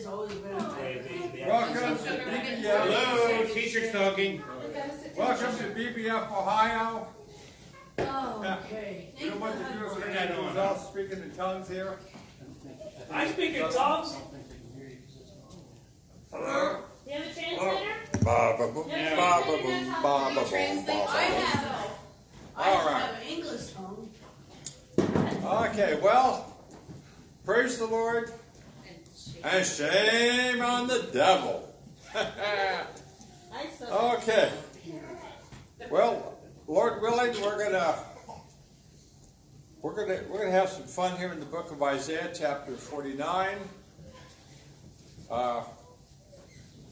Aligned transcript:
has 0.00 0.06
always 0.06 0.32
been 0.32 0.54
a 0.54 0.74
They- 0.80 0.98
they- 0.98 1.28
they- 1.28 1.46
Welcome 1.46 1.98
to 1.98 2.04
BBF. 2.04 2.84
Hello, 2.84 3.44
teacher 3.52 3.92
talking. 3.92 4.42
Welcome 5.14 5.58
to 5.58 5.64
BBF 5.74 6.30
Ohio. 6.32 7.08
Oh, 7.98 8.58
okay. 8.64 9.12
You 9.18 9.30
know 9.30 9.36
what 9.36 9.52
to 9.52 9.58
do 9.58 9.86
if 9.86 10.02
Turn 10.02 10.14
that 10.14 10.30
anyone's 10.30 10.56
on. 10.56 10.66
else 10.68 10.88
speaking 10.88 11.22
in 11.22 11.30
tongues 11.32 11.68
here? 11.68 11.98
I 13.10 13.30
speak 13.30 13.54
in 13.56 13.70
tongues. 13.70 14.14
Hello? 16.32 16.78
Do 17.04 17.10
you 17.10 17.18
have 17.18 17.26
a 17.26 17.34
translator? 17.34 17.90
Ba 18.22 18.54
ba 18.58 18.68
boom, 18.72 18.88
Yeah. 18.88 19.16
ba 19.16 19.42
ba 19.44 19.62
boom, 19.62 19.92
ba 19.92 20.00
ba 20.02 20.34
boom, 20.34 20.48
Translate. 20.48 20.86
ba 20.86 20.92
I 20.92 21.28
ba 21.28 21.40
have, 21.40 21.90
I 22.56 22.70
All 22.70 22.86
right. 22.86 23.02
have 23.02 23.14
an 23.16 23.22
English 23.28 23.72
tongue. 23.74 24.10
boom. 24.96 25.44
Okay, 25.44 25.98
well, 26.00 26.56
praise 27.44 27.76
the 27.78 27.86
Lord 27.86 28.32
and 29.42 29.66
shame 29.66 30.62
on 30.62 30.86
the 30.86 31.08
devil. 31.12 31.66
Okay. 33.90 34.52
Well, 35.90 36.38
Lord 36.66 37.00
willing, 37.02 37.40
we're 37.42 37.64
gonna 37.64 37.94
we're 39.82 39.94
gonna 39.94 40.20
we're 40.28 40.38
gonna 40.38 40.50
have 40.50 40.68
some 40.68 40.84
fun 40.84 41.16
here 41.16 41.32
in 41.32 41.40
the 41.40 41.46
book 41.46 41.70
of 41.72 41.82
Isaiah, 41.82 42.30
chapter 42.34 42.72
forty-nine. 42.72 43.58
Uh, 45.30 45.62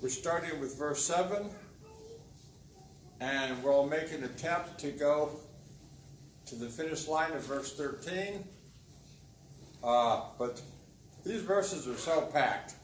we're 0.00 0.08
starting 0.08 0.58
with 0.60 0.78
verse 0.78 1.04
seven, 1.04 1.50
and 3.20 3.62
we'll 3.62 3.86
make 3.86 4.12
an 4.12 4.24
attempt 4.24 4.78
to 4.80 4.90
go 4.90 5.30
to 6.46 6.54
the 6.54 6.66
finish 6.66 7.06
line 7.08 7.32
of 7.32 7.42
verse 7.42 7.76
thirteen. 7.76 8.44
Uh, 9.84 10.22
but 10.38 10.60
these 11.28 11.42
verses 11.42 11.86
are 11.86 11.96
so 11.96 12.22
packed, 12.22 12.74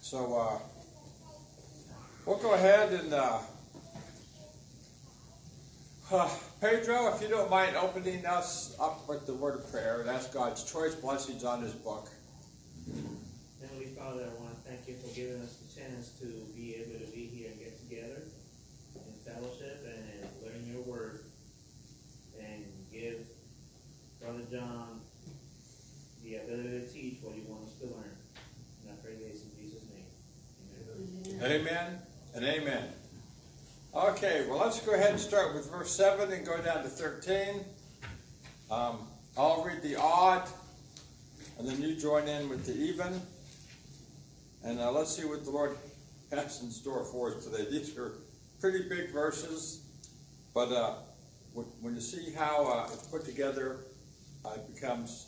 so 0.00 0.34
uh, 0.34 0.58
we'll 2.24 2.38
go 2.38 2.54
ahead 2.54 2.92
and. 2.92 3.12
Uh, 3.12 3.38
uh, 6.10 6.28
Pedro, 6.60 7.14
if 7.14 7.20
you 7.20 7.28
don't 7.28 7.50
mind 7.50 7.76
opening 7.76 8.24
us 8.24 8.74
up 8.80 9.06
with 9.06 9.26
the 9.26 9.34
word 9.34 9.56
of 9.56 9.70
prayer 9.70 10.00
and 10.00 10.08
ask 10.08 10.32
God's 10.32 10.64
choice 10.70 10.94
blessings 10.94 11.44
on 11.44 11.60
his 11.60 11.72
book. 11.72 12.08
Heavenly 13.60 13.86
Father, 13.86 14.24
I 14.24 14.42
want 14.42 14.54
to 14.54 14.70
thank 14.70 14.86
you 14.88 14.94
for 14.96 15.14
giving 15.14 15.42
us 15.42 15.56
the 15.56 15.80
chance 15.80 16.10
to 16.20 16.26
be 16.54 16.76
able 16.76 17.04
to 17.04 17.10
be 17.12 17.26
here 17.26 17.50
and 17.50 17.58
get 17.58 17.78
together 17.88 18.22
in 18.94 19.32
fellowship 19.32 19.84
and 19.84 20.28
learn 20.42 20.72
your 20.72 20.82
word 20.82 21.20
and 22.40 22.64
give 22.92 23.20
Brother 24.20 24.44
John 24.50 25.00
the 26.24 26.36
ability 26.36 26.80
to 26.80 26.86
teach 26.88 27.18
what 27.20 27.36
you 27.36 27.42
want 27.46 27.68
us 27.68 27.74
to 27.80 27.86
learn. 27.86 28.16
And 28.82 28.92
I 28.92 28.94
pray 29.04 29.14
this 29.16 29.44
in 29.44 29.50
Jesus' 29.60 29.84
name. 29.92 31.33
Amen. 31.44 31.98
And 32.34 32.42
amen. 32.42 32.88
Okay, 33.94 34.46
well, 34.48 34.58
let's 34.58 34.80
go 34.80 34.94
ahead 34.94 35.10
and 35.10 35.20
start 35.20 35.54
with 35.54 35.70
verse 35.70 35.90
7 35.90 36.32
and 36.32 36.46
go 36.46 36.56
down 36.62 36.82
to 36.82 36.88
13. 36.88 37.62
Um, 38.70 39.06
I'll 39.36 39.62
read 39.62 39.82
the 39.82 39.94
odd, 39.96 40.48
and 41.58 41.68
then 41.68 41.82
you 41.82 41.96
join 41.96 42.28
in 42.28 42.48
with 42.48 42.64
the 42.64 42.72
even. 42.72 43.20
And 44.64 44.80
uh, 44.80 44.90
let's 44.90 45.14
see 45.14 45.26
what 45.26 45.44
the 45.44 45.50
Lord 45.50 45.76
has 46.30 46.62
in 46.62 46.70
store 46.70 47.04
for 47.04 47.34
us 47.34 47.44
today. 47.44 47.70
These 47.70 47.98
are 47.98 48.12
pretty 48.58 48.88
big 48.88 49.12
verses, 49.12 49.84
but 50.54 50.72
uh, 50.72 50.94
when, 51.52 51.66
when 51.82 51.94
you 51.94 52.00
see 52.00 52.32
how 52.32 52.66
uh, 52.66 52.88
it's 52.90 53.06
put 53.08 53.26
together, 53.26 53.80
uh, 54.46 54.54
it 54.56 54.74
becomes 54.74 55.26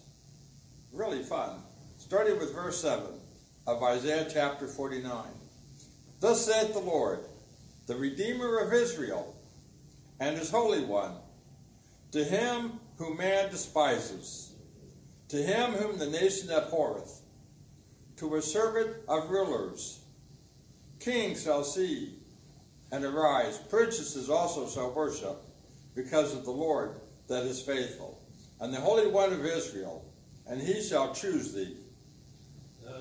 really 0.94 1.22
fun. 1.22 1.58
Starting 1.98 2.38
with 2.38 2.54
verse 2.54 2.80
7 2.80 3.04
of 3.66 3.82
Isaiah 3.82 4.26
chapter 4.32 4.66
49. 4.66 5.12
Thus 6.20 6.46
saith 6.46 6.72
the 6.72 6.80
Lord, 6.80 7.20
the 7.86 7.96
Redeemer 7.96 8.58
of 8.58 8.72
Israel, 8.72 9.34
and 10.18 10.36
his 10.36 10.50
Holy 10.50 10.84
One, 10.84 11.12
to 12.12 12.24
him 12.24 12.80
whom 12.96 13.18
man 13.18 13.50
despises, 13.50 14.54
to 15.28 15.36
him 15.36 15.72
whom 15.72 15.98
the 15.98 16.10
nation 16.10 16.50
abhorreth, 16.50 17.20
to 18.16 18.36
a 18.36 18.42
servant 18.42 18.96
of 19.08 19.28
rulers. 19.28 20.00
Kings 21.00 21.42
shall 21.42 21.64
see 21.64 22.14
and 22.90 23.04
arise, 23.04 23.58
princesses 23.58 24.30
also 24.30 24.68
shall 24.68 24.92
worship, 24.92 25.42
because 25.94 26.34
of 26.34 26.44
the 26.44 26.50
Lord 26.50 27.00
that 27.28 27.44
is 27.44 27.60
faithful, 27.60 28.18
and 28.60 28.72
the 28.72 28.80
Holy 28.80 29.08
One 29.08 29.32
of 29.32 29.44
Israel, 29.44 30.04
and 30.48 30.60
he 30.60 30.80
shall 30.80 31.12
choose 31.12 31.52
thee. 31.52 31.76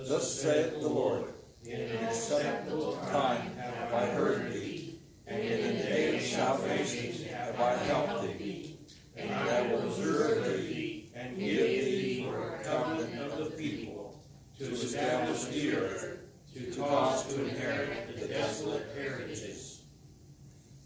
Thus 0.07 0.41
saith 0.41 0.81
the 0.81 0.89
Lord, 0.89 1.25
in 1.67 1.81
an 1.81 2.03
acceptable 2.05 2.97
time 3.11 3.55
have 3.57 3.93
I 3.93 4.05
heard 4.07 4.53
thee, 4.53 4.99
and 5.25 5.41
in 5.41 5.77
the 5.77 5.83
day 5.83 6.17
of 6.17 6.23
salvation 6.23 7.27
have 7.29 7.59
I 7.59 7.73
helped 7.73 8.37
thee. 8.37 8.77
And 9.17 9.33
I 9.33 9.61
will 9.71 9.81
preserve 9.81 10.45
thee, 10.45 11.09
and 11.15 11.39
give 11.39 11.57
thee 11.57 12.27
for 12.29 12.55
a 12.55 12.63
covenant 12.63 13.31
of 13.31 13.37
the 13.39 13.51
people, 13.51 14.21
to 14.59 14.65
establish 14.65 15.45
the 15.45 15.75
earth, 15.75 16.19
to 16.53 16.81
cause 16.81 17.33
to 17.33 17.47
inherit 17.47 18.19
the 18.19 18.27
desolate 18.27 18.87
heritages. 18.95 19.81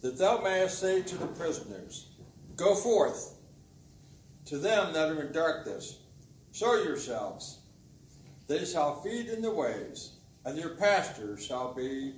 That 0.02 0.18
thou 0.18 0.42
mayest 0.42 0.80
say 0.80 1.02
to 1.02 1.18
the 1.18 1.28
prisoners, 1.28 2.08
Go 2.56 2.76
forth. 2.76 3.36
To 4.46 4.58
them 4.58 4.94
that 4.94 5.10
are 5.10 5.22
in 5.22 5.32
darkness, 5.32 6.00
show 6.52 6.76
yourselves. 6.84 7.60
They 8.48 8.66
shall 8.66 9.02
feed 9.02 9.28
in 9.28 9.42
the 9.42 9.52
ways, 9.52 10.19
and 10.46 10.58
your 10.58 10.76
pastures 10.76 11.46
shall 11.46 11.74
be 11.74 12.14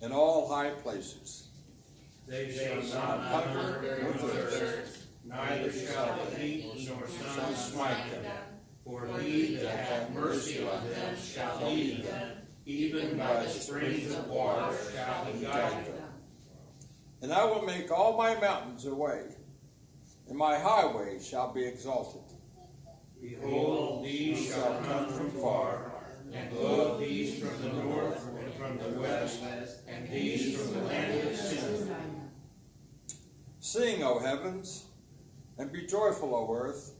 in 0.00 0.12
all 0.12 0.48
high 0.48 0.70
places. 0.70 1.48
They 2.26 2.50
shall 2.52 2.82
not 2.94 3.20
hunger 3.20 3.98
nor 4.02 4.12
thirst, 4.12 5.06
neither 5.24 5.72
shall 5.72 6.18
the 6.30 6.36
heat 6.36 6.88
nor 6.88 7.06
sun 7.08 7.54
smite 7.54 8.10
them. 8.10 8.24
For 8.84 9.06
he 9.18 9.56
that 9.56 9.76
hath 9.76 10.10
mercy 10.10 10.66
on 10.66 10.88
them 10.88 11.16
shall 11.16 11.68
lead 11.68 12.04
them, 12.04 12.38
even 12.66 13.18
by 13.18 13.42
the 13.44 13.48
springs 13.48 14.14
of 14.14 14.28
water 14.28 14.74
shall 14.94 15.24
he 15.26 15.44
guide 15.44 15.86
them. 15.86 16.04
And 17.22 17.32
I 17.32 17.44
will 17.44 17.62
make 17.62 17.90
all 17.90 18.16
my 18.16 18.40
mountains 18.40 18.86
a 18.86 18.94
way, 18.94 19.24
and 20.28 20.38
my 20.38 20.58
highways 20.58 21.26
shall 21.26 21.52
be 21.52 21.66
exalted. 21.66 22.22
Behold, 23.20 24.04
these 24.04 24.46
shall 24.46 24.80
come 24.82 25.08
from 25.08 25.30
far, 25.32 25.89
and 26.32 26.56
lo, 26.56 26.98
these 26.98 27.38
from 27.38 27.62
the 27.62 27.82
north 27.82 28.26
and 28.38 28.54
from 28.54 28.78
the 28.78 29.00
west, 29.00 29.40
and 29.88 30.08
these 30.08 30.56
from 30.56 30.74
the 30.74 30.80
land 30.82 31.28
of 31.28 31.36
sin. 31.36 31.90
Sing, 33.60 34.02
O 34.02 34.18
heavens, 34.18 34.86
and 35.58 35.72
be 35.72 35.86
joyful, 35.86 36.34
O 36.34 36.52
earth, 36.54 36.94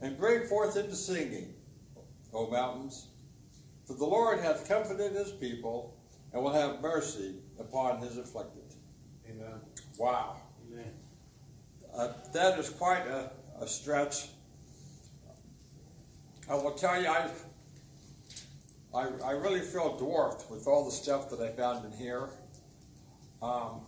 and 0.00 0.18
break 0.18 0.46
forth 0.46 0.76
into 0.76 0.94
singing, 0.94 1.54
O 2.32 2.48
mountains. 2.48 3.08
For 3.86 3.94
the 3.94 4.06
Lord 4.06 4.40
hath 4.40 4.68
comforted 4.68 5.12
his 5.12 5.32
people, 5.32 5.96
and 6.32 6.42
will 6.42 6.52
have 6.52 6.80
mercy 6.80 7.34
upon 7.58 8.00
his 8.00 8.16
afflicted. 8.16 8.62
Amen. 9.28 9.60
Wow. 9.98 10.36
Amen. 10.70 10.92
Uh, 11.94 12.12
that 12.32 12.58
is 12.58 12.70
quite 12.70 13.06
a, 13.06 13.30
a 13.60 13.66
stretch. 13.66 14.28
I 16.48 16.54
will 16.54 16.72
tell 16.72 17.00
you, 17.00 17.08
I, 17.08 17.28
I, 18.92 19.08
I 19.24 19.30
really 19.32 19.60
feel 19.60 19.96
dwarfed 19.96 20.50
with 20.50 20.66
all 20.66 20.84
the 20.84 20.90
stuff 20.90 21.30
that 21.30 21.40
I 21.40 21.48
found 21.50 21.84
in 21.84 21.92
here. 21.92 22.28
Um, 23.40 23.82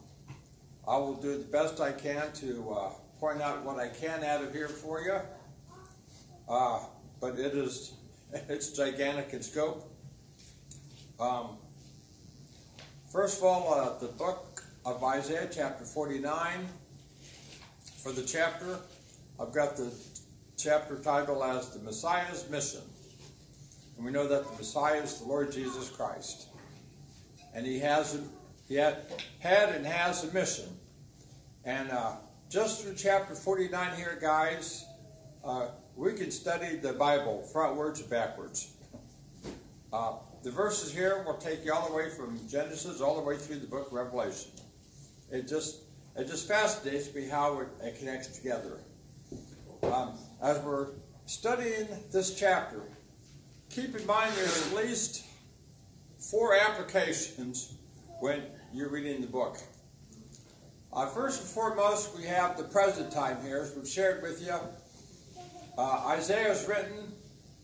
I 0.87 0.97
will 0.97 1.15
do 1.15 1.39
the 1.39 1.45
best 1.45 1.81
I 1.81 1.93
can 1.93 2.33
to 2.35 2.71
uh, 2.71 2.91
point 3.19 3.43
out 3.43 3.65
what 3.65 3.79
I 3.79 3.89
can 3.89 4.23
out 4.23 4.45
of 4.45 4.53
here 4.53 4.69
for 4.69 5.01
you. 5.01 5.19
Uh, 6.49 6.81
but 7.21 7.39
it 7.39 7.55
is, 7.55 7.95
it's 8.49 8.71
gigantic 8.71 9.33
in 9.33 9.43
scope. 9.43 9.89
Um, 11.19 11.57
first 13.11 13.39
of 13.39 13.45
all, 13.45 13.75
uh, 13.75 13.99
the 13.99 14.09
book 14.09 14.63
of 14.85 15.03
Isaiah, 15.03 15.49
chapter 15.53 15.85
49 15.85 16.67
for 18.03 18.13
the 18.13 18.23
chapter. 18.23 18.79
I've 19.41 19.53
got 19.53 19.77
the 19.77 19.93
chapter 20.57 20.97
title 20.97 21.43
as 21.43 21.71
The 21.71 21.81
Messiah's 21.81 22.49
Mission. 22.51 22.83
And 24.03 24.09
we 24.09 24.19
know 24.21 24.27
that 24.27 24.51
the 24.51 24.57
Messiah 24.57 25.01
is 25.01 25.21
the 25.21 25.29
Lord 25.29 25.53
Jesus 25.53 25.89
Christ. 25.89 26.49
And 27.55 27.65
he 27.65 27.79
has 27.79 28.21
he 28.67 28.75
had, 28.75 28.97
had 29.39 29.69
and 29.69 29.87
has 29.87 30.25
a 30.25 30.35
mission. 30.35 30.65
And 31.65 31.89
uh, 31.93 32.15
just 32.51 32.83
through 32.83 32.97
chapter 32.97 33.37
49 33.37 33.97
here, 33.97 34.19
guys, 34.21 34.87
uh, 35.45 35.69
we 35.95 36.15
can 36.15 36.33
study 36.33 36.75
the 36.75 36.95
Bible 36.95 37.49
frontwards 37.55 38.01
and 38.01 38.11
backwards. 38.11 38.73
Uh, 39.93 40.15
the 40.43 40.51
verses 40.51 40.93
here 40.93 41.23
will 41.25 41.37
take 41.37 41.65
you 41.65 41.73
all 41.73 41.89
the 41.89 41.95
way 41.95 42.11
from 42.11 42.41
Genesis 42.49 43.01
all 43.01 43.15
the 43.15 43.23
way 43.23 43.37
through 43.37 43.61
the 43.61 43.69
book 43.69 43.87
of 43.87 43.93
Revelation. 43.93 44.51
It 45.31 45.47
just 45.47 45.85
it 46.17 46.27
just 46.27 46.49
fascinates 46.49 47.15
me 47.15 47.29
how 47.29 47.61
it, 47.61 47.69
it 47.81 48.01
connects 48.01 48.37
together. 48.37 48.81
Um, 49.85 50.15
as 50.43 50.59
we're 50.65 50.89
studying 51.27 51.87
this 52.11 52.35
chapter, 52.37 52.83
keep 53.73 53.97
in 53.97 54.07
mind 54.07 54.31
there's 54.37 54.67
at 54.67 54.77
least 54.77 55.25
four 56.19 56.55
applications 56.55 57.75
when 58.21 58.43
you're 58.75 58.91
reading 58.91 59.23
the 59.23 59.27
book. 59.27 59.57
Uh, 60.93 61.07
first 61.07 61.41
and 61.41 61.49
foremost, 61.49 62.15
we 62.15 62.25
have 62.25 62.59
the 62.59 62.65
present 62.65 63.11
time 63.11 63.43
here, 63.43 63.63
as 63.63 63.75
we've 63.75 63.89
shared 63.89 64.23
with 64.23 64.43
you. 64.43 64.55
Uh, 65.79 66.05
Isaiah 66.09 66.53
is 66.53 66.69
written, 66.69 67.15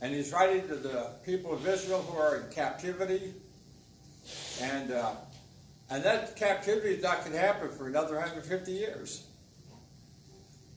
and 0.00 0.14
he's 0.14 0.32
writing 0.32 0.66
to 0.68 0.76
the 0.76 1.10
people 1.26 1.52
of 1.52 1.66
Israel 1.68 2.00
who 2.00 2.18
are 2.18 2.36
in 2.36 2.50
captivity. 2.50 3.34
And, 4.62 4.90
uh, 4.90 5.12
and 5.90 6.02
that 6.04 6.36
captivity 6.36 6.94
is 6.94 7.02
not 7.02 7.20
going 7.20 7.32
to 7.32 7.38
happen 7.38 7.68
for 7.68 7.86
another 7.86 8.14
150 8.14 8.72
years. 8.72 9.26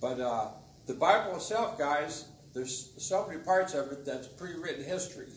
But 0.02 0.20
uh, 0.20 0.50
the 0.88 0.94
Bible 0.94 1.38
itself, 1.38 1.80
guys, 1.80 2.26
there's 2.54 2.94
so 2.98 3.28
many 3.28 3.40
parts 3.40 3.74
of 3.74 3.92
it 3.92 4.06
that's 4.06 4.28
pre-written 4.28 4.84
history. 4.84 5.28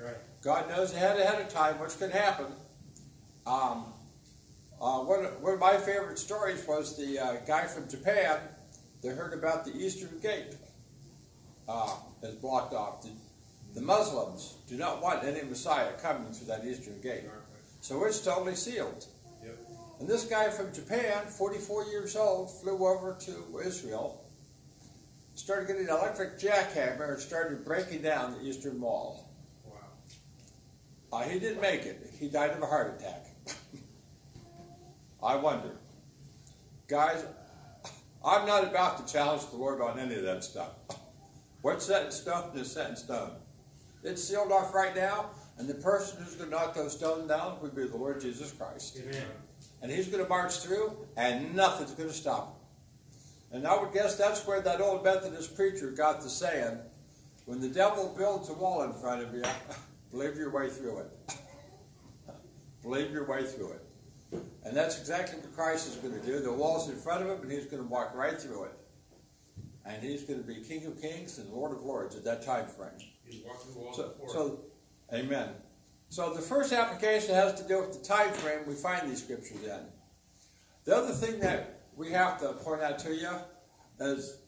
Right. 0.00 0.16
God 0.42 0.68
knows 0.68 0.92
ahead 0.92 1.20
ahead 1.20 1.40
of 1.40 1.48
time 1.48 1.78
what's 1.78 1.96
going 1.96 2.10
to 2.10 2.18
happen. 2.18 2.46
Um, 3.46 3.92
uh, 4.80 5.00
one, 5.00 5.24
of- 5.24 5.40
one 5.40 5.54
of 5.54 5.60
my 5.60 5.76
favorite 5.76 6.18
stories 6.18 6.66
was 6.66 6.96
the 6.96 7.18
uh, 7.18 7.34
guy 7.46 7.66
from 7.66 7.88
Japan 7.88 8.38
that 9.02 9.16
heard 9.16 9.32
about 9.32 9.64
the 9.64 9.76
Eastern 9.76 10.18
Gate 10.20 10.56
uh, 11.68 11.94
is 12.22 12.34
blocked 12.36 12.74
off. 12.74 13.02
The, 13.02 13.10
the 13.74 13.82
Muslims 13.82 14.56
do 14.68 14.76
not 14.76 15.02
want 15.02 15.24
any 15.24 15.42
Messiah 15.42 15.92
coming 16.00 16.32
through 16.32 16.48
that 16.48 16.64
Eastern 16.64 17.00
Gate. 17.00 17.24
So 17.80 18.04
it's 18.04 18.20
totally 18.20 18.54
sealed. 18.54 19.06
Yep. 19.44 19.58
And 20.00 20.08
this 20.08 20.24
guy 20.24 20.50
from 20.50 20.72
Japan, 20.72 21.26
44 21.26 21.84
years 21.86 22.16
old, 22.16 22.50
flew 22.60 22.86
over 22.86 23.16
to 23.20 23.60
Israel, 23.64 24.24
started 25.34 25.66
getting 25.66 25.88
an 25.88 25.90
electric 25.90 26.38
jackhammer, 26.38 27.12
and 27.12 27.20
started 27.20 27.64
breaking 27.64 28.02
down 28.02 28.32
the 28.32 28.44
Eastern 28.46 28.80
Wall. 28.80 29.30
Wow. 29.64 29.76
Uh, 31.12 31.22
he 31.22 31.38
didn't 31.38 31.60
make 31.60 31.82
it. 31.82 32.10
He 32.18 32.28
died 32.28 32.50
of 32.50 32.62
a 32.62 32.66
heart 32.66 32.98
attack. 32.98 33.26
I 35.22 35.36
wonder. 35.36 35.76
Guys, 36.88 37.24
I'm 38.24 38.46
not 38.46 38.64
about 38.64 39.04
to 39.04 39.12
challenge 39.12 39.48
the 39.50 39.56
Lord 39.56 39.80
on 39.80 39.98
any 39.98 40.14
of 40.14 40.22
that 40.22 40.44
stuff. 40.44 40.72
What's 41.62 41.86
set 41.86 42.06
in 42.06 42.12
stone 42.12 42.50
is 42.56 42.70
set 42.70 42.90
in 42.90 42.96
stone. 42.96 43.30
It's 44.02 44.22
sealed 44.22 44.50
off 44.50 44.74
right 44.74 44.94
now, 44.96 45.30
and 45.58 45.68
the 45.68 45.74
person 45.74 46.22
who's 46.22 46.34
going 46.34 46.50
to 46.50 46.56
knock 46.56 46.74
those 46.74 46.92
stones 46.92 47.28
down 47.28 47.58
would 47.62 47.74
be 47.74 47.86
the 47.86 47.96
Lord 47.96 48.20
Jesus 48.20 48.50
Christ. 48.50 48.98
Amen. 49.00 49.22
And 49.80 49.90
he's 49.90 50.08
going 50.08 50.22
to 50.22 50.28
march 50.28 50.58
through, 50.58 50.96
and 51.16 51.54
nothing's 51.54 51.92
going 51.92 52.08
to 52.08 52.14
stop 52.14 52.48
him. 52.48 52.61
And 53.52 53.66
I 53.66 53.78
would 53.78 53.92
guess 53.92 54.16
that's 54.16 54.46
where 54.46 54.60
that 54.62 54.80
old 54.80 55.04
Methodist 55.04 55.54
preacher 55.54 55.90
got 55.90 56.22
the 56.22 56.30
saying, 56.30 56.78
when 57.44 57.60
the 57.60 57.68
devil 57.68 58.14
builds 58.16 58.48
a 58.48 58.54
wall 58.54 58.82
in 58.82 58.92
front 58.94 59.22
of 59.22 59.34
you, 59.34 59.42
believe 60.10 60.36
your 60.36 60.50
way 60.50 60.70
through 60.70 61.00
it. 61.00 61.36
believe 62.82 63.10
your 63.10 63.26
way 63.26 63.44
through 63.44 63.72
it. 63.72 64.42
And 64.64 64.74
that's 64.74 64.98
exactly 64.98 65.38
what 65.38 65.54
Christ 65.54 65.88
is 65.88 65.96
going 65.96 66.18
to 66.18 66.26
do. 66.26 66.40
The 66.40 66.52
wall's 66.52 66.88
in 66.88 66.96
front 66.96 67.22
of 67.22 67.28
him, 67.28 67.42
and 67.42 67.52
he's 67.52 67.66
going 67.66 67.82
to 67.82 67.88
walk 67.88 68.14
right 68.14 68.40
through 68.40 68.64
it. 68.64 68.72
And 69.84 70.02
he's 70.02 70.22
going 70.22 70.40
to 70.40 70.46
be 70.46 70.62
King 70.62 70.86
of 70.86 71.00
Kings 71.00 71.38
and 71.38 71.50
Lord 71.50 71.72
of 71.72 71.82
Lords 71.82 72.16
at 72.16 72.24
that 72.24 72.42
time 72.42 72.66
frame. 72.66 72.90
He's 73.24 73.42
walking 73.44 73.72
the 73.72 73.78
wall 73.78 73.92
So, 73.92 74.14
so, 74.28 74.60
amen. 75.12 75.50
So 76.08 76.32
the 76.32 76.40
first 76.40 76.72
application 76.72 77.34
has 77.34 77.60
to 77.60 77.66
do 77.66 77.80
with 77.80 77.98
the 77.98 78.06
time 78.06 78.32
frame 78.34 78.60
we 78.66 78.74
find 78.74 79.10
these 79.10 79.22
scriptures 79.22 79.62
in. 79.64 79.80
The 80.84 80.96
other 80.96 81.12
thing 81.12 81.40
that 81.40 81.81
we 81.96 82.10
have 82.10 82.40
to 82.40 82.52
point 82.54 82.82
out 82.82 82.98
to 83.00 83.14
you 83.14 83.30
is 84.00 84.38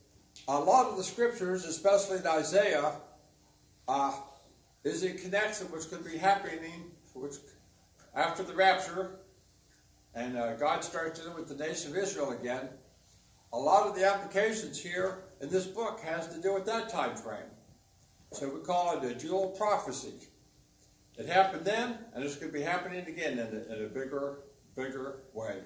a 0.49 0.59
lot 0.59 0.87
of 0.87 0.97
the 0.97 1.05
scriptures, 1.05 1.65
especially 1.65 2.19
in 2.19 2.27
Isaiah, 2.27 2.93
uh, 3.89 4.13
is 4.83 5.03
in 5.03 5.17
connection 5.17 5.69
going 5.87 6.03
to 6.03 6.11
be 6.11 6.19
happening 6.19 6.91
which, 7.15 7.35
after 8.15 8.43
the 8.43 8.55
rapture, 8.55 9.21
and 10.15 10.37
uh, 10.37 10.55
God 10.55 10.85
starts 10.85 11.21
dealing 11.21 11.35
with 11.35 11.49
the 11.49 11.57
nation 11.57 11.93
of 11.93 11.97
Israel 11.97 12.31
again. 12.31 12.69
A 13.53 13.59
lot 13.59 13.87
of 13.87 13.95
the 13.95 14.05
applications 14.05 14.81
here 14.81 15.25
in 15.41 15.49
this 15.49 15.67
book 15.67 16.01
has 16.01 16.29
to 16.35 16.41
do 16.41 16.55
with 16.55 16.67
that 16.67 16.89
time 16.89 17.17
frame. 17.17 17.51
So 18.33 18.49
we 18.49 18.61
call 18.61 18.99
it 18.99 19.05
a 19.05 19.15
dual 19.15 19.51
prophecy. 19.51 20.15
It 21.17 21.27
happened 21.27 21.65
then, 21.65 21.99
and 22.13 22.25
it's 22.25 22.35
going 22.35 22.53
to 22.53 22.59
be 22.59 22.65
happening 22.65 23.07
again 23.07 23.39
in 23.39 23.39
a, 23.39 23.75
in 23.75 23.85
a 23.85 23.89
bigger, 23.89 24.39
bigger 24.75 25.21
way. 25.33 25.59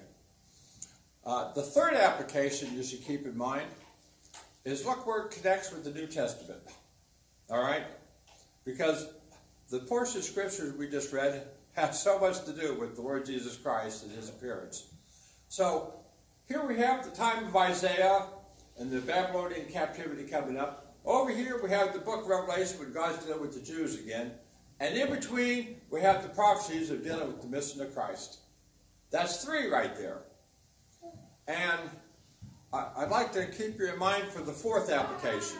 Uh, 1.25 1.51
the 1.53 1.61
third 1.61 1.93
application 1.93 2.73
you 2.75 2.83
should 2.83 3.03
keep 3.05 3.25
in 3.25 3.37
mind 3.37 3.67
is 4.65 4.85
look 4.85 5.05
where 5.05 5.25
it 5.25 5.31
connects 5.31 5.71
with 5.71 5.83
the 5.83 5.91
New 5.91 6.07
Testament. 6.07 6.61
All 7.49 7.61
right? 7.61 7.83
Because 8.65 9.07
the 9.69 9.79
portion 9.79 10.19
of 10.19 10.23
scriptures 10.23 10.75
we 10.75 10.89
just 10.89 11.11
read 11.13 11.47
has 11.73 12.01
so 12.01 12.19
much 12.19 12.43
to 12.45 12.53
do 12.53 12.75
with 12.79 12.95
the 12.95 13.01
Lord 13.01 13.25
Jesus 13.25 13.57
Christ 13.57 14.03
and 14.03 14.11
his 14.11 14.29
appearance. 14.29 14.87
So 15.47 15.93
here 16.47 16.65
we 16.65 16.77
have 16.77 17.03
the 17.03 17.15
time 17.15 17.47
of 17.47 17.55
Isaiah 17.55 18.25
and 18.77 18.91
the 18.91 18.99
Babylonian 18.99 19.67
captivity 19.67 20.23
coming 20.23 20.57
up. 20.57 20.95
Over 21.05 21.31
here 21.31 21.59
we 21.61 21.69
have 21.69 21.93
the 21.93 21.99
book 21.99 22.23
of 22.23 22.27
Revelation 22.27 22.79
when 22.79 22.93
God's 22.93 23.25
dealing 23.25 23.41
with 23.41 23.53
the 23.53 23.61
Jews 23.61 23.99
again. 23.99 24.31
And 24.79 24.97
in 24.97 25.09
between 25.09 25.77
we 25.89 26.01
have 26.01 26.23
the 26.23 26.29
prophecies 26.29 26.89
of 26.89 27.03
dealing 27.03 27.27
with 27.27 27.41
the 27.41 27.47
mission 27.47 27.81
of 27.81 27.93
Christ. 27.93 28.39
That's 29.11 29.43
three 29.43 29.67
right 29.67 29.95
there. 29.95 30.19
And 31.49 31.89
I'd 32.71 33.09
like 33.09 33.31
to 33.33 33.47
keep 33.47 33.79
you 33.79 33.91
in 33.91 33.97
mind 33.97 34.25
for 34.25 34.43
the 34.43 34.51
fourth 34.51 34.91
application. 34.91 35.57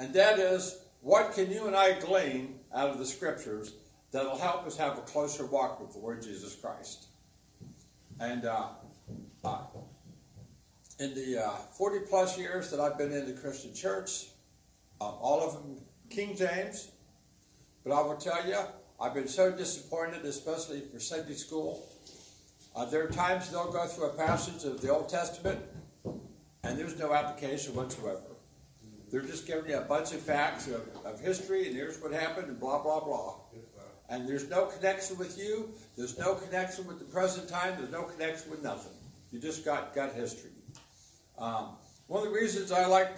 And 0.00 0.12
that 0.14 0.40
is, 0.40 0.80
what 1.00 1.32
can 1.32 1.48
you 1.48 1.68
and 1.68 1.76
I 1.76 1.98
glean 2.00 2.58
out 2.74 2.90
of 2.90 2.98
the 2.98 3.06
scriptures 3.06 3.74
that'll 4.10 4.36
help 4.36 4.66
us 4.66 4.76
have 4.76 4.98
a 4.98 5.02
closer 5.02 5.46
walk 5.46 5.80
with 5.80 5.92
the 5.92 6.00
Lord 6.00 6.22
Jesus 6.22 6.56
Christ? 6.56 7.06
And 8.18 8.46
uh, 8.46 8.70
uh, 9.44 9.60
in 10.98 11.14
the 11.14 11.46
uh, 11.46 11.50
40 11.50 12.06
plus 12.08 12.36
years 12.36 12.68
that 12.72 12.80
I've 12.80 12.98
been 12.98 13.12
in 13.12 13.26
the 13.26 13.40
Christian 13.40 13.72
church, 13.72 14.26
um, 15.00 15.14
all 15.20 15.40
of 15.40 15.52
them 15.52 15.78
King 16.10 16.36
James, 16.36 16.90
but 17.84 17.92
I 17.92 18.02
will 18.02 18.16
tell 18.16 18.44
you, 18.44 18.58
I've 19.00 19.14
been 19.14 19.28
so 19.28 19.52
disappointed, 19.52 20.24
especially 20.24 20.80
for 20.80 20.98
Sunday 20.98 21.34
school. 21.34 21.86
Uh, 22.78 22.84
there 22.84 23.02
are 23.02 23.08
times 23.08 23.50
they'll 23.50 23.72
go 23.72 23.84
through 23.86 24.04
a 24.04 24.12
passage 24.12 24.62
of 24.62 24.80
the 24.80 24.88
Old 24.88 25.08
Testament, 25.08 25.58
and 26.62 26.78
there's 26.78 26.96
no 26.96 27.12
application 27.12 27.74
whatsoever. 27.74 28.22
They're 29.10 29.20
just 29.20 29.48
giving 29.48 29.68
you 29.68 29.78
a 29.78 29.80
bunch 29.80 30.12
of 30.12 30.20
facts 30.20 30.68
of, 30.68 30.86
of 31.04 31.18
history, 31.18 31.66
and 31.66 31.74
here's 31.74 32.00
what 32.00 32.12
happened, 32.12 32.46
and 32.46 32.60
blah, 32.60 32.80
blah, 32.80 33.00
blah. 33.00 33.34
And 34.08 34.28
there's 34.28 34.48
no 34.48 34.66
connection 34.66 35.18
with 35.18 35.36
you. 35.36 35.70
There's 35.96 36.16
no 36.20 36.36
connection 36.36 36.86
with 36.86 37.00
the 37.00 37.04
present 37.06 37.48
time. 37.48 37.74
There's 37.76 37.90
no 37.90 38.02
connection 38.04 38.48
with 38.48 38.62
nothing. 38.62 38.92
You 39.32 39.40
just 39.40 39.64
got, 39.64 39.92
got 39.92 40.12
history. 40.12 40.52
Um, 41.36 41.70
one 42.06 42.24
of 42.24 42.32
the 42.32 42.38
reasons 42.38 42.70
I 42.70 42.86
like 42.86 43.10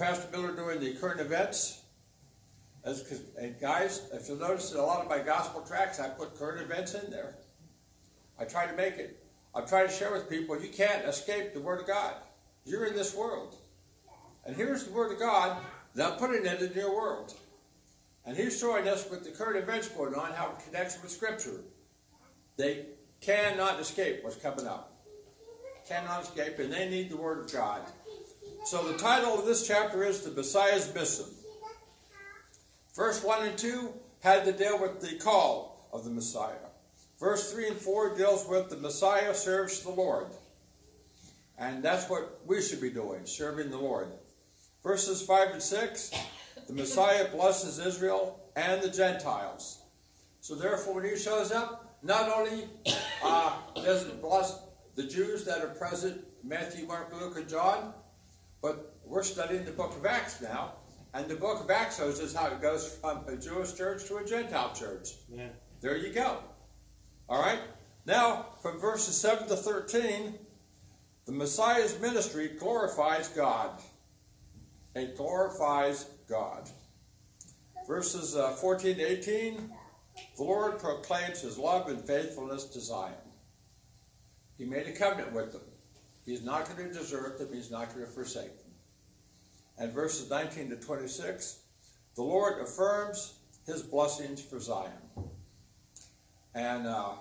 Pastor 0.00 0.26
Miller 0.32 0.50
doing 0.50 0.80
the 0.80 0.94
current 0.94 1.20
events 1.20 1.80
is 2.84 3.04
because, 3.04 3.20
guys, 3.60 4.08
if 4.12 4.26
you'll 4.26 4.38
notice 4.38 4.72
in 4.72 4.80
a 4.80 4.82
lot 4.82 5.00
of 5.00 5.08
my 5.08 5.20
gospel 5.20 5.60
tracks, 5.60 6.00
I 6.00 6.08
put 6.08 6.36
current 6.36 6.60
events 6.60 6.94
in 6.94 7.08
there. 7.08 7.36
I 8.40 8.44
try 8.44 8.66
to 8.66 8.72
make 8.74 8.94
it. 8.94 9.22
I 9.54 9.60
try 9.60 9.86
to 9.86 9.92
share 9.92 10.12
with 10.12 10.30
people 10.30 10.60
you 10.60 10.68
can't 10.68 11.04
escape 11.04 11.52
the 11.52 11.60
Word 11.60 11.80
of 11.80 11.86
God. 11.86 12.14
You're 12.64 12.86
in 12.86 12.94
this 12.94 13.14
world. 13.14 13.56
And 14.44 14.56
here's 14.56 14.84
the 14.84 14.92
Word 14.92 15.12
of 15.12 15.18
God, 15.18 15.58
I'm 16.00 16.12
putting 16.12 16.46
it 16.46 16.62
in 16.62 16.72
your 16.72 16.94
world. 16.94 17.34
And 18.24 18.36
he's 18.36 18.58
showing 18.58 18.88
us 18.88 19.10
with 19.10 19.24
the 19.24 19.30
current 19.30 19.58
events 19.58 19.88
going 19.88 20.14
on 20.14 20.32
how 20.32 20.50
it 20.50 20.64
connects 20.64 21.00
with 21.02 21.10
Scripture. 21.10 21.60
They 22.56 22.86
cannot 23.20 23.80
escape 23.80 24.22
what's 24.22 24.36
coming 24.36 24.66
up. 24.66 25.04
Cannot 25.88 26.22
escape, 26.22 26.58
and 26.58 26.72
they 26.72 26.88
need 26.88 27.10
the 27.10 27.16
Word 27.16 27.40
of 27.40 27.52
God. 27.52 27.82
So 28.64 28.90
the 28.90 28.98
title 28.98 29.38
of 29.38 29.46
this 29.46 29.66
chapter 29.66 30.04
is 30.04 30.20
The 30.22 30.30
Messiah's 30.30 30.94
Mission. 30.94 31.26
Verse 32.94 33.22
1 33.22 33.48
and 33.48 33.58
2 33.58 33.92
had 34.20 34.44
to 34.44 34.52
deal 34.52 34.80
with 34.80 35.00
the 35.00 35.16
call 35.16 35.88
of 35.92 36.04
the 36.04 36.10
Messiah. 36.10 36.69
Verse 37.20 37.52
3 37.52 37.68
and 37.68 37.76
4 37.76 38.16
deals 38.16 38.48
with 38.48 38.70
the 38.70 38.78
Messiah 38.78 39.34
serves 39.34 39.82
the 39.82 39.90
Lord. 39.90 40.28
And 41.58 41.82
that's 41.82 42.08
what 42.08 42.40
we 42.46 42.62
should 42.62 42.80
be 42.80 42.90
doing, 42.90 43.26
serving 43.26 43.70
the 43.70 43.76
Lord. 43.76 44.08
Verses 44.82 45.20
5 45.20 45.50
and 45.50 45.62
6, 45.62 46.12
the 46.66 46.72
Messiah 46.72 47.28
blesses 47.30 47.78
Israel 47.78 48.40
and 48.56 48.80
the 48.80 48.88
Gentiles. 48.88 49.82
So 50.40 50.54
therefore, 50.54 50.94
when 50.94 51.04
he 51.04 51.16
shows 51.16 51.52
up, 51.52 51.98
not 52.02 52.30
only 52.30 52.64
uh, 53.22 53.52
does 53.74 54.06
it 54.06 54.22
bless 54.22 54.58
the 54.94 55.02
Jews 55.02 55.44
that 55.44 55.62
are 55.62 55.74
present, 55.74 56.24
Matthew, 56.42 56.86
Mark, 56.86 57.12
Luke, 57.20 57.36
and 57.36 57.46
John, 57.46 57.92
but 58.62 58.96
we're 59.04 59.22
studying 59.22 59.66
the 59.66 59.72
book 59.72 59.94
of 59.94 60.06
Acts 60.06 60.40
now. 60.40 60.72
And 61.12 61.28
the 61.28 61.34
book 61.34 61.62
of 61.62 61.70
Acts 61.70 61.98
shows 61.98 62.20
us 62.20 62.34
how 62.34 62.46
it 62.46 62.62
goes 62.62 62.96
from 62.96 63.28
a 63.28 63.36
Jewish 63.36 63.74
church 63.74 64.06
to 64.06 64.16
a 64.16 64.24
Gentile 64.24 64.72
church. 64.74 65.10
Yeah. 65.28 65.48
There 65.82 65.98
you 65.98 66.14
go. 66.14 66.38
All 67.30 67.40
right? 67.40 67.60
Now, 68.06 68.46
from 68.60 68.80
verses 68.80 69.16
7 69.16 69.46
to 69.48 69.56
13, 69.56 70.34
the 71.26 71.32
Messiah's 71.32 71.98
ministry 72.00 72.48
glorifies 72.58 73.28
God. 73.28 73.70
It 74.96 75.16
glorifies 75.16 76.06
God. 76.28 76.68
Verses 77.86 78.34
uh, 78.36 78.50
14 78.50 78.96
to 78.96 79.02
18, 79.02 79.72
the 80.36 80.42
Lord 80.42 80.80
proclaims 80.80 81.40
his 81.40 81.56
love 81.56 81.88
and 81.88 82.00
faithfulness 82.04 82.64
to 82.64 82.80
Zion. 82.80 83.14
He 84.58 84.64
made 84.64 84.88
a 84.88 84.92
covenant 84.92 85.32
with 85.32 85.52
them. 85.52 85.62
He's 86.26 86.42
not 86.42 86.66
going 86.66 86.88
to 86.88 86.92
desert 86.92 87.38
them, 87.38 87.48
he's 87.52 87.70
not 87.70 87.94
going 87.94 88.04
to 88.04 88.10
forsake 88.10 88.58
them. 88.58 88.72
And 89.78 89.92
verses 89.92 90.28
19 90.28 90.70
to 90.70 90.76
26, 90.76 91.60
the 92.16 92.22
Lord 92.22 92.60
affirms 92.60 93.34
his 93.66 93.82
blessings 93.82 94.42
for 94.42 94.58
Zion. 94.58 94.90
And 96.54 96.86
uh, 96.86 97.12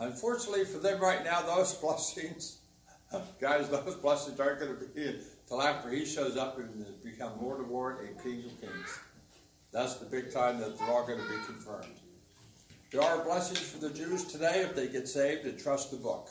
unfortunately 0.00 0.64
for 0.64 0.78
them 0.78 1.00
right 1.00 1.24
now, 1.24 1.42
those 1.42 1.74
blessings, 1.82 2.58
guys, 3.40 3.68
those 3.68 3.96
blessings 3.96 4.38
aren't 4.40 4.60
going 4.60 4.76
to 4.76 4.84
be 4.86 5.06
until 5.06 5.62
after 5.62 5.90
he 5.90 6.04
shows 6.04 6.36
up 6.36 6.58
and 6.58 6.84
has 6.84 6.94
become 6.96 7.32
Lord 7.40 7.60
of 7.60 7.70
Lords 7.70 8.00
and 8.06 8.22
King 8.22 8.44
of 8.44 8.60
Kings. 8.60 8.98
That's 9.72 9.94
the 9.96 10.06
big 10.06 10.32
time 10.32 10.58
that 10.60 10.78
they're 10.78 10.88
all 10.88 11.06
going 11.06 11.20
to 11.20 11.28
be 11.28 11.36
confirmed. 11.46 11.94
There 12.90 13.02
are 13.02 13.22
blessings 13.22 13.60
for 13.60 13.78
the 13.78 13.90
Jews 13.90 14.24
today 14.24 14.62
if 14.62 14.74
they 14.74 14.88
get 14.88 15.06
saved 15.06 15.44
and 15.44 15.58
trust 15.58 15.90
the 15.90 15.98
book. 15.98 16.30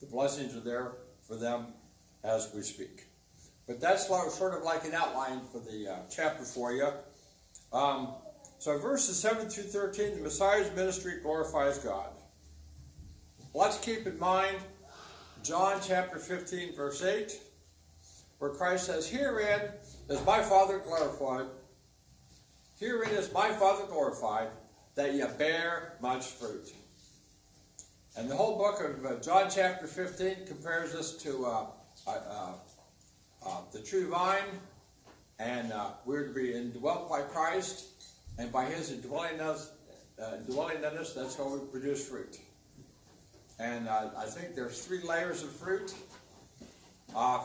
The 0.00 0.06
blessings 0.06 0.56
are 0.56 0.60
there 0.60 0.92
for 1.22 1.36
them 1.36 1.66
as 2.24 2.50
we 2.54 2.62
speak. 2.62 3.04
But 3.66 3.80
that's 3.80 4.06
sort 4.06 4.54
of 4.54 4.62
like 4.62 4.84
an 4.84 4.94
outline 4.94 5.40
for 5.52 5.58
the 5.58 5.92
uh, 5.92 5.96
chapter 6.10 6.44
for 6.44 6.72
you. 6.72 6.88
Um, 7.72 8.14
so 8.58 8.78
verses 8.78 9.18
7 9.18 9.48
through 9.48 9.64
13, 9.64 10.16
the 10.16 10.22
Messiah's 10.22 10.74
ministry 10.74 11.20
glorifies 11.22 11.78
God. 11.78 12.08
Let's 13.54 13.78
keep 13.78 14.06
in 14.06 14.18
mind 14.18 14.58
John 15.42 15.80
chapter 15.82 16.18
15, 16.18 16.74
verse 16.74 17.02
8, 17.02 17.40
where 18.38 18.50
Christ 18.50 18.86
says, 18.86 19.08
Herein 19.08 19.70
is 20.08 20.24
my 20.26 20.42
Father 20.42 20.78
glorified. 20.78 21.46
Herein 22.78 23.10
is 23.10 23.32
my 23.32 23.50
Father 23.50 23.86
glorified, 23.86 24.48
that 24.94 25.14
ye 25.14 25.24
bear 25.38 25.94
much 26.00 26.26
fruit. 26.26 26.72
And 28.16 28.30
the 28.30 28.34
whole 28.34 28.56
book 28.56 28.80
of 28.80 29.04
uh, 29.04 29.20
John 29.20 29.48
chapter 29.50 29.86
15 29.86 30.46
compares 30.46 30.94
us 30.94 31.12
to 31.18 31.46
uh, 31.46 31.66
uh, 32.06 32.52
uh, 33.44 33.60
the 33.72 33.80
true 33.80 34.08
vine, 34.08 34.42
and 35.38 35.72
uh, 35.72 35.90
we're 36.04 36.26
to 36.26 36.34
be 36.34 36.54
indwelt 36.54 37.08
by 37.08 37.22
Christ, 37.22 37.95
and 38.38 38.52
by 38.52 38.64
His 38.66 38.90
indwelling 38.90 39.40
us, 39.40 39.70
uh, 40.22 40.36
dwelling 40.48 40.78
in 40.78 40.84
us, 40.84 41.12
that's 41.12 41.36
how 41.36 41.48
we 41.48 41.66
produce 41.70 42.06
fruit. 42.08 42.38
And 43.58 43.88
I 43.88 44.26
think 44.26 44.54
there's 44.54 44.84
three 44.84 45.02
layers 45.02 45.42
of 45.42 45.50
fruit. 45.50 45.94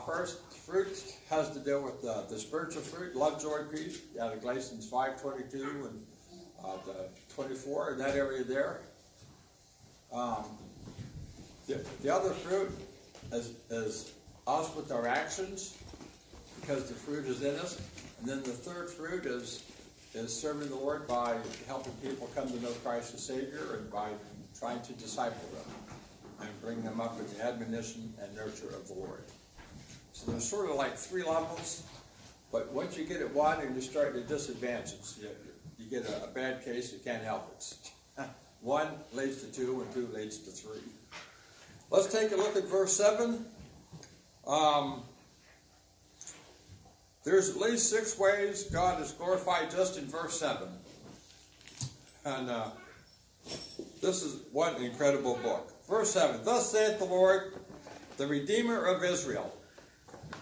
first, 0.06 0.40
fruit 0.66 1.16
has 1.30 1.50
to 1.50 1.58
do 1.58 1.80
with 1.82 2.02
the 2.02 2.38
spiritual 2.38 2.82
fruit, 2.82 3.16
love, 3.16 3.40
joy, 3.40 3.60
peace, 3.74 4.02
out 4.20 4.34
of 4.34 4.42
Galatians 4.42 4.88
5:22 4.90 5.88
and 5.88 6.00
the 6.84 7.08
24 7.34 7.92
in 7.92 7.98
that 7.98 8.14
area 8.14 8.44
there. 8.44 8.80
Um, 10.12 10.44
the, 11.66 11.84
the 12.02 12.14
other 12.14 12.30
fruit 12.30 12.70
is, 13.32 13.52
is 13.70 14.12
us 14.46 14.74
with 14.74 14.92
our 14.92 15.06
actions, 15.06 15.78
because 16.60 16.88
the 16.88 16.94
fruit 16.94 17.24
is 17.26 17.42
in 17.42 17.54
us. 17.56 17.80
And 18.20 18.28
then 18.28 18.42
the 18.42 18.50
third 18.50 18.90
fruit 18.90 19.26
is 19.26 19.64
is 20.14 20.34
serving 20.38 20.68
the 20.68 20.76
Lord 20.76 21.06
by 21.08 21.36
helping 21.66 21.92
people 21.94 22.30
come 22.34 22.48
to 22.48 22.62
know 22.62 22.70
Christ 22.84 23.14
as 23.14 23.24
Savior 23.24 23.76
and 23.76 23.90
by 23.90 24.08
trying 24.58 24.82
to 24.82 24.92
disciple 24.94 25.48
them 25.54 25.96
and 26.40 26.60
bring 26.60 26.82
them 26.82 27.00
up 27.00 27.18
in 27.18 27.26
the 27.36 27.44
admonition 27.44 28.12
and 28.20 28.34
nurture 28.34 28.68
of 28.68 28.86
the 28.88 28.94
Lord. 28.94 29.22
So 30.12 30.30
there's 30.30 30.44
sort 30.44 30.68
of 30.68 30.76
like 30.76 30.96
three 30.96 31.22
levels, 31.22 31.82
but 32.50 32.70
once 32.72 32.96
you 32.96 33.04
get 33.04 33.20
at 33.20 33.32
one 33.32 33.60
and 33.60 33.74
you 33.74 33.80
start 33.80 34.14
to 34.14 34.20
disadvantage, 34.20 34.92
you, 35.20 35.28
you 35.78 35.90
get 35.90 36.08
a, 36.08 36.24
a 36.24 36.28
bad 36.28 36.64
case, 36.64 36.92
you 36.92 36.98
can't 36.98 37.24
help 37.24 37.50
it. 37.56 38.24
one 38.60 38.88
leads 39.14 39.42
to 39.42 39.46
two, 39.52 39.80
and 39.80 39.92
two 39.94 40.08
leads 40.14 40.38
to 40.38 40.50
three. 40.50 40.82
Let's 41.90 42.12
take 42.12 42.32
a 42.32 42.36
look 42.36 42.56
at 42.56 42.64
verse 42.64 42.94
7. 42.96 43.44
Um, 44.46 45.02
there's 47.24 47.50
at 47.50 47.56
least 47.56 47.88
six 47.88 48.18
ways 48.18 48.64
God 48.64 49.00
is 49.00 49.12
glorified 49.12 49.70
just 49.70 49.98
in 49.98 50.06
verse 50.06 50.38
7. 50.38 50.68
And 52.24 52.50
uh, 52.50 52.70
this 54.00 54.22
is 54.22 54.42
one 54.52 54.76
incredible 54.76 55.38
book. 55.42 55.72
Verse 55.88 56.10
7 56.10 56.44
Thus 56.44 56.70
saith 56.70 56.98
the 56.98 57.04
Lord, 57.04 57.54
the 58.16 58.26
Redeemer 58.26 58.84
of 58.86 59.04
Israel. 59.04 59.56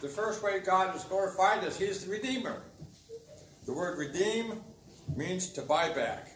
The 0.01 0.09
first 0.09 0.43
way 0.43 0.61
God 0.61 0.97
is 0.97 1.05
glorified 1.05 1.65
is 1.65 1.79
He's 1.79 2.05
the 2.05 2.13
Redeemer. 2.13 2.63
The 3.67 3.73
word 3.73 3.99
redeem 3.99 4.63
means 5.15 5.51
to 5.51 5.63
buy 5.63 5.91
back. 5.93 6.31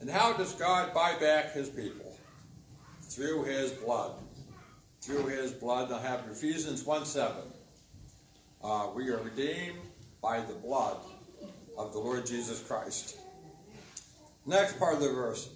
And 0.00 0.08
how 0.08 0.32
does 0.34 0.52
God 0.52 0.94
buy 0.94 1.16
back 1.18 1.52
His 1.52 1.68
people? 1.68 2.16
Through 3.02 3.44
His 3.44 3.72
blood. 3.72 4.12
Through 5.00 5.26
His 5.26 5.52
blood. 5.52 5.90
I 5.90 6.00
have 6.02 6.24
Ephesians 6.30 6.84
1 6.84 7.04
7. 7.04 7.34
Uh, 8.64 8.88
we 8.94 9.10
are 9.10 9.18
redeemed 9.18 9.76
by 10.22 10.40
the 10.40 10.54
blood 10.54 10.96
of 11.76 11.92
the 11.92 11.98
Lord 11.98 12.24
Jesus 12.24 12.62
Christ. 12.62 13.18
Next 14.46 14.78
part 14.78 14.94
of 14.94 15.00
the 15.00 15.10
verse, 15.10 15.50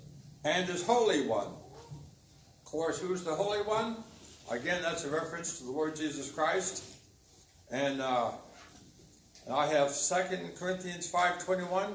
and 0.44 0.68
his 0.68 0.84
Holy 0.84 1.26
One. 1.26 1.46
Of 1.46 2.64
course, 2.66 3.00
who's 3.00 3.24
the 3.24 3.34
Holy 3.34 3.62
One? 3.62 3.96
Again, 4.50 4.82
that's 4.82 5.04
a 5.04 5.10
reference 5.10 5.56
to 5.58 5.64
the 5.64 5.70
Lord 5.70 5.96
Jesus 5.96 6.30
Christ. 6.30 6.84
And, 7.70 8.02
uh, 8.02 8.30
and 9.46 9.54
I 9.54 9.68
have 9.68 9.88
2 9.88 10.14
Corinthians 10.58 11.10
5.21, 11.10 11.94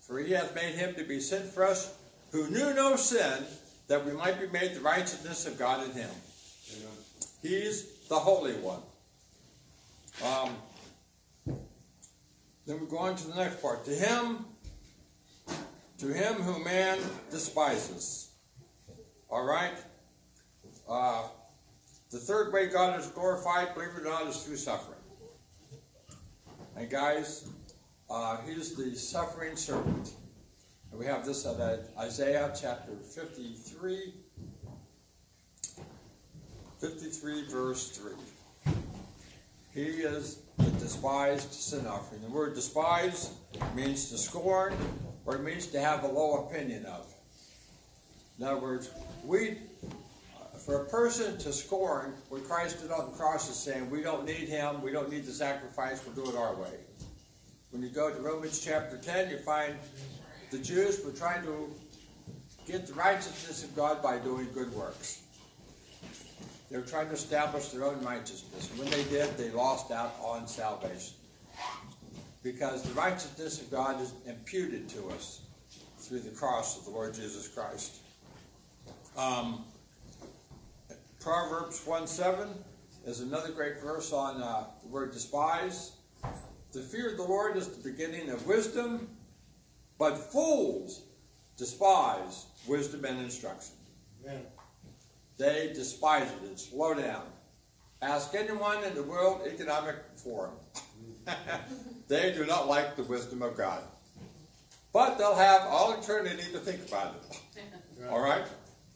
for 0.00 0.18
he 0.18 0.32
hath 0.32 0.52
made 0.56 0.74
him 0.74 0.96
to 0.96 1.04
be 1.04 1.20
sin 1.20 1.46
for 1.46 1.64
us, 1.64 1.96
who 2.32 2.50
knew 2.50 2.74
no 2.74 2.96
sin, 2.96 3.44
that 3.86 4.04
we 4.04 4.10
might 4.14 4.40
be 4.40 4.48
made 4.48 4.74
the 4.74 4.80
righteousness 4.80 5.46
of 5.46 5.56
God 5.56 5.84
in 5.84 5.92
him. 5.92 6.10
Amen. 6.72 6.88
He's 7.40 7.86
the 8.08 8.18
Holy 8.18 8.54
One. 8.54 8.80
Um, 10.24 10.50
then 12.66 12.80
we 12.80 12.86
go 12.86 12.98
on 12.98 13.16
to 13.16 13.26
the 13.26 13.34
next 13.34 13.62
part. 13.62 13.84
To 13.86 13.90
him, 13.90 14.44
to 15.98 16.08
him 16.08 16.34
who 16.34 16.62
man 16.62 16.98
despises. 17.30 18.30
All 19.30 19.44
right? 19.44 19.78
Uh, 20.88 21.22
the 22.10 22.18
third 22.18 22.52
way 22.52 22.68
God 22.68 22.98
is 22.98 23.06
glorified, 23.06 23.74
believe 23.74 23.90
it 23.96 24.00
or 24.00 24.04
not, 24.04 24.26
is 24.26 24.42
through 24.42 24.56
suffering. 24.56 24.98
And 26.76 26.90
guys, 26.90 27.48
uh, 28.10 28.38
he's 28.46 28.74
the 28.74 28.94
suffering 28.94 29.56
servant. 29.56 30.12
And 30.90 30.98
we 30.98 31.06
have 31.06 31.24
this 31.24 31.46
at 31.46 31.58
Isaiah 31.98 32.52
chapter 32.60 32.92
53, 32.96 34.14
53 36.80 37.48
verse 37.48 37.88
3. 37.90 38.12
He 39.74 39.82
is 39.82 40.42
the 40.58 40.70
despised 40.78 41.52
sin 41.52 41.86
offering. 41.86 42.22
The 42.22 42.30
word 42.30 42.54
despise 42.54 43.32
means 43.74 44.10
to 44.10 44.18
scorn, 44.18 44.74
or 45.24 45.36
it 45.36 45.44
means 45.44 45.68
to 45.68 45.80
have 45.80 46.02
a 46.02 46.08
low 46.08 46.46
opinion 46.46 46.84
of. 46.86 47.06
In 48.38 48.46
other 48.46 48.60
words, 48.60 48.90
we, 49.24 49.58
for 50.66 50.82
a 50.82 50.88
person 50.88 51.38
to 51.38 51.52
scorn 51.52 52.14
what 52.30 52.44
Christ 52.48 52.82
did 52.82 52.90
on 52.90 53.10
the 53.10 53.16
cross 53.16 53.48
is 53.48 53.56
saying, 53.56 53.88
we 53.90 54.02
don't 54.02 54.24
need 54.24 54.48
him, 54.48 54.82
we 54.82 54.90
don't 54.90 55.10
need 55.10 55.24
the 55.24 55.32
sacrifice, 55.32 56.04
we'll 56.04 56.24
do 56.24 56.30
it 56.30 56.36
our 56.36 56.54
way. 56.54 56.72
When 57.70 57.82
you 57.82 57.90
go 57.90 58.12
to 58.12 58.20
Romans 58.20 58.60
chapter 58.60 58.96
10, 58.96 59.30
you 59.30 59.38
find 59.38 59.74
the 60.50 60.58
Jews 60.58 61.04
were 61.04 61.12
trying 61.12 61.44
to 61.44 61.72
get 62.66 62.88
the 62.88 62.94
righteousness 62.94 63.62
of 63.62 63.76
God 63.76 64.02
by 64.02 64.18
doing 64.18 64.48
good 64.52 64.72
works. 64.74 65.22
They 66.70 66.78
were 66.78 66.84
trying 66.84 67.08
to 67.08 67.14
establish 67.14 67.68
their 67.68 67.84
own 67.84 68.00
righteousness. 68.04 68.70
When 68.76 68.88
they 68.90 69.02
did, 69.04 69.36
they 69.36 69.50
lost 69.50 69.90
out 69.90 70.14
on 70.22 70.46
salvation. 70.46 71.14
Because 72.42 72.82
the 72.82 72.94
righteousness 72.94 73.60
of 73.60 73.70
God 73.70 74.00
is 74.00 74.12
imputed 74.26 74.88
to 74.90 75.08
us 75.08 75.40
through 75.98 76.20
the 76.20 76.30
cross 76.30 76.78
of 76.78 76.84
the 76.84 76.90
Lord 76.90 77.12
Jesus 77.12 77.48
Christ. 77.48 77.96
Um, 79.16 79.64
Proverbs 81.20 81.84
1 81.84 82.06
7 82.06 82.48
is 83.04 83.20
another 83.20 83.50
great 83.50 83.80
verse 83.82 84.12
on 84.12 84.40
uh, 84.40 84.64
the 84.82 84.88
word 84.88 85.12
despise. 85.12 85.92
The 86.72 86.80
fear 86.80 87.10
of 87.10 87.16
the 87.16 87.24
Lord 87.24 87.56
is 87.56 87.66
the 87.68 87.90
beginning 87.90 88.30
of 88.30 88.46
wisdom, 88.46 89.08
but 89.98 90.16
fools 90.16 91.02
despise 91.56 92.46
wisdom 92.66 93.04
and 93.04 93.18
instruction. 93.20 93.74
Amen. 94.24 94.42
They 95.40 95.72
despise 95.74 96.28
it. 96.28 96.50
It's 96.52 96.70
low 96.70 96.92
down. 96.92 97.22
Ask 98.02 98.34
anyone 98.34 98.84
in 98.84 98.94
the 98.94 99.02
World 99.02 99.40
Economic 99.46 99.96
Forum. 100.14 100.52
they 102.08 102.34
do 102.34 102.44
not 102.44 102.68
like 102.68 102.94
the 102.94 103.04
wisdom 103.04 103.40
of 103.40 103.56
God. 103.56 103.82
But 104.92 105.16
they'll 105.16 105.34
have 105.34 105.62
all 105.62 105.98
eternity 105.98 106.42
to 106.52 106.58
think 106.58 106.86
about 106.86 107.14
it. 107.14 107.40
All 108.10 108.20
right? 108.20 108.44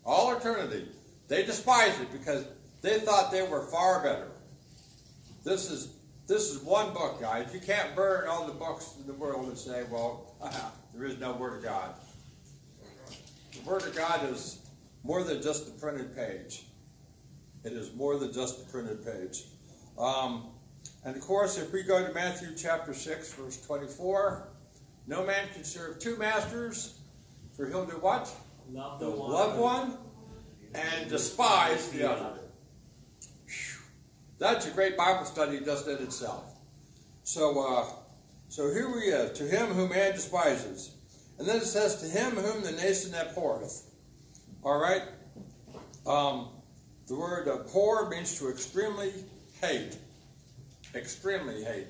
All 0.05 0.37
eternity. 0.37 0.89
They 1.29 1.47
despise 1.47 1.99
it 2.01 2.13
because 2.13 2.45
they 2.83 2.99
thought 3.01 3.31
they 3.31 3.47
were 3.47 3.63
far 3.63 4.03
better. 4.03 4.29
This 5.45 5.71
is 5.71 5.95
this 6.27 6.51
is 6.51 6.63
one 6.63 6.93
book, 6.93 7.21
guys. 7.23 7.49
You 7.55 7.61
can't 7.61 7.95
burn 7.95 8.29
all 8.29 8.47
the 8.47 8.53
books 8.53 8.95
in 8.99 9.07
the 9.07 9.13
world 9.13 9.47
and 9.47 9.59
say, 9.59 9.85
well, 9.91 10.35
there 10.95 11.07
is 11.07 11.19
no 11.19 11.33
Word 11.33 11.59
of 11.59 11.63
God. 11.63 11.95
The 13.53 13.61
Word 13.69 13.83
of 13.83 13.95
God 13.95 14.31
is 14.31 14.64
more 15.05 15.23
than 15.23 15.41
just 15.41 15.67
the 15.67 15.79
printed 15.81 16.17
page. 16.17 16.65
It 17.63 17.73
is 17.73 17.95
more 17.95 18.19
than 18.19 18.33
just 18.33 18.59
the 18.59 18.73
printed 18.73 19.05
page. 19.05 19.45
Um, 19.99 20.49
and 21.05 21.15
of 21.15 21.23
course, 21.23 21.59
if 21.59 21.73
we 21.73 21.83
go 21.83 22.05
to 22.07 22.13
Matthew 22.13 22.49
chapter 22.57 22.93
6, 22.93 23.35
verse 23.35 23.65
24, 23.65 24.49
no 25.07 25.25
man 25.25 25.47
can 25.55 25.63
serve 25.63 25.99
two 25.99 26.17
masters, 26.17 26.99
for 27.55 27.67
he'll 27.67 27.85
do 27.85 27.93
what? 27.99 28.31
Love 28.73 28.99
The 28.99 29.11
one. 29.11 29.31
love 29.31 29.59
one 29.59 29.99
and 30.75 31.09
despise 31.09 31.91
the 31.91 32.11
other. 32.11 32.39
That's 34.39 34.67
a 34.67 34.71
great 34.71 34.97
Bible 34.97 35.25
study 35.27 35.61
just 35.61 35.87
in 35.87 35.99
itself. 35.99 36.45
So, 37.23 37.61
uh, 37.67 37.87
so 38.49 38.73
here 38.73 38.91
we 38.93 39.13
are. 39.13 39.29
To 39.29 39.45
him 39.45 39.69
whom 39.69 39.91
man 39.91 40.13
despises. 40.13 40.97
And 41.39 41.47
then 41.47 41.57
it 41.59 41.65
says, 41.65 42.01
to 42.01 42.07
him 42.07 42.33
whom 42.33 42.63
the 42.63 42.73
nation 42.73 43.13
abhorreth. 43.15 43.91
All 44.65 44.79
right? 44.79 45.03
Um, 46.07 46.49
the 47.07 47.15
word 47.15 47.49
abhor 47.49 48.09
means 48.09 48.39
to 48.39 48.49
extremely 48.49 49.13
hate. 49.61 49.97
Extremely 50.95 51.63
hate. 51.63 51.89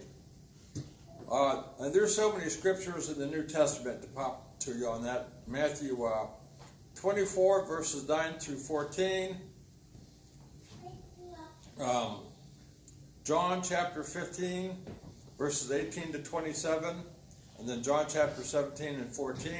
Uh, 1.31 1.63
and 1.81 1.95
there's 1.95 2.15
so 2.15 2.37
many 2.37 2.51
scriptures 2.51 3.09
in 3.09 3.19
the 3.19 3.27
New 3.27 3.45
Testament 3.45 4.03
to 4.03 4.09
pop 4.09 4.59
to 4.61 4.73
you 4.73 4.89
on 4.89 5.05
that. 5.05 5.29
Matthew 5.47 6.05
uh, 6.05 6.27
24, 6.97 7.67
verses 7.67 8.09
9 8.09 8.35
through 8.35 8.57
14. 8.57 9.37
Um, 11.81 12.19
John 13.25 13.63
chapter 13.63 14.03
15, 14.03 14.77
verses 15.39 15.71
18 15.71 16.13
to 16.13 16.19
27. 16.19 16.97
And 17.59 17.69
then 17.69 17.83
John 17.83 18.07
chapter 18.09 18.43
17 18.43 18.97
and 18.97 19.13
14. 19.13 19.53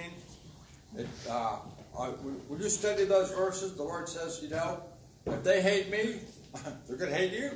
It, 0.97 1.07
uh, 1.29 1.59
uh, 1.97 2.09
when 2.09 2.61
you 2.61 2.69
study 2.69 3.05
those 3.05 3.31
verses, 3.33 3.75
the 3.75 3.83
Lord 3.83 4.09
says, 4.09 4.41
you 4.43 4.51
know, 4.51 4.83
if 5.27 5.43
they 5.43 5.63
hate 5.63 5.91
me, 5.91 6.21
they're 6.87 6.97
going 6.97 7.11
to 7.11 7.17
hate 7.17 7.33
you. 7.33 7.51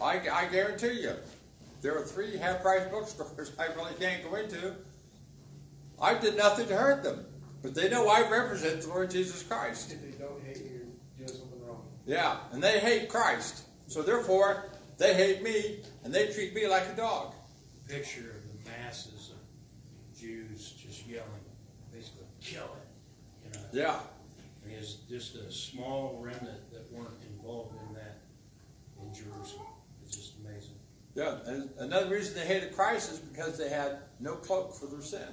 I, 0.00 0.20
I 0.32 0.46
guarantee 0.46 1.02
you. 1.02 1.14
There 1.84 1.96
are 1.98 2.02
three 2.02 2.36
half 2.36 2.62
price 2.62 2.88
bookstores 2.90 3.52
I 3.58 3.66
really 3.74 3.92
can't 4.00 4.24
go 4.24 4.36
into. 4.36 4.74
I 6.00 6.14
did 6.14 6.36
nothing 6.36 6.66
to 6.68 6.76
hurt 6.76 7.02
them, 7.02 7.24
but 7.62 7.74
they 7.74 7.88
know 7.88 8.08
I 8.08 8.28
represent 8.28 8.82
the 8.82 8.88
Lord 8.88 9.10
Jesus 9.10 9.42
Christ. 9.42 9.92
If 9.92 10.00
they 10.00 10.24
don't 10.24 10.42
hate 10.44 10.64
you, 10.64 10.92
you're 11.18 11.26
doing 11.26 11.38
something 11.38 11.66
wrong. 11.66 11.82
Yeah, 12.06 12.38
and 12.52 12.62
they 12.62 12.80
hate 12.80 13.08
Christ. 13.08 13.64
So 13.86 14.02
therefore, 14.02 14.70
they 14.98 15.14
hate 15.14 15.42
me, 15.42 15.80
and 16.04 16.12
they 16.12 16.32
treat 16.32 16.54
me 16.54 16.66
like 16.66 16.84
a 16.92 16.96
dog. 16.96 17.34
Picture 17.88 18.20
of 18.20 18.64
the 18.64 18.70
masses 18.70 19.32
of 19.32 20.18
Jews 20.18 20.72
just 20.72 21.06
yelling, 21.06 21.28
basically, 21.92 22.26
kill 22.40 22.64
it. 22.64 23.46
You 23.46 23.60
know, 23.60 23.63
Yeah, 23.74 23.98
I 24.64 24.68
mean, 24.68 24.76
it's 24.78 24.94
just 25.10 25.34
a 25.34 25.50
small 25.50 26.20
remnant 26.22 26.70
that 26.72 26.90
weren't 26.92 27.20
involved 27.28 27.74
in 27.88 27.94
that 27.94 28.20
in 29.02 29.12
Jerusalem. 29.12 29.66
It's 30.04 30.16
just 30.16 30.34
amazing. 30.44 30.76
yeah. 31.16 31.38
And 31.46 31.70
another 31.78 32.08
reason 32.08 32.34
they 32.34 32.46
hated 32.46 32.72
Christ 32.74 33.10
is 33.12 33.18
because 33.18 33.58
they 33.58 33.68
had 33.68 33.98
no 34.20 34.34
cloak 34.36 34.74
for 34.76 34.86
their 34.86 35.02
sin. 35.02 35.26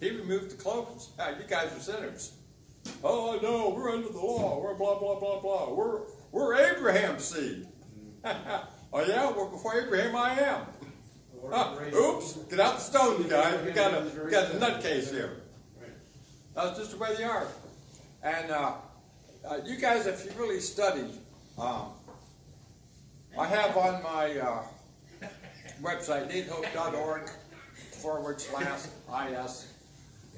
He 0.00 0.10
removed 0.10 0.50
the 0.50 0.56
cloak 0.56 0.88
and 0.92 1.00
said, 1.00 1.12
"Ah, 1.18 1.30
"You 1.38 1.44
guys 1.46 1.70
are 1.76 1.80
sinners." 1.80 2.32
Oh 3.04 3.38
no, 3.42 3.68
we're 3.76 3.90
under 3.90 4.08
the 4.08 4.18
law. 4.18 4.58
We're 4.62 4.74
blah 4.74 4.98
blah 4.98 5.18
blah 5.20 5.40
blah. 5.40 5.74
We're 5.74 6.00
we're 6.32 6.54
Abraham's 6.54 7.24
seed. 7.24 7.66
oh 8.24 9.04
yeah, 9.06 9.30
well 9.30 9.50
before 9.50 9.78
Abraham 9.78 10.16
I 10.16 10.30
am. 10.40 10.62
The 11.34 11.48
Lord 11.48 11.80
raised- 11.80 11.96
oops, 11.98 12.32
get 12.48 12.60
out 12.60 12.76
the 12.76 12.80
stone, 12.80 13.22
you 13.22 13.28
guys. 13.28 13.62
We 13.62 13.72
got 13.72 13.92
a 13.92 14.24
we 14.24 14.30
got 14.30 14.54
a 14.54 14.54
nutcase 14.58 15.10
here. 15.10 15.42
That's 16.58 16.76
just 16.76 16.90
the 16.90 16.96
way 16.96 17.14
they 17.16 17.22
are. 17.22 17.46
And 18.24 18.50
uh, 18.50 18.72
uh, 19.48 19.58
you 19.64 19.76
guys, 19.76 20.06
if 20.06 20.24
you 20.24 20.32
really 20.36 20.58
study, 20.58 21.04
um, 21.56 21.92
I 23.38 23.46
have 23.46 23.76
on 23.76 24.02
my 24.02 24.36
uh, 24.36 24.62
website, 25.80 26.28
needhope.org 26.28 27.30
forward 28.02 28.40
slash 28.40 28.80
is 29.30 29.72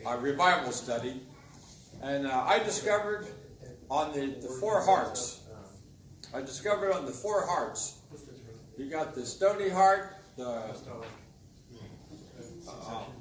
a 0.07 0.19
revival 0.19 0.73
study. 0.73 1.23
And 2.03 2.27
uh, 2.27 2.45
I 2.47 2.59
discovered 2.59 3.27
on 3.91 4.13
the, 4.13 4.27
the 4.27 4.55
four 4.61 4.83
hearts, 4.83 5.41
I 6.35 6.43
discovered 6.43 6.93
on 6.93 7.07
the 7.07 7.13
four 7.13 7.47
hearts, 7.47 7.99
you 8.77 8.91
got 8.91 9.15
the 9.15 9.25
stony 9.25 9.71
heart, 9.71 10.17
the 10.37 10.47
uh, 10.47 10.73
the 12.67 13.20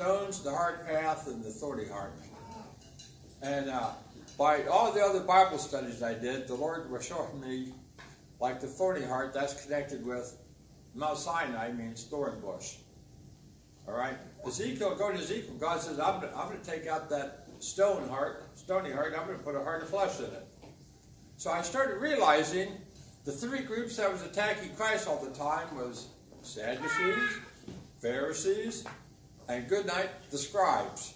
stones, 0.00 0.40
the 0.40 0.50
hard 0.50 0.86
path, 0.86 1.26
and 1.26 1.44
the 1.44 1.50
thorny 1.50 1.86
heart. 1.86 2.14
And 3.42 3.68
uh, 3.68 3.90
by 4.38 4.64
all 4.64 4.92
the 4.92 5.04
other 5.04 5.20
Bible 5.20 5.58
studies 5.58 6.02
I 6.02 6.14
did, 6.14 6.48
the 6.48 6.54
Lord 6.54 6.90
was 6.90 7.04
showing 7.04 7.38
me, 7.38 7.74
like 8.40 8.62
the 8.62 8.66
thorny 8.66 9.04
heart, 9.04 9.34
that's 9.34 9.62
connected 9.62 10.06
with 10.06 10.38
Mount 10.94 11.18
Sinai 11.18 11.72
means 11.72 12.04
thorn 12.04 12.40
bush. 12.40 12.76
All 13.86 13.92
right? 13.92 14.16
Ezekiel, 14.46 14.94
go 14.96 15.12
to 15.12 15.18
Ezekiel. 15.18 15.56
God 15.60 15.82
says, 15.82 16.00
I'm, 16.00 16.20
going 16.20 16.58
to 16.58 16.64
take 16.64 16.86
out 16.86 17.10
that 17.10 17.48
stone 17.58 18.08
heart, 18.08 18.44
stony 18.54 18.90
heart, 18.90 19.12
I'm 19.18 19.26
going 19.26 19.36
to 19.36 19.44
put 19.44 19.54
a 19.54 19.62
heart 19.62 19.82
of 19.82 19.90
flesh 19.90 20.18
in 20.18 20.24
it. 20.24 20.48
So 21.36 21.50
I 21.50 21.60
started 21.60 22.00
realizing 22.00 22.72
the 23.26 23.32
three 23.32 23.60
groups 23.60 23.98
that 23.98 24.10
was 24.10 24.22
attacking 24.22 24.74
Christ 24.76 25.06
all 25.06 25.22
the 25.22 25.36
time 25.36 25.76
was 25.76 26.08
Sadducees, 26.40 27.38
Pharisees, 28.00 28.86
and 29.50 29.68
good 29.68 29.86
night, 29.86 30.08
the 30.30 30.38
scribes. 30.38 31.14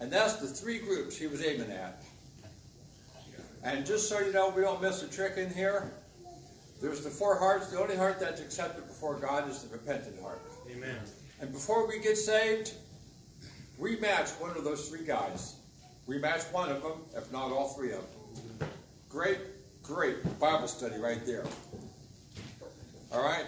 And 0.00 0.10
that's 0.10 0.36
the 0.36 0.46
three 0.46 0.78
groups 0.78 1.16
he 1.16 1.26
was 1.26 1.44
aiming 1.44 1.70
at. 1.70 2.02
And 3.62 3.84
just 3.84 4.08
so 4.08 4.20
you 4.20 4.32
know, 4.32 4.48
we 4.48 4.62
don't 4.62 4.80
miss 4.80 5.02
a 5.02 5.08
trick 5.08 5.36
in 5.36 5.52
here. 5.52 5.92
There's 6.80 7.04
the 7.04 7.10
four 7.10 7.38
hearts. 7.38 7.66
The 7.66 7.78
only 7.78 7.94
heart 7.94 8.18
that's 8.18 8.40
accepted 8.40 8.86
before 8.86 9.16
God 9.16 9.50
is 9.50 9.62
the 9.62 9.76
repentant 9.76 10.18
heart. 10.22 10.40
Amen. 10.70 10.96
And 11.42 11.52
before 11.52 11.86
we 11.86 11.98
get 11.98 12.16
saved, 12.16 12.72
we 13.78 13.96
match 13.96 14.30
one 14.38 14.56
of 14.56 14.64
those 14.64 14.88
three 14.88 15.04
guys. 15.04 15.56
We 16.06 16.18
match 16.18 16.42
one 16.52 16.70
of 16.70 16.82
them, 16.82 17.02
if 17.14 17.30
not 17.30 17.52
all 17.52 17.68
three 17.68 17.92
of 17.92 18.00
them. 18.00 18.68
Great, 19.10 19.38
great 19.82 20.38
Bible 20.40 20.68
study 20.68 20.98
right 20.98 21.24
there. 21.26 21.44
All 23.12 23.22
right? 23.22 23.44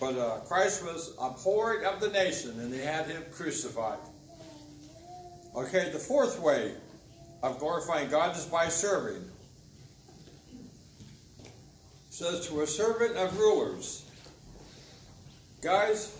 But 0.00 0.16
uh, 0.16 0.38
Christ 0.46 0.84
was 0.84 1.14
abhorred 1.20 1.82
of 1.84 2.00
the 2.00 2.08
nation, 2.10 2.50
and 2.60 2.72
they 2.72 2.78
had 2.78 3.06
him 3.06 3.22
crucified. 3.32 3.98
Okay, 5.56 5.90
the 5.90 5.98
fourth 5.98 6.38
way 6.40 6.72
of 7.42 7.58
glorifying 7.58 8.08
God 8.08 8.36
is 8.36 8.44
by 8.44 8.68
serving. 8.68 9.22
It 11.42 11.50
says 12.10 12.46
to 12.48 12.60
a 12.60 12.66
servant 12.66 13.16
of 13.16 13.36
rulers. 13.38 14.04
Guys, 15.62 16.16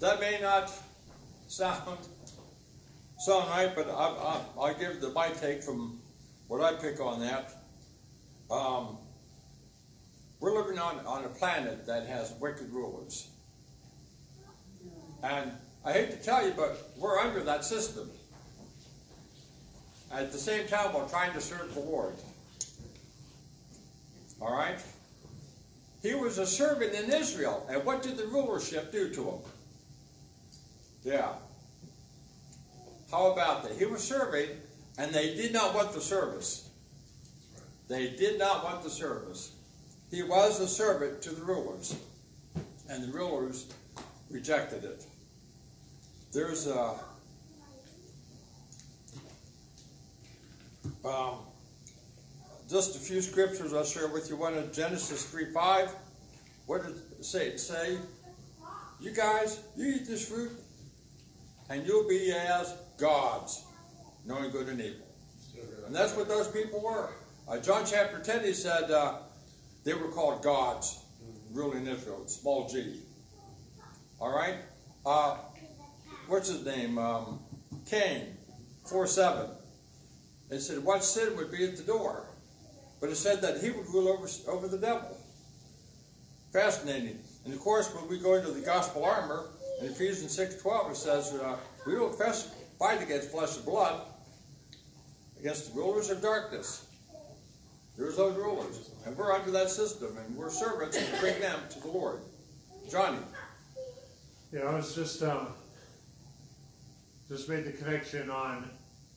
that 0.00 0.20
may 0.20 0.38
not 0.40 0.72
sound 1.48 1.98
sound 3.18 3.50
right, 3.50 3.74
but 3.74 3.86
I, 3.90 3.92
I, 3.92 4.40
I'll 4.58 4.74
give 4.74 5.02
the 5.02 5.10
my 5.10 5.28
take 5.28 5.62
from 5.62 6.00
what 6.48 6.62
I 6.62 6.72
pick 6.80 7.00
on 7.00 7.20
that. 7.20 7.52
Um, 8.50 8.96
we're 10.40 10.58
living 10.58 10.78
on, 10.78 10.98
on 11.06 11.24
a 11.24 11.28
planet 11.28 11.86
that 11.86 12.06
has 12.06 12.32
wicked 12.40 12.72
rulers. 12.72 13.28
And 15.22 15.52
I 15.84 15.92
hate 15.92 16.10
to 16.10 16.16
tell 16.16 16.46
you, 16.46 16.52
but 16.56 16.92
we're 16.96 17.18
under 17.18 17.40
that 17.40 17.64
system. 17.64 18.10
At 20.12 20.32
the 20.32 20.38
same 20.38 20.66
time, 20.66 20.92
while 20.92 21.08
trying 21.08 21.32
to 21.34 21.40
serve 21.40 21.72
the 21.74 21.80
Lord. 21.80 22.14
All 24.40 24.52
right? 24.52 24.80
He 26.02 26.14
was 26.14 26.38
a 26.38 26.46
servant 26.46 26.94
in 26.94 27.12
Israel. 27.12 27.66
And 27.70 27.84
what 27.84 28.02
did 28.02 28.16
the 28.16 28.26
rulership 28.26 28.90
do 28.90 29.12
to 29.14 29.22
him? 29.22 29.38
Yeah. 31.04 31.32
How 33.10 33.32
about 33.32 33.62
that? 33.64 33.72
He 33.72 33.84
was 33.84 34.02
serving, 34.02 34.48
and 34.98 35.12
they 35.12 35.34
did 35.34 35.52
not 35.52 35.74
want 35.74 35.92
the 35.92 36.00
service. 36.00 36.68
They 37.88 38.10
did 38.10 38.38
not 38.38 38.64
want 38.64 38.82
the 38.82 38.90
service. 38.90 39.52
He 40.10 40.22
was 40.22 40.58
a 40.60 40.66
servant 40.66 41.22
to 41.22 41.30
the 41.30 41.42
rulers, 41.42 41.96
and 42.88 43.04
the 43.04 43.12
rulers 43.12 43.72
rejected 44.28 44.84
it. 44.84 45.04
There's 46.32 46.66
a. 46.66 46.94
Um, 51.04 51.38
just 52.68 52.94
a 52.94 52.98
few 52.98 53.22
scriptures 53.22 53.72
I'll 53.72 53.84
share 53.84 54.08
with 54.08 54.28
you. 54.28 54.36
One 54.36 54.54
in 54.54 54.72
Genesis 54.72 55.24
3 55.24 55.52
5. 55.52 55.94
What 56.66 56.86
did 56.86 56.96
it 56.96 57.24
say? 57.24 57.48
It 57.48 57.60
say, 57.60 57.98
You 59.00 59.12
guys, 59.12 59.60
you 59.76 59.94
eat 59.94 60.06
this 60.06 60.28
fruit, 60.28 60.52
and 61.68 61.86
you'll 61.86 62.08
be 62.08 62.32
as 62.32 62.74
gods, 62.96 63.64
knowing 64.24 64.50
good 64.50 64.68
and 64.68 64.80
evil. 64.80 65.06
And 65.86 65.94
that's 65.94 66.14
what 66.14 66.28
those 66.28 66.46
people 66.48 66.80
were. 66.80 67.10
Uh, 67.48 67.58
John 67.58 67.84
chapter 67.84 68.20
10, 68.20 68.44
he 68.44 68.52
said 68.52 68.90
uh, 68.90 69.18
they 69.84 69.94
were 69.94 70.08
called 70.08 70.42
gods, 70.42 71.04
ruling 71.52 71.86
Israel, 71.86 72.26
small 72.26 72.68
g. 72.68 73.00
All 74.20 74.34
right? 74.34 74.56
Uh, 75.04 75.38
what's 76.28 76.48
his 76.48 76.64
name? 76.64 76.98
Um, 76.98 77.40
Cain, 77.86 78.36
4 78.86 79.06
7. 79.06 79.50
It 80.50 80.60
said, 80.60 80.84
What 80.84 81.02
sin 81.02 81.36
would 81.36 81.50
be 81.50 81.64
at 81.64 81.76
the 81.76 81.82
door? 81.82 82.26
But 83.00 83.10
it 83.10 83.16
said 83.16 83.40
that 83.40 83.62
he 83.62 83.70
would 83.70 83.86
rule 83.88 84.08
over, 84.08 84.28
over 84.48 84.68
the 84.68 84.76
devil. 84.76 85.16
Fascinating. 86.52 87.18
And 87.44 87.54
of 87.54 87.60
course, 87.60 87.94
when 87.94 88.08
we 88.08 88.18
go 88.18 88.34
into 88.34 88.50
the 88.50 88.60
gospel 88.60 89.04
armor, 89.04 89.46
in 89.80 89.86
Ephesians 89.86 90.32
6 90.32 90.60
12, 90.60 90.90
it 90.90 90.96
says, 90.96 91.32
uh, 91.32 91.56
We 91.86 91.94
don't 91.94 92.14
fight 92.78 93.02
against 93.02 93.30
flesh 93.30 93.56
and 93.56 93.64
blood, 93.64 94.02
against 95.38 95.72
the 95.72 95.80
rulers 95.80 96.10
of 96.10 96.20
darkness. 96.20 96.86
There's 98.00 98.16
those 98.16 98.34
rulers. 98.34 98.90
And 99.04 99.14
we're 99.14 99.30
under 99.30 99.50
that 99.50 99.68
system, 99.68 100.16
and 100.16 100.34
we're 100.34 100.48
servants 100.48 100.96
to 100.96 101.20
bring 101.20 101.38
them 101.38 101.60
to 101.68 101.80
the 101.80 101.88
Lord. 101.88 102.20
Johnny. 102.90 103.18
Yeah, 104.52 104.60
I 104.62 104.74
was 104.74 104.94
just, 104.94 105.22
uh, 105.22 105.44
just 107.28 107.46
made 107.48 107.64
the 107.64 107.72
connection 107.72 108.30
on 108.30 108.70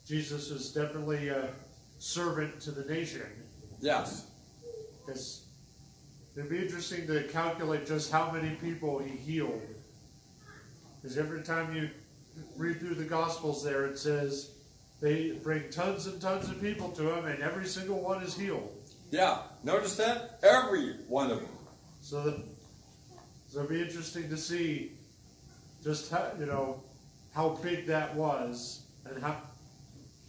Jesus 0.06 0.52
is 0.52 0.74
definitely 0.74 1.30
a 1.30 1.50
servant 1.98 2.60
to 2.60 2.72
the 2.72 2.84
nation. 2.93 3.26
Yes. 3.80 4.28
Because 5.00 5.46
it'd 6.36 6.50
be 6.50 6.60
interesting 6.60 7.08
to 7.08 7.24
calculate 7.30 7.86
just 7.86 8.12
how 8.12 8.32
many 8.32 8.56
people 8.56 9.00
he 9.00 9.15
healed. 9.15 9.62
Because 11.02 11.17
every 11.17 11.41
time 11.41 11.74
you 11.74 11.89
read 12.58 12.82
through 12.82 12.96
the 12.96 13.06
Gospels 13.06 13.63
there, 13.63 13.86
it 13.86 13.98
says 13.98 14.52
they 15.04 15.32
bring 15.32 15.70
tons 15.70 16.08
and 16.08 16.22
tons 16.22 16.50
of 16.50 16.62
people 16.62 16.89
to 16.92 17.13
him, 17.13 17.26
and 17.26 17.44
every 17.44 17.68
single 17.68 18.00
one 18.00 18.24
is 18.24 18.36
healed. 18.36 18.72
Yeah. 19.12 19.39
Notice 19.63 19.98
that? 19.98 20.39
Every 20.42 20.94
one 21.10 21.30
of 21.30 21.39
them. 21.42 21.50
So 22.00 22.24
that 22.24 22.39
so 23.50 23.60
it'd 23.60 23.70
be 23.70 23.82
interesting 23.82 24.30
to 24.30 24.38
see 24.38 24.94
just 25.84 26.10
how 26.10 26.32
you 26.39 26.46
know 26.46 26.82
how 27.34 27.50
big 27.62 27.86
that 27.88 28.16
was 28.16 28.84
and 29.06 29.22
how 29.22 29.36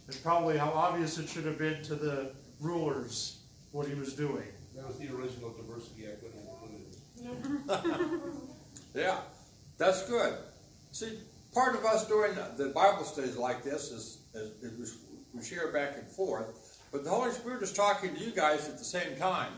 and 0.07 0.21
probably 0.21 0.57
how 0.57 0.71
obvious 0.71 1.17
it 1.17 1.29
should 1.29 1.45
have 1.45 1.57
been 1.57 1.81
to 1.83 1.95
the 1.95 2.33
rulers 2.59 3.39
what 3.71 3.87
he 3.87 3.95
was 3.95 4.13
doing. 4.13 4.47
That 4.75 4.85
was 4.87 4.99
the 4.99 5.07
original 5.07 5.51
diversity 5.51 6.05
act 6.07 6.21
when 6.21 6.33
I 7.23 7.31
included. 7.31 8.31
Yeah. 8.93 9.19
That's 9.77 10.07
good. 10.07 10.33
See, 10.91 11.19
part 11.53 11.75
of 11.75 11.83
us 11.85 12.07
doing 12.07 12.31
the 12.55 12.69
Bible 12.69 13.03
studies 13.03 13.35
like 13.35 13.61
this 13.61 13.91
is, 13.91 14.19
is, 14.35 14.51
is 14.79 14.97
we 15.33 15.43
share 15.43 15.71
back 15.71 15.97
and 15.97 16.07
forth, 16.07 16.79
but 16.91 17.03
the 17.03 17.09
Holy 17.09 17.31
Spirit 17.31 17.61
is 17.63 17.73
talking 17.73 18.15
to 18.15 18.23
you 18.23 18.31
guys 18.31 18.67
at 18.69 18.77
the 18.77 18.83
same 18.85 19.15
time. 19.17 19.51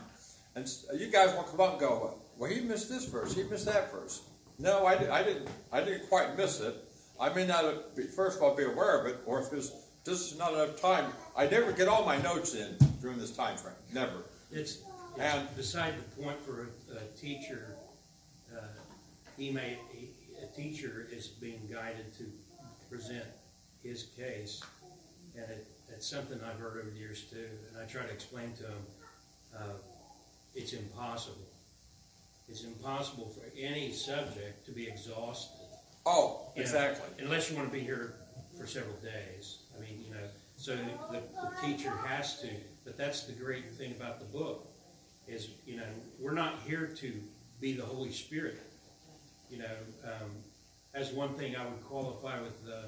And 0.54 0.68
you 0.98 1.10
guys 1.10 1.34
will 1.34 1.44
come 1.44 1.60
up 1.60 1.72
and 1.72 1.80
go, 1.80 2.18
well, 2.36 2.50
he 2.50 2.60
missed 2.60 2.88
this 2.88 3.04
verse, 3.04 3.34
he 3.34 3.44
missed 3.44 3.66
that 3.66 3.92
verse. 3.92 4.22
No, 4.58 4.86
I, 4.86 4.96
di- 4.98 5.08
I 5.08 5.22
didn't. 5.22 5.48
I 5.72 5.80
didn't 5.80 6.08
quite 6.08 6.36
miss 6.36 6.60
it. 6.60 6.74
I 7.20 7.28
may 7.32 7.46
not 7.46 7.94
be, 7.96 8.04
first 8.04 8.38
of 8.38 8.42
all 8.42 8.56
be 8.56 8.64
aware 8.64 8.98
of 9.00 9.06
it, 9.06 9.18
or 9.24 9.40
if 9.40 9.50
there's 9.50 9.72
this 10.04 10.32
is 10.32 10.38
not 10.38 10.54
enough 10.54 10.80
time. 10.80 11.12
I 11.36 11.46
never 11.46 11.70
get 11.70 11.86
all 11.86 12.04
my 12.04 12.20
notes 12.22 12.54
in 12.54 12.76
during 13.02 13.18
this 13.18 13.36
time 13.36 13.56
frame. 13.56 13.74
Never. 13.92 14.24
It's, 14.50 14.78
And- 15.18 15.54
beside 15.56 15.94
the 15.98 16.22
point 16.22 16.40
for 16.40 16.70
a, 16.92 16.96
a 16.96 17.04
teacher, 17.20 17.76
uh, 18.56 18.62
he 19.36 19.50
may, 19.50 19.78
a 20.42 20.46
teacher 20.56 21.06
is 21.12 21.26
being 21.28 21.68
guided 21.70 22.12
to 22.18 22.24
present 22.88 23.24
his 23.88 24.04
case. 24.16 24.62
And 25.34 25.44
it, 25.50 25.66
it's 25.88 26.06
something 26.06 26.38
I've 26.44 26.60
heard 26.60 26.78
over 26.80 26.90
the 26.90 26.98
years 26.98 27.22
too, 27.22 27.48
and 27.68 27.82
I 27.82 27.86
try 27.86 28.02
to 28.02 28.12
explain 28.12 28.52
to 28.58 28.64
him, 28.64 28.86
uh, 29.56 29.62
it's 30.54 30.72
impossible. 30.72 31.36
It's 32.48 32.64
impossible 32.64 33.28
for 33.28 33.44
any 33.58 33.92
subject 33.92 34.64
to 34.66 34.72
be 34.72 34.86
exhausted. 34.86 35.66
Oh, 36.06 36.50
you 36.54 36.62
know, 36.62 36.62
exactly. 36.62 37.24
Unless 37.24 37.50
you 37.50 37.56
want 37.56 37.68
to 37.68 37.72
be 37.72 37.82
here 37.82 38.14
for 38.58 38.66
several 38.66 38.96
days. 38.96 39.58
I 39.76 39.80
mean, 39.80 40.02
you 40.04 40.10
know, 40.10 40.26
so 40.56 40.76
the, 41.10 41.20
the 41.20 41.66
teacher 41.66 41.92
has 42.06 42.40
to, 42.40 42.48
but 42.84 42.96
that's 42.96 43.24
the 43.24 43.32
great 43.32 43.70
thing 43.72 43.92
about 43.92 44.18
the 44.18 44.26
book, 44.26 44.66
is, 45.28 45.50
you 45.66 45.76
know, 45.76 45.84
we're 46.18 46.32
not 46.32 46.54
here 46.66 46.86
to 46.96 47.12
be 47.60 47.72
the 47.74 47.84
Holy 47.84 48.10
Spirit. 48.12 48.60
You 49.50 49.58
know, 49.58 49.76
um, 50.04 50.30
as 50.94 51.12
one 51.12 51.34
thing 51.34 51.54
I 51.54 51.64
would 51.64 51.84
qualify 51.84 52.40
with 52.40 52.64
the 52.64 52.84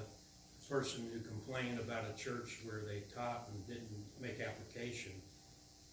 person 0.71 1.05
who 1.11 1.19
complained 1.19 1.79
about 1.79 2.05
a 2.09 2.17
church 2.17 2.59
where 2.63 2.79
they 2.87 3.01
taught 3.13 3.49
and 3.51 3.67
didn't 3.67 3.89
make 4.21 4.39
application. 4.39 5.11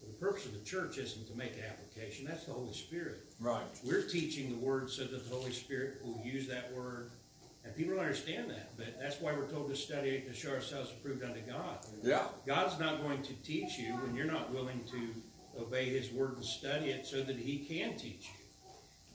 The 0.01 0.13
purpose 0.25 0.47
of 0.47 0.53
the 0.53 0.65
church 0.65 0.99
isn't 0.99 1.27
to 1.27 1.37
make 1.37 1.55
an 1.55 1.65
application, 1.69 2.27
that's 2.27 2.45
the 2.45 2.53
Holy 2.53 2.73
Spirit. 2.73 3.19
Right. 3.41 3.65
We're 3.85 4.03
teaching 4.03 4.51
the 4.51 4.65
word 4.65 4.89
so 4.89 5.03
that 5.03 5.29
the 5.29 5.35
Holy 5.35 5.53
Spirit 5.53 6.01
will 6.05 6.21
use 6.25 6.47
that 6.47 6.73
word. 6.73 7.11
And 7.65 7.75
people 7.75 7.97
don't 7.97 8.05
understand 8.05 8.51
that, 8.51 8.77
but 8.77 9.01
that's 9.01 9.21
why 9.21 9.33
we're 9.33 9.49
told 9.49 9.69
to 9.69 9.77
study 9.77 10.23
to 10.27 10.33
show 10.33 10.51
ourselves 10.51 10.93
approved 10.93 11.25
unto 11.25 11.41
God. 11.41 11.79
Yeah. 12.03 12.23
God's 12.47 12.79
not 12.79 13.03
going 13.03 13.23
to 13.23 13.33
teach 13.43 13.79
you 13.79 13.95
when 13.95 14.15
you're 14.15 14.27
not 14.27 14.55
willing 14.55 14.81
to 14.93 15.61
obey 15.61 15.87
His 15.87 16.13
word 16.13 16.37
and 16.37 16.45
study 16.45 16.91
it 16.91 17.05
so 17.05 17.21
that 17.23 17.37
He 17.37 17.59
can 17.59 17.97
teach 17.97 18.29
you. 18.29 18.71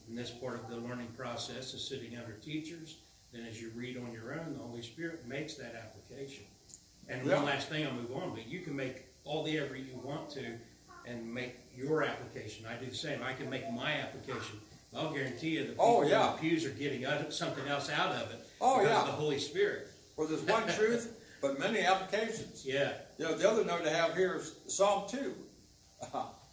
And 0.08 0.18
this 0.18 0.30
part 0.30 0.62
of 0.62 0.68
the 0.68 0.76
learning 0.76 1.08
process 1.16 1.72
is 1.72 1.88
sitting 1.88 2.18
under 2.18 2.34
teachers. 2.34 2.98
Then 3.34 3.46
as 3.46 3.60
you 3.60 3.72
read 3.74 3.96
on 3.96 4.12
your 4.12 4.32
own, 4.38 4.54
the 4.56 4.62
Holy 4.62 4.80
Spirit 4.80 5.26
makes 5.26 5.54
that 5.54 5.74
application. 5.74 6.44
And 7.08 7.26
Yeah. 7.26 7.36
one 7.36 7.46
last 7.46 7.68
thing, 7.68 7.84
I'll 7.84 7.92
move 7.92 8.14
on, 8.14 8.32
but 8.32 8.46
you 8.46 8.60
can 8.60 8.76
make 8.76 9.06
all 9.24 9.42
the 9.42 9.58
effort 9.58 9.76
you 9.76 9.96
want 10.04 10.30
to 10.30 10.56
and 11.04 11.34
make 11.34 11.56
your 11.76 12.04
application. 12.04 12.64
I 12.64 12.76
do 12.76 12.86
the 12.86 12.94
same. 12.94 13.22
I 13.24 13.32
can 13.34 13.50
make 13.50 13.68
my 13.72 13.92
application. 13.94 14.60
I'll 14.94 15.12
guarantee 15.12 15.50
you 15.50 15.62
the 15.64 15.70
people 15.72 15.84
Oh, 15.84 16.02
in 16.02 16.10
the 16.10 16.32
pews 16.40 16.64
are 16.64 16.70
getting 16.70 17.04
something 17.32 17.66
else 17.66 17.90
out 17.90 18.12
of 18.12 18.30
it 18.30 18.46
Oh, 18.60 18.80
yeah. 18.82 19.00
of 19.00 19.06
the 19.06 19.12
Holy 19.12 19.40
Spirit. 19.40 19.88
Well, 20.16 20.28
there's 20.28 20.42
one 20.42 20.68
truth, 20.76 21.20
but 21.40 21.58
many 21.58 21.80
applications. 21.80 22.64
Yeah. 22.64 22.92
You 23.18 23.24
know, 23.24 23.36
the 23.36 23.50
other 23.50 23.64
note 23.64 23.84
I 23.84 23.90
have 23.90 24.14
here 24.16 24.36
is 24.36 24.52
Psalm 24.68 25.08
2, 25.08 25.34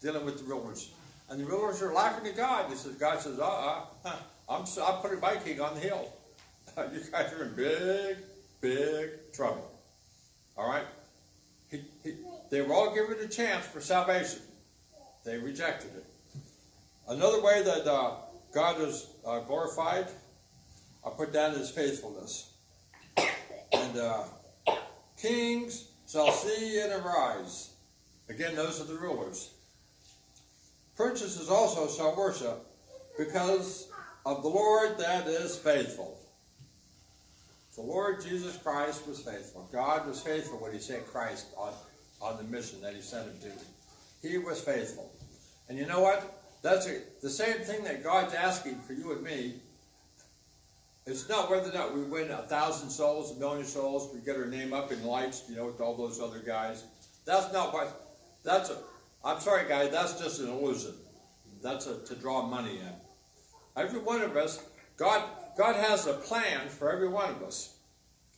dealing 0.02 0.26
with 0.26 0.40
the 0.40 0.44
rulers. 0.46 0.90
And 1.30 1.40
the 1.40 1.46
rulers 1.46 1.82
are 1.84 1.94
laughing 1.94 2.28
at 2.28 2.36
God. 2.36 2.70
He 2.72 2.76
says, 2.76 2.96
God 2.96 3.22
says, 3.22 3.40
uh 3.40 3.86
uh, 4.04 4.16
I'm, 4.50 4.66
I'm 4.84 5.02
putting 5.02 5.20
my 5.20 5.36
king 5.38 5.62
on 5.62 5.76
the 5.76 5.80
hill. 5.80 6.12
You 6.94 7.00
guys 7.12 7.32
are 7.34 7.44
in 7.44 7.56
big, 7.56 8.18
big 8.62 9.32
trouble. 9.34 9.72
All 10.58 10.70
right? 10.70 10.86
He, 11.70 11.82
he, 12.04 12.16
they 12.50 12.62
were 12.62 12.74
all 12.74 12.94
given 12.94 13.18
a 13.20 13.28
chance 13.28 13.66
for 13.66 13.82
salvation. 13.82 14.42
They 15.24 15.38
rejected 15.38 15.92
it. 15.96 16.06
Another 17.08 17.42
way 17.42 17.62
that 17.64 17.88
uh, 17.88 18.16
God 18.54 18.82
is 18.82 19.08
uh, 19.26 19.40
glorified, 19.40 20.08
I 21.06 21.10
put 21.10 21.34
down 21.34 21.56
his 21.56 21.70
faithfulness. 21.70 22.54
And 23.74 23.98
uh, 23.98 24.24
kings 25.18 25.88
shall 26.10 26.32
see 26.32 26.80
and 26.82 26.92
arise. 26.92 27.72
Again, 28.30 28.56
those 28.56 28.82
are 28.82 28.86
the 28.86 28.96
rulers. 28.96 29.52
Princes 30.96 31.50
also 31.50 31.88
shall 31.88 32.16
worship 32.16 32.66
because 33.18 33.90
of 34.26 34.44
the 34.44 34.50
Lord 34.50 34.98
that 35.00 35.28
is 35.28 35.58
faithful. 35.58 36.21
The 37.76 37.82
Lord 37.82 38.22
Jesus 38.22 38.58
Christ 38.58 39.08
was 39.08 39.20
faithful. 39.20 39.70
God 39.72 40.06
was 40.06 40.22
faithful 40.22 40.58
when 40.58 40.74
he 40.74 40.80
sent 40.80 41.08
Christ 41.08 41.48
on, 41.58 41.74
on 42.22 42.38
the 42.38 42.44
mission 42.44 42.82
that 42.82 42.94
he 42.94 43.02
sent 43.02 43.28
him 43.28 43.40
to. 43.44 44.28
He 44.28 44.38
was 44.38 44.60
faithful. 44.60 45.12
And 45.70 45.78
you 45.78 45.86
know 45.86 46.02
what? 46.02 46.44
That's 46.62 46.86
a, 46.88 47.00
the 47.22 47.30
same 47.30 47.60
thing 47.60 47.84
that 47.86 48.04
God's 48.04 48.34
asking 48.34 48.80
for 48.82 48.94
you 48.94 49.14
and 49.14 49.24
me. 49.24 49.56
It's 51.06 51.28
not 51.30 51.50
whether 51.50 51.70
or 51.70 51.74
not 51.74 51.96
we 51.96 52.04
win 52.04 52.30
a 52.30 52.44
thousand 52.44 52.90
souls, 52.90 53.36
a 53.36 53.40
million 53.40 53.66
souls, 53.66 54.14
we 54.14 54.20
get 54.20 54.36
our 54.36 54.46
name 54.46 54.74
up 54.74 54.92
in 54.92 55.04
lights, 55.04 55.44
you 55.50 55.56
know, 55.56 55.66
with 55.66 55.82
all 55.82 55.96
those 55.96 56.20
other 56.20 56.40
guys. 56.40 56.84
That's 57.26 57.52
not 57.52 57.74
what, 57.74 58.18
that's 58.44 58.70
a, 58.70 58.78
I'm 59.24 59.40
sorry 59.40 59.68
guys, 59.68 59.92
that's 59.92 60.20
just 60.20 60.42
an 60.42 60.50
illusion. 60.50 60.94
That's 61.64 61.88
a, 61.88 62.00
to 62.06 62.16
draw 62.16 62.46
money 62.46 62.80
in. 62.80 62.94
Every 63.82 64.00
one 64.00 64.22
of 64.22 64.36
us, 64.36 64.64
God, 64.98 65.24
God 65.58 65.76
has 65.76 66.08
a 66.08 66.14
plan 66.14 66.70
for 66.70 66.92
every 66.92 67.10
one 67.10 67.30
of 67.30 67.44
us. 67.44 67.76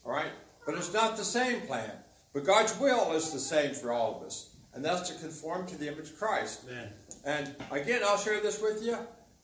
All 0.06 0.12
right? 0.12 0.32
But 0.66 0.76
it's 0.76 0.94
not 0.94 1.18
the 1.18 1.24
same 1.24 1.62
plan. 1.62 1.92
But 2.34 2.46
God's 2.46 2.78
will 2.80 3.14
is 3.14 3.32
the 3.32 3.40
same 3.40 3.74
for 3.74 3.92
all 3.92 4.18
of 4.18 4.26
us. 4.26 4.56
And 4.74 4.84
that's 4.84 5.10
to 5.10 5.20
conform 5.20 5.68
to 5.68 5.78
the 5.78 5.88
image 5.88 6.10
of 6.10 6.18
Christ. 6.18 6.68
Man. 6.68 6.90
And 7.26 7.56
again, 7.72 8.02
I'll 8.04 8.18
share 8.18 8.42
this 8.42 8.62
with 8.62 8.84
you. 8.84 8.98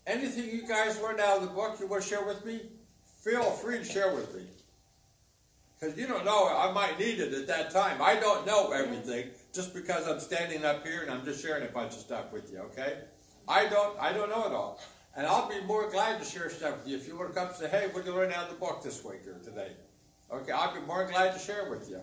Anything 0.07 0.49
you 0.49 0.67
guys 0.67 0.99
learned 1.01 1.19
out 1.19 1.37
of 1.37 1.43
the 1.43 1.49
book 1.49 1.77
you 1.79 1.87
want 1.87 2.01
to 2.01 2.09
share 2.09 2.25
with 2.25 2.43
me, 2.45 2.61
feel 3.23 3.43
free 3.43 3.77
to 3.77 3.85
share 3.85 4.13
with 4.13 4.35
me. 4.35 4.43
Because 5.79 5.97
you 5.97 6.07
don't 6.07 6.25
know, 6.25 6.47
I 6.47 6.71
might 6.71 6.99
need 6.99 7.19
it 7.19 7.33
at 7.33 7.47
that 7.47 7.71
time. 7.71 8.01
I 8.01 8.15
don't 8.15 8.45
know 8.45 8.71
everything 8.71 9.29
just 9.53 9.73
because 9.73 10.07
I'm 10.07 10.19
standing 10.19 10.65
up 10.65 10.85
here 10.85 11.03
and 11.03 11.11
I'm 11.11 11.23
just 11.23 11.41
sharing 11.41 11.63
a 11.63 11.71
bunch 11.71 11.93
of 11.93 11.99
stuff 11.99 12.33
with 12.33 12.51
you, 12.51 12.59
okay? 12.59 12.97
I 13.47 13.67
don't 13.67 13.97
I 13.99 14.11
don't 14.11 14.29
know 14.29 14.45
it 14.45 14.51
all. 14.51 14.81
And 15.19 15.27
I'll 15.27 15.49
be 15.49 15.59
more 15.65 15.89
glad 15.91 16.17
to 16.19 16.25
share 16.25 16.49
stuff 16.49 16.77
with 16.77 16.87
you 16.87 16.95
if 16.95 17.05
you 17.05 17.17
want 17.17 17.33
to 17.33 17.35
come 17.37 17.49
and 17.49 17.55
say, 17.57 17.67
hey, 17.67 17.87
what 17.91 18.05
did 18.05 18.11
you 18.11 18.15
learn 18.17 18.31
out 18.31 18.45
of 18.45 18.51
the 18.51 18.55
book 18.55 18.81
this 18.81 19.03
week 19.03 19.27
or 19.27 19.37
today? 19.43 19.73
Okay, 20.31 20.53
I'll 20.53 20.73
be 20.73 20.79
more 20.87 21.05
glad 21.11 21.33
to 21.33 21.39
share 21.39 21.69
with 21.69 21.89
you. 21.89 21.99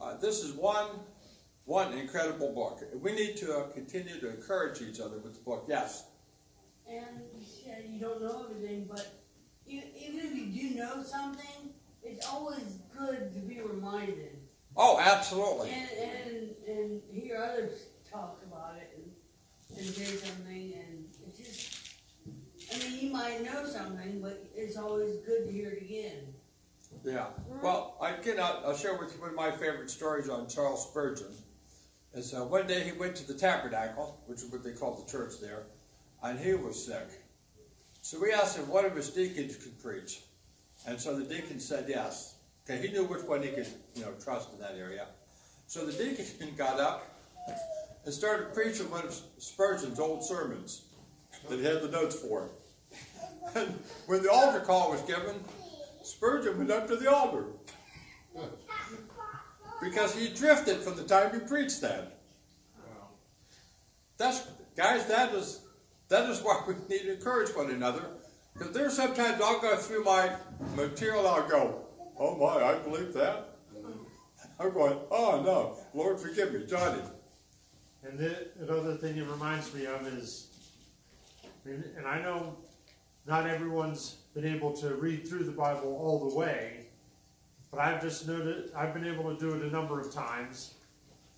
Uh, 0.00 0.16
this 0.16 0.42
is 0.42 0.52
one 0.52 0.88
one 1.66 1.96
incredible 1.96 2.52
book. 2.52 2.82
We 3.00 3.12
need 3.12 3.36
to 3.36 3.58
uh, 3.58 3.68
continue 3.68 4.18
to 4.18 4.28
encourage 4.30 4.82
each 4.82 4.98
other 4.98 5.18
with 5.18 5.34
the 5.34 5.40
book. 5.42 5.66
Yes. 5.68 6.06
And 6.90 7.06
yeah, 7.64 7.76
you 7.88 8.00
don't 8.00 8.20
know 8.20 8.44
everything, 8.50 8.88
but 8.90 9.06
e- 9.68 9.84
even 9.96 10.18
if 10.26 10.34
you 10.34 10.70
do 10.70 10.74
know 10.80 11.00
something, 11.04 11.70
it's 12.02 12.26
always 12.26 12.80
good 12.98 13.32
to 13.34 13.38
be 13.38 13.60
reminded 13.60 14.36
Oh, 14.76 14.98
absolutely. 15.00 15.70
and 15.70 15.88
and 16.26 16.54
and 16.66 17.02
hear 17.12 17.36
others 17.36 17.84
talk 18.10 18.40
about 18.50 18.74
it 18.78 18.98
and 18.98 19.78
and 19.78 19.86
say 19.94 20.06
something 20.16 20.72
and 20.74 21.04
it's 21.28 21.38
just. 21.38 21.71
I 22.72 22.78
mean, 22.78 22.98
you 23.00 23.10
might 23.10 23.44
know 23.44 23.66
something, 23.66 24.20
but 24.20 24.44
it's 24.54 24.76
always 24.76 25.16
good 25.26 25.46
to 25.46 25.52
hear 25.52 25.70
it 25.70 25.82
again. 25.82 26.34
Yeah. 27.04 27.26
Well, 27.62 27.96
I 28.00 28.12
can. 28.12 28.38
I'll, 28.38 28.76
share 28.76 28.96
with 28.96 29.14
you 29.14 29.20
one 29.20 29.30
of 29.30 29.36
my 29.36 29.50
favorite 29.50 29.90
stories 29.90 30.28
on 30.28 30.48
Charles 30.48 30.88
Spurgeon. 30.88 31.32
Is 32.14 32.34
uh, 32.34 32.44
one 32.44 32.66
day 32.66 32.82
he 32.82 32.92
went 32.92 33.16
to 33.16 33.26
the 33.26 33.34
Tabernacle, 33.34 34.20
which 34.26 34.42
is 34.42 34.52
what 34.52 34.62
they 34.62 34.72
call 34.72 34.94
the 34.94 35.10
church 35.10 35.40
there, 35.40 35.64
and 36.22 36.38
he 36.38 36.54
was 36.54 36.84
sick. 36.84 37.08
So 38.02 38.20
we 38.20 38.32
asked 38.32 38.58
him 38.58 38.68
what 38.68 38.84
of 38.84 38.94
his 38.94 39.10
deacons 39.10 39.56
could 39.56 39.82
preach, 39.82 40.20
and 40.86 41.00
so 41.00 41.18
the 41.18 41.24
deacon 41.24 41.58
said 41.58 41.86
yes. 41.88 42.36
Okay, 42.68 42.86
he 42.86 42.92
knew 42.92 43.04
which 43.04 43.22
one 43.22 43.42
he 43.42 43.48
could, 43.48 43.66
you 43.94 44.02
know, 44.02 44.12
trust 44.22 44.52
in 44.52 44.60
that 44.60 44.76
area. 44.76 45.06
So 45.66 45.86
the 45.86 45.92
deacon 45.92 46.54
got 46.56 46.78
up 46.78 47.08
and 48.04 48.14
started 48.14 48.52
preaching 48.54 48.90
one 48.90 49.04
of 49.04 49.18
Spurgeon's 49.38 49.98
old 49.98 50.22
sermons 50.22 50.82
that 51.48 51.58
he 51.58 51.64
had 51.64 51.82
the 51.82 51.88
notes 51.88 52.14
for. 52.14 52.50
And 53.54 53.78
when 54.06 54.22
the 54.22 54.30
altar 54.30 54.60
call 54.60 54.90
was 54.90 55.02
given, 55.02 55.36
Spurgeon 56.02 56.58
went 56.58 56.70
up 56.70 56.88
to 56.88 56.96
the 56.96 57.12
altar 57.12 57.46
because 59.82 60.14
he 60.14 60.28
drifted 60.28 60.78
from 60.78 60.96
the 60.96 61.04
time 61.04 61.32
he 61.32 61.40
preached 61.40 61.80
that. 61.80 62.18
That's 64.16 64.46
guys. 64.76 65.06
That 65.06 65.34
is 65.34 65.60
that 66.08 66.28
is 66.30 66.40
why 66.40 66.62
we 66.66 66.74
need 66.88 67.02
to 67.02 67.14
encourage 67.14 67.50
one 67.50 67.70
another. 67.70 68.04
Because 68.52 68.72
there's 68.72 68.94
sometimes 68.94 69.40
I'll 69.40 69.60
go 69.60 69.76
through 69.76 70.04
my 70.04 70.30
material. 70.76 71.26
I'll 71.26 71.48
go, 71.48 71.84
oh 72.18 72.36
my, 72.36 72.62
I 72.62 72.78
believe 72.78 73.12
that. 73.14 73.56
I'm 74.60 74.72
going, 74.72 74.96
oh 75.10 75.42
no, 75.44 75.76
Lord 75.94 76.20
forgive 76.20 76.52
me, 76.52 76.64
Johnny. 76.66 77.00
And 78.04 78.18
the, 78.18 78.48
another 78.60 78.96
thing 78.96 79.16
it 79.16 79.26
reminds 79.26 79.72
me 79.74 79.86
of 79.86 80.06
is, 80.06 80.48
and, 81.64 81.84
and 81.96 82.06
I 82.06 82.20
know 82.20 82.56
not 83.26 83.46
everyone's 83.46 84.16
been 84.34 84.44
able 84.44 84.72
to 84.72 84.94
read 84.94 85.28
through 85.28 85.44
the 85.44 85.52
Bible 85.52 85.96
all 86.00 86.28
the 86.28 86.34
way, 86.34 86.86
but 87.70 87.80
I've 87.80 88.02
just 88.02 88.26
noted 88.26 88.70
I've 88.74 88.94
been 88.94 89.06
able 89.06 89.34
to 89.34 89.38
do 89.38 89.54
it 89.54 89.62
a 89.62 89.70
number 89.70 90.00
of 90.00 90.12
times, 90.12 90.74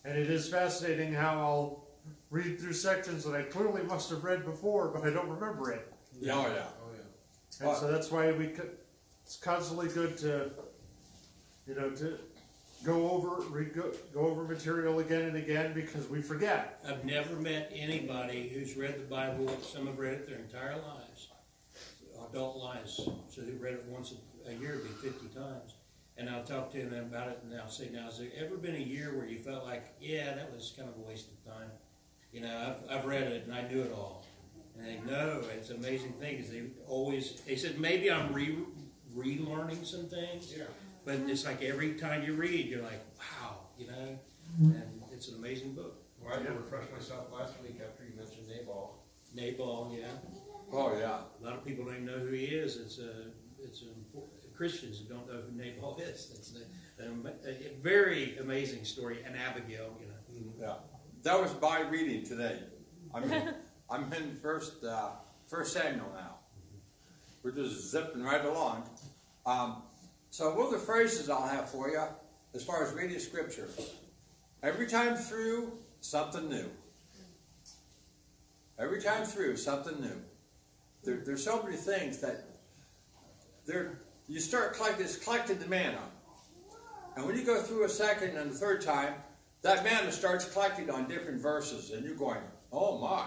and 0.04 0.16
it 0.16 0.30
is 0.30 0.48
fascinating 0.48 1.12
how 1.12 1.38
I'll 1.38 1.84
read 2.30 2.60
through 2.60 2.72
sections 2.72 3.24
that 3.24 3.34
I 3.34 3.42
clearly 3.42 3.82
must 3.82 4.10
have 4.10 4.24
read 4.24 4.44
before, 4.44 4.88
but 4.88 5.04
I 5.04 5.10
don't 5.10 5.28
remember 5.28 5.70
it. 5.72 5.92
Yeah, 6.20 6.34
oh 6.34 6.42
yeah. 6.42 6.66
Oh, 6.82 6.90
yeah. 6.92 7.68
And 7.68 7.76
so 7.76 7.90
that's 7.90 8.10
why 8.10 8.32
we 8.32 8.50
it's 9.24 9.36
constantly 9.36 9.88
good 9.88 10.16
to 10.18 10.50
you 11.66 11.74
know 11.74 11.90
to 11.90 12.18
go 12.84 13.10
over 13.10 13.42
re- 13.48 13.64
go, 13.66 13.90
go 14.12 14.20
over 14.20 14.44
material 14.44 14.98
again 14.98 15.22
and 15.22 15.36
again 15.36 15.72
because 15.74 16.08
we 16.08 16.20
forget. 16.20 16.80
I've 16.86 17.04
never 17.04 17.36
met 17.36 17.72
anybody 17.74 18.48
who's 18.48 18.76
read 18.76 18.96
the 18.96 19.04
Bible, 19.04 19.48
some 19.62 19.86
have 19.86 19.98
read 19.98 20.14
it 20.14 20.28
their 20.28 20.38
entire 20.38 20.76
lives, 20.76 21.28
adult 22.34 22.56
lives, 22.56 22.96
so 23.30 23.42
who 23.42 23.52
read 23.62 23.74
it 23.74 23.84
once 23.88 24.12
a, 24.12 24.50
a 24.50 24.54
year, 24.54 24.74
it'd 24.74 24.84
be 24.84 25.08
fifty 25.08 25.28
times. 25.28 25.74
And 26.16 26.28
I'll 26.30 26.44
talk 26.44 26.70
to 26.72 26.78
them 26.78 27.06
about 27.06 27.28
it, 27.28 27.40
and 27.42 27.58
I'll 27.60 27.68
say, 27.68 27.88
now, 27.92 28.04
has 28.04 28.18
there 28.18 28.28
ever 28.38 28.56
been 28.56 28.76
a 28.76 28.78
year 28.78 29.16
where 29.16 29.26
you 29.26 29.38
felt 29.38 29.64
like, 29.64 29.94
yeah, 30.00 30.32
that 30.34 30.52
was 30.54 30.72
kind 30.76 30.88
of 30.88 30.94
a 30.96 31.08
waste 31.08 31.28
of 31.28 31.44
time? 31.44 31.70
You 32.32 32.42
know, 32.42 32.76
I've, 32.90 32.98
I've 32.98 33.04
read 33.04 33.22
it 33.22 33.46
and 33.46 33.54
I 33.54 33.62
knew 33.68 33.82
it 33.82 33.92
all. 33.92 34.24
And 34.76 34.86
they 34.86 35.10
know, 35.10 35.42
it's 35.56 35.70
an 35.70 35.76
amazing 35.76 36.12
thing, 36.12 36.36
because 36.36 36.50
they 36.50 36.62
always, 36.86 37.40
they 37.46 37.56
said, 37.56 37.80
maybe 37.80 38.12
I'm 38.12 38.32
re, 38.32 38.56
relearning 39.16 39.84
some 39.84 40.06
things. 40.06 40.54
Yeah. 40.56 40.64
But 41.04 41.16
it's 41.26 41.44
like 41.44 41.62
every 41.62 41.94
time 41.94 42.22
you 42.24 42.34
read, 42.34 42.66
you're 42.66 42.82
like, 42.82 43.04
wow, 43.18 43.56
you 43.76 43.88
know, 43.88 44.18
and 44.60 45.02
it's 45.12 45.28
an 45.28 45.34
amazing 45.36 45.74
book. 45.74 46.00
Well, 46.20 46.32
I 46.32 46.38
had 46.38 46.46
to 46.46 46.52
refresh 46.52 46.84
myself 46.92 47.26
last 47.32 47.54
week 47.60 47.80
after 47.84 48.04
you 48.04 48.16
mentioned 48.16 48.46
Nabal. 48.48 49.02
Nabal, 49.34 49.92
yeah. 49.98 50.06
Oh 50.74 50.96
yeah. 50.98 51.18
A 51.40 51.44
lot 51.44 51.54
of 51.54 51.64
people 51.64 51.84
don't 51.84 51.94
even 51.94 52.06
know 52.06 52.18
who 52.18 52.32
he 52.32 52.46
is. 52.46 52.76
It's 52.76 52.98
a, 52.98 53.26
it's 53.62 53.82
a, 53.82 54.56
Christians 54.56 55.00
who 55.00 55.14
don't 55.14 55.26
know 55.26 55.40
who 55.40 55.56
Nabal 55.56 55.98
is. 56.02 56.30
It's 56.34 56.54
a, 56.56 57.04
a, 57.04 57.48
a 57.48 57.80
very 57.80 58.36
amazing 58.38 58.84
story. 58.84 59.18
And 59.24 59.36
Abigail, 59.36 59.96
you 60.00 60.06
know. 60.06 60.14
Yeah, 60.60 60.74
that 61.22 61.40
was 61.40 61.52
by 61.52 61.80
reading 61.80 62.24
today. 62.24 62.58
I'm 63.14 63.24
in, 63.30 63.54
I'm 63.90 64.12
in 64.12 64.36
first 64.36 64.84
uh, 64.84 65.10
First 65.46 65.72
Samuel 65.72 66.10
now. 66.14 66.36
We're 67.42 67.52
just 67.52 67.90
zipping 67.90 68.22
right 68.22 68.44
along. 68.44 68.88
Um, 69.46 69.82
so 70.30 70.54
one 70.54 70.66
of 70.66 70.72
the 70.72 70.78
phrases 70.78 71.28
I'll 71.28 71.46
have 71.46 71.68
for 71.68 71.88
you, 71.88 72.02
as 72.54 72.64
far 72.64 72.82
as 72.82 72.92
reading 72.94 73.18
Scripture, 73.18 73.68
every 74.62 74.86
time 74.86 75.14
through 75.16 75.78
something 76.00 76.48
new. 76.48 76.68
Every 78.78 79.00
time 79.00 79.24
through 79.24 79.56
something 79.56 80.00
new. 80.00 80.20
There, 81.04 81.22
there's 81.24 81.44
so 81.44 81.62
many 81.62 81.76
things 81.76 82.18
that 82.18 82.44
there 83.66 84.00
you 84.26 84.40
start 84.40 84.74
collecting, 84.74 85.06
collecting 85.22 85.58
the 85.58 85.66
manna, 85.66 86.00
and 87.16 87.24
when 87.26 87.36
you 87.36 87.44
go 87.44 87.60
through 87.62 87.84
a 87.84 87.88
second 87.88 88.36
and 88.36 88.50
a 88.50 88.54
third 88.54 88.80
time, 88.80 89.14
that 89.62 89.84
manna 89.84 90.10
starts 90.12 90.44
collecting 90.50 90.90
on 90.90 91.08
different 91.08 91.40
verses, 91.40 91.90
and 91.90 92.04
you're 92.04 92.16
going, 92.16 92.40
oh 92.72 92.98
my, 92.98 93.26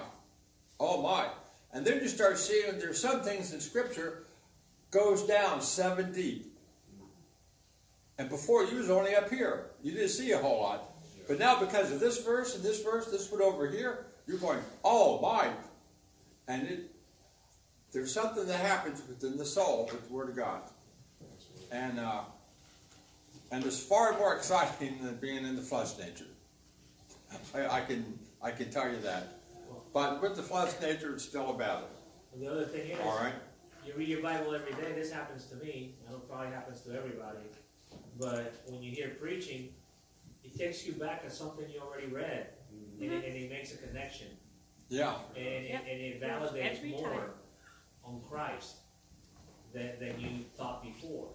oh 0.80 1.02
my. 1.02 1.28
And 1.74 1.86
then 1.86 2.02
you 2.02 2.08
start 2.08 2.38
seeing 2.38 2.80
there's 2.80 3.00
some 3.00 3.22
things 3.22 3.54
in 3.54 3.60
Scripture 3.60 4.24
goes 4.92 5.24
down 5.24 5.62
seven 5.62 6.14
deep. 6.14 6.54
And 8.18 8.30
before 8.30 8.64
you 8.66 8.78
was 8.78 8.90
only 8.90 9.16
up 9.16 9.30
here. 9.30 9.72
You 9.84 9.92
didn't 9.92 10.10
see 10.10 10.32
a 10.32 10.38
whole 10.38 10.62
lot. 10.62 10.92
But 11.28 11.40
now 11.40 11.60
because 11.60 11.92
of 11.92 12.00
this 12.00 12.24
verse 12.24 12.56
and 12.56 12.64
this 12.64 12.82
verse, 12.82 13.06
this 13.12 13.32
one 13.32 13.42
over 13.42 13.70
here, 13.70 14.06
you're 14.26 14.38
going, 14.38 14.60
oh 14.84 15.22
my. 15.22 15.50
And 16.48 16.68
it 16.68 16.92
there's 17.94 18.14
something 18.14 18.46
that 18.48 18.60
happens 18.60 19.02
within 19.08 19.38
the 19.38 19.46
soul 19.46 19.90
with 19.92 20.08
the 20.08 20.14
Word 20.14 20.30
of 20.30 20.36
God. 20.36 20.62
And 21.72 22.00
uh, 22.00 22.22
and 23.52 23.66
it's 23.66 23.80
far 23.80 24.18
more 24.18 24.36
exciting 24.36 24.98
than 25.02 25.16
being 25.16 25.46
in 25.46 25.56
the 25.56 25.62
flesh 25.62 25.98
nature. 25.98 26.26
I, 27.56 27.68
I 27.68 27.82
can 27.82 28.18
I 28.42 28.52
can 28.52 28.70
tell 28.72 28.90
you 28.90 29.00
that. 29.02 29.34
But 29.94 30.22
with 30.22 30.36
the 30.36 30.44
flesh 30.44 30.72
nature, 30.82 31.14
it's 31.14 31.24
still 31.26 31.50
a 31.54 31.58
battle. 31.58 31.88
And 32.34 32.42
the 32.42 32.52
other 32.52 32.66
thing 32.66 32.90
is, 32.92 33.00
All 33.04 33.18
right. 33.18 33.34
you 33.86 33.94
read 33.98 34.08
your 34.08 34.22
Bible 34.22 34.54
every 34.54 34.74
day. 34.74 34.94
This 34.94 35.12
happens 35.12 35.46
to 35.48 35.56
me. 35.56 35.96
I 36.08 36.12
know 36.12 36.18
it 36.18 36.30
probably 36.30 36.48
happens 36.54 36.82
to 36.82 36.92
everybody. 36.96 37.40
But 38.20 38.54
when 38.68 38.82
you 38.84 38.92
hear 38.92 39.10
preaching, 39.20 39.70
it 40.44 40.58
takes 40.58 40.86
you 40.86 40.94
back 40.94 41.24
to 41.24 41.30
something 41.32 41.66
you 41.70 41.80
already 41.80 42.08
read, 42.08 42.48
and, 43.02 43.12
it, 43.12 43.26
and 43.26 43.36
it 43.36 43.50
makes 43.50 43.74
a 43.74 43.78
connection, 43.78 44.28
Yeah. 44.90 45.16
and, 45.36 45.46
it- 45.46 45.70
Yep. 45.70 45.82
and 45.90 46.02
it 46.02 46.22
validates 46.22 46.90
more 46.90 47.10
time. 47.10 47.30
On 48.08 48.22
Christ 48.30 48.78
than, 49.74 49.92
than 50.00 50.20
you 50.20 50.30
thought 50.58 50.84
before. 50.84 51.28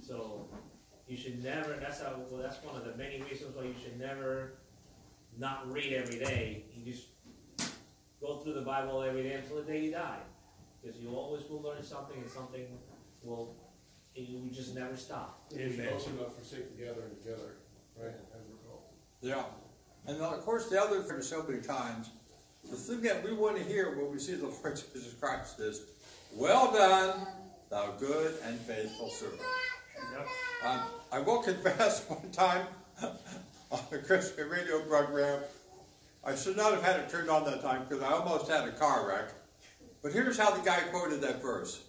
So 0.00 0.46
you 1.08 1.16
should 1.16 1.42
never. 1.42 1.74
That's 1.74 2.00
how. 2.00 2.14
Well, 2.30 2.42
that's 2.42 2.62
one 2.62 2.76
of 2.76 2.84
the 2.84 2.96
many 2.96 3.20
reasons 3.22 3.56
why 3.56 3.64
you 3.64 3.74
should 3.82 3.98
never 3.98 4.54
not 5.38 5.70
read 5.70 5.92
every 5.92 6.18
day. 6.18 6.64
You 6.74 6.92
just 6.92 7.08
go 8.20 8.38
through 8.38 8.54
the 8.54 8.62
Bible 8.62 9.02
every 9.02 9.22
day 9.22 9.34
until 9.34 9.56
the 9.56 9.62
day 9.62 9.84
you 9.84 9.92
die, 9.92 10.18
because 10.82 10.98
you 10.98 11.10
always 11.10 11.42
will 11.48 11.62
learn 11.62 11.82
something, 11.82 12.16
and 12.16 12.30
something 12.30 12.66
will. 13.22 13.54
You 14.14 14.38
will 14.38 14.50
just 14.50 14.74
never 14.74 14.96
stop. 14.96 15.44
Amen. 15.54 15.88
Also 15.92 16.10
not 16.12 16.34
forsake 16.34 16.74
the 16.74 16.82
gathering 16.82 17.10
together, 17.22 17.56
right, 17.98 18.14
as 18.34 18.40
we're 18.48 18.70
called. 18.70 18.84
Yeah. 19.20 19.42
And 20.06 20.22
of 20.22 20.40
course, 20.42 20.70
the 20.70 20.80
other 20.80 21.02
thing 21.02 21.20
so 21.20 21.42
many 21.42 21.60
times, 21.60 22.10
the 22.64 22.76
thing 22.76 23.02
that 23.02 23.22
we 23.22 23.34
want 23.34 23.58
to 23.58 23.62
hear 23.62 23.94
when 23.96 24.10
we 24.10 24.18
see 24.18 24.34
the 24.34 24.46
Lord 24.46 24.76
Jesus 24.94 25.12
Christ 25.20 25.60
is, 25.60 25.82
well 26.36 26.72
done, 26.72 27.26
thou 27.70 27.92
good 27.98 28.34
and 28.44 28.58
faithful 28.60 29.08
servant. 29.10 29.40
Yep. 30.12 30.28
Um, 30.64 30.80
I 31.12 31.18
will 31.20 31.42
confess 31.42 32.08
one 32.08 32.30
time 32.30 32.66
on 33.70 33.80
a 33.92 33.98
Christian 33.98 34.48
radio 34.48 34.80
program, 34.80 35.42
I 36.24 36.34
should 36.34 36.56
not 36.56 36.72
have 36.72 36.82
had 36.82 37.00
it 37.00 37.08
turned 37.08 37.30
on 37.30 37.44
that 37.44 37.62
time 37.62 37.84
because 37.88 38.02
I 38.02 38.12
almost 38.12 38.50
had 38.50 38.68
a 38.68 38.72
car 38.72 39.08
wreck. 39.08 39.32
But 40.02 40.12
here's 40.12 40.38
how 40.38 40.50
the 40.50 40.64
guy 40.64 40.80
quoted 40.90 41.20
that 41.22 41.40
verse. 41.42 41.82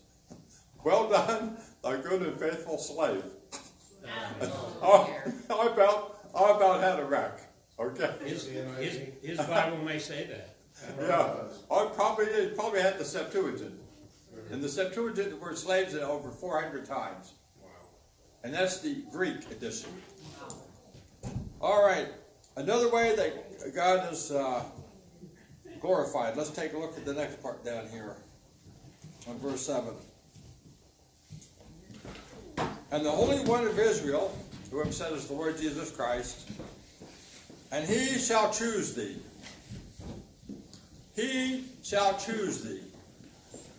Well 0.84 1.10
done, 1.10 1.58
thy 1.84 1.98
good 1.98 2.22
and 2.22 2.40
faithful 2.40 2.78
slave. 2.78 3.24
Oh, 4.82 5.12
I 5.50 5.66
about, 5.66 6.20
I 6.34 6.52
about 6.52 6.82
had 6.82 7.00
a 7.00 7.06
wreck. 7.06 7.40
Okay. 7.80 8.14
His, 8.24 8.46
his, 8.46 9.00
his 9.22 9.38
Bible 9.38 9.78
may 9.84 10.00
say 10.00 10.28
that. 10.28 10.56
Yeah, 11.00 11.34
I 11.76 11.90
probably 11.94 12.28
did, 12.28 12.56
probably 12.56 12.82
had 12.82 12.98
the 13.00 13.04
Septuagint. 13.04 13.74
In 14.50 14.62
the 14.62 14.70
Septuagint, 14.70 15.30
the 15.32 15.36
word 15.36 15.58
slaves 15.58 15.94
is 15.94 16.02
over 16.02 16.30
400 16.30 16.86
times. 16.86 17.34
Wow. 17.62 17.70
And 18.44 18.54
that's 18.54 18.80
the 18.80 19.04
Greek 19.12 19.52
edition. 19.52 19.90
All 21.60 21.84
right, 21.84 22.08
another 22.56 22.90
way 22.90 23.16
that 23.16 23.76
God 23.76 24.12
is 24.14 24.32
uh, 24.32 24.64
glorified. 25.82 26.38
Let's 26.38 26.52
take 26.52 26.74
a 26.74 26.78
look 26.78 26.96
at 26.98 27.04
the 27.04 27.14
next 27.14 27.42
part 27.42 27.66
down 27.66 27.88
here 27.90 28.16
on 29.28 29.38
verse 29.40 29.62
7. 29.62 29.94
and 32.92 33.06
the 33.06 33.12
Holy 33.12 33.40
One 33.42 33.66
of 33.66 33.78
Israel, 33.78 34.38
who 34.72 34.80
have 34.80 34.94
said 34.94 35.12
is 35.14 35.28
the 35.28 35.34
Lord 35.34 35.58
Jesus 35.58 35.92
Christ, 35.92 36.50
and 37.72 37.88
he 37.88 38.18
shall 38.18 38.52
choose 38.52 38.94
thee. 38.94 39.18
He 41.16 41.66
shall 41.84 42.18
choose 42.18 42.62
thee. 42.62 42.82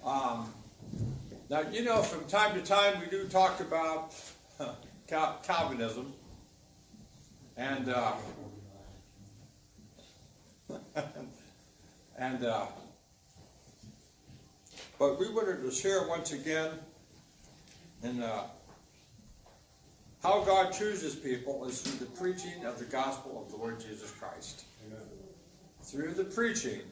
Um, 0.04 0.52
now, 1.50 1.62
you 1.72 1.82
know, 1.82 2.02
from 2.02 2.24
time 2.26 2.54
to 2.54 2.62
time 2.62 3.00
we 3.00 3.06
do 3.06 3.26
talk 3.28 3.60
about 3.60 4.14
Cal- 5.06 5.40
Calvinism, 5.42 6.12
and 7.56 7.88
uh, 7.88 8.12
and 12.18 12.44
uh, 12.44 12.66
but 14.98 15.18
we 15.18 15.30
wanted 15.30 15.62
to 15.62 15.70
share 15.70 16.06
once 16.06 16.32
again 16.32 16.72
in 18.02 18.22
uh, 18.22 18.42
how 20.22 20.42
God 20.44 20.72
chooses 20.72 21.14
people 21.14 21.64
is 21.66 21.80
through 21.80 22.06
the 22.06 22.12
preaching 22.12 22.66
of 22.66 22.78
the 22.78 22.84
gospel 22.84 23.42
of 23.42 23.50
the 23.50 23.56
Lord 23.56 23.80
Jesus 23.80 24.10
Christ. 24.10 24.64
Through 25.82 26.12
the 26.12 26.24
preaching, 26.24 26.82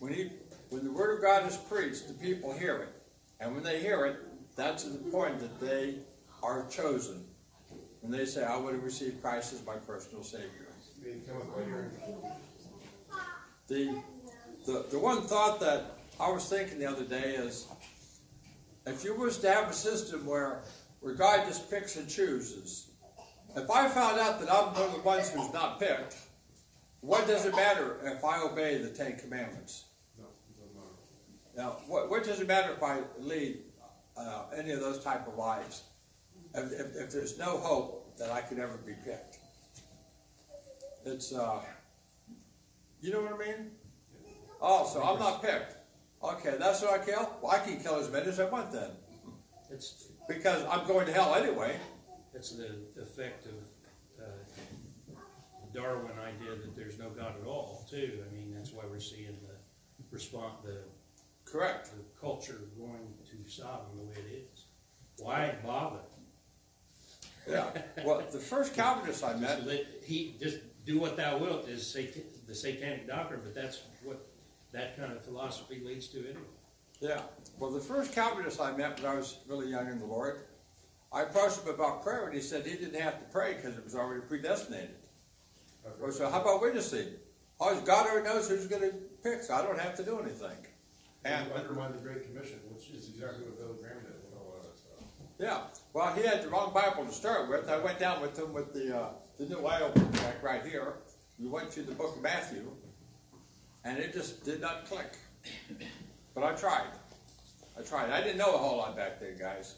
when 0.00 0.14
he 0.14 0.30
when 0.70 0.84
the 0.84 0.90
word 0.90 1.14
of 1.14 1.20
God 1.22 1.46
is 1.46 1.58
preached, 1.58 2.08
the 2.08 2.14
people 2.14 2.50
hear 2.54 2.76
it, 2.76 3.03
and 3.40 3.54
when 3.54 3.62
they 3.62 3.80
hear 3.80 4.06
it, 4.06 4.16
that's 4.56 4.84
the 4.84 4.98
point 5.10 5.38
that 5.40 5.60
they 5.60 5.96
are 6.42 6.66
chosen. 6.68 7.24
When 8.00 8.12
they 8.12 8.26
say, 8.26 8.44
"I 8.44 8.56
want 8.56 8.76
to 8.76 8.82
receive 8.82 9.20
Christ 9.22 9.52
as 9.52 9.64
my 9.64 9.76
personal 9.76 10.22
Savior." 10.22 10.68
The, 13.66 14.02
the 14.66 14.86
the 14.90 14.98
one 14.98 15.22
thought 15.22 15.58
that 15.60 15.98
I 16.20 16.30
was 16.30 16.48
thinking 16.48 16.78
the 16.78 16.86
other 16.86 17.04
day 17.04 17.34
is, 17.34 17.66
if 18.86 19.04
you 19.04 19.14
was 19.14 19.38
to 19.38 19.50
have 19.50 19.70
a 19.70 19.72
system 19.72 20.26
where 20.26 20.62
where 21.00 21.14
God 21.14 21.46
just 21.46 21.70
picks 21.70 21.96
and 21.96 22.08
chooses, 22.08 22.90
if 23.56 23.70
I 23.70 23.88
found 23.88 24.18
out 24.18 24.40
that 24.40 24.52
I'm 24.52 24.72
one 24.74 24.82
of 24.82 24.92
the 24.92 25.00
ones 25.00 25.30
who's 25.30 25.52
not 25.52 25.78
picked, 25.78 26.16
what 27.00 27.26
does 27.26 27.44
it 27.44 27.54
matter 27.54 27.98
if 28.04 28.24
I 28.24 28.42
obey 28.42 28.78
the 28.78 28.90
Ten 28.90 29.16
Commandments? 29.16 29.84
Now, 31.56 31.78
what, 31.86 32.10
what 32.10 32.24
does 32.24 32.40
it 32.40 32.48
matter 32.48 32.72
if 32.72 32.82
I 32.82 33.00
lead 33.18 33.58
uh, 34.16 34.44
any 34.56 34.72
of 34.72 34.80
those 34.80 35.02
type 35.02 35.26
of 35.28 35.36
lives? 35.36 35.84
If, 36.54 36.72
if, 36.72 36.96
if 36.96 37.12
there's 37.12 37.38
no 37.38 37.56
hope 37.58 38.16
that 38.18 38.30
I 38.30 38.40
could 38.40 38.58
ever 38.58 38.76
be 38.76 38.94
picked, 39.04 39.38
it's 41.04 41.32
uh, 41.32 41.60
you 43.00 43.12
know 43.12 43.20
what 43.20 43.34
I 43.34 43.38
mean? 43.38 43.70
Oh, 44.60 44.86
so 44.86 45.02
I'm 45.02 45.18
not 45.18 45.42
picked. 45.42 45.76
Okay, 46.22 46.56
that's 46.58 46.80
what 46.80 46.98
I 46.98 47.04
kill. 47.04 47.30
Well, 47.42 47.52
I 47.52 47.58
can 47.58 47.78
kill 47.80 47.96
as 47.96 48.10
many 48.10 48.28
as 48.28 48.40
I 48.40 48.48
want 48.48 48.72
then, 48.72 48.90
It's, 49.70 50.06
because 50.26 50.64
I'm 50.70 50.86
going 50.86 51.06
to 51.06 51.12
hell 51.12 51.34
anyway. 51.34 51.76
it's 52.32 52.52
the 52.52 52.76
effect 53.00 53.46
of, 53.46 54.24
uh, 54.24 54.30
Darwin 55.74 56.12
idea 56.18 56.54
that 56.54 56.76
there's 56.76 56.98
no 56.98 57.10
God 57.10 57.34
at 57.40 57.46
all, 57.46 57.84
too. 57.90 58.22
I 58.24 58.34
mean, 58.34 58.54
that's 58.54 58.72
why 58.72 58.84
we're 58.88 59.00
seeing 59.00 59.36
the 59.42 59.54
response, 60.12 60.54
the, 60.64 60.78
Correct. 61.54 61.90
the 61.96 62.02
culture 62.20 62.62
going 62.76 63.14
to 63.30 63.48
Sodom 63.48 63.86
the 63.96 64.02
way 64.02 64.16
it 64.16 64.48
is. 64.52 64.64
Why 65.18 65.54
bother? 65.64 66.00
Yeah. 67.48 67.70
Well, 68.04 68.24
the 68.32 68.40
first 68.40 68.74
Calvinist 68.74 69.22
I 69.22 69.34
met, 69.34 69.62
He, 70.04 70.34
just 70.40 70.58
do 70.84 70.98
what 70.98 71.16
thou 71.16 71.38
wilt 71.38 71.68
is 71.68 71.86
sat- 71.86 72.46
the 72.48 72.54
satanic 72.54 73.06
doctrine, 73.06 73.40
but 73.44 73.54
that's 73.54 73.82
what 74.02 74.26
that 74.72 74.96
kind 74.96 75.12
of 75.12 75.22
philosophy 75.22 75.80
leads 75.84 76.08
to 76.08 76.18
anyway. 76.18 76.40
yeah. 77.00 77.20
Well, 77.60 77.70
the 77.70 77.78
first 77.78 78.12
Calvinist 78.12 78.60
I 78.60 78.76
met 78.76 79.00
when 79.00 79.12
I 79.12 79.14
was 79.14 79.38
really 79.46 79.70
young 79.70 79.86
in 79.86 80.00
the 80.00 80.06
Lord, 80.06 80.40
I 81.12 81.22
approached 81.22 81.62
him 81.62 81.72
about 81.72 82.02
prayer, 82.02 82.26
and 82.26 82.34
he 82.34 82.40
said 82.40 82.66
he 82.66 82.72
didn't 82.72 83.00
have 83.00 83.20
to 83.20 83.24
pray 83.26 83.54
because 83.54 83.78
it 83.78 83.84
was 83.84 83.94
already 83.94 84.22
predestinated. 84.22 84.96
Well, 86.00 86.10
so 86.10 86.28
how 86.28 86.40
about 86.40 86.62
witnessing? 86.62 87.10
Oh, 87.60 87.80
God 87.82 88.08
already 88.08 88.24
knows 88.24 88.48
who's 88.48 88.66
going 88.66 88.82
to 88.82 88.96
pick, 89.22 89.42
so 89.44 89.54
I 89.54 89.62
don't 89.62 89.78
have 89.78 89.94
to 89.98 90.02
do 90.02 90.18
anything. 90.18 90.56
And 91.24 91.50
undermine 91.52 91.92
the 91.92 91.98
Great 91.98 92.26
Commission, 92.26 92.58
which 92.70 92.90
is 92.90 93.08
exactly 93.08 93.44
what 93.44 93.58
Billy 93.58 93.78
Graham 93.80 94.02
did 94.02 94.12
with 94.24 94.34
all 94.36 94.54
that 94.60 94.78
stuff. 94.78 95.04
yeah, 95.38 95.62
well, 95.94 96.12
he 96.14 96.22
had 96.22 96.42
the 96.42 96.48
wrong 96.48 96.72
Bible 96.74 97.06
to 97.06 97.12
start 97.12 97.48
with. 97.48 97.68
I 97.68 97.78
went 97.78 97.98
down 97.98 98.20
with 98.20 98.38
him 98.38 98.52
with 98.52 98.74
the 98.74 98.98
uh, 98.98 99.08
the 99.38 99.46
New 99.46 99.66
Eye 99.66 99.80
Open 99.80 100.04
back 100.12 100.42
right 100.42 100.62
here. 100.64 100.94
We 101.38 101.48
went 101.48 101.72
through 101.72 101.84
the 101.84 101.94
Book 101.94 102.16
of 102.16 102.22
Matthew, 102.22 102.70
and 103.84 103.98
it 103.98 104.12
just 104.12 104.44
did 104.44 104.60
not 104.60 104.84
click. 104.86 105.16
But 106.34 106.44
I 106.44 106.52
tried. 106.52 106.90
I 107.78 107.82
tried. 107.82 108.10
I 108.10 108.20
didn't 108.22 108.38
know 108.38 108.54
a 108.54 108.58
whole 108.58 108.76
lot 108.76 108.96
back 108.96 109.20
then, 109.20 109.36
guys. 109.38 109.76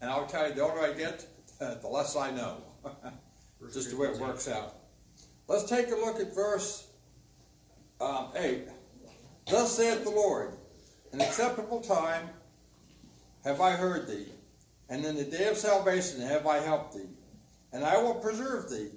And 0.00 0.10
I'll 0.10 0.26
tell 0.26 0.48
you, 0.48 0.54
the 0.54 0.60
older 0.60 0.80
I 0.80 0.92
get, 0.92 1.26
the 1.58 1.88
less 1.88 2.16
I 2.16 2.30
know. 2.30 2.58
just 3.72 3.90
the 3.90 3.96
way 3.96 4.08
it 4.08 4.18
works 4.18 4.48
out. 4.48 4.76
Let's 5.48 5.64
take 5.64 5.90
a 5.90 5.96
look 5.96 6.20
at 6.20 6.34
verse 6.34 6.88
um, 8.00 8.28
8. 8.36 8.68
Thus 9.50 9.76
saith 9.76 10.04
the 10.04 10.10
Lord, 10.10 10.52
an 11.12 11.22
acceptable 11.22 11.80
time 11.80 12.28
have 13.44 13.60
I 13.62 13.72
heard 13.72 14.06
thee, 14.06 14.26
and 14.90 15.04
in 15.04 15.16
the 15.16 15.24
day 15.24 15.48
of 15.48 15.56
salvation 15.56 16.20
have 16.20 16.46
I 16.46 16.58
helped 16.58 16.94
thee. 16.94 17.08
And 17.72 17.84
I 17.84 17.96
will 18.02 18.14
preserve 18.14 18.70
thee, 18.70 18.90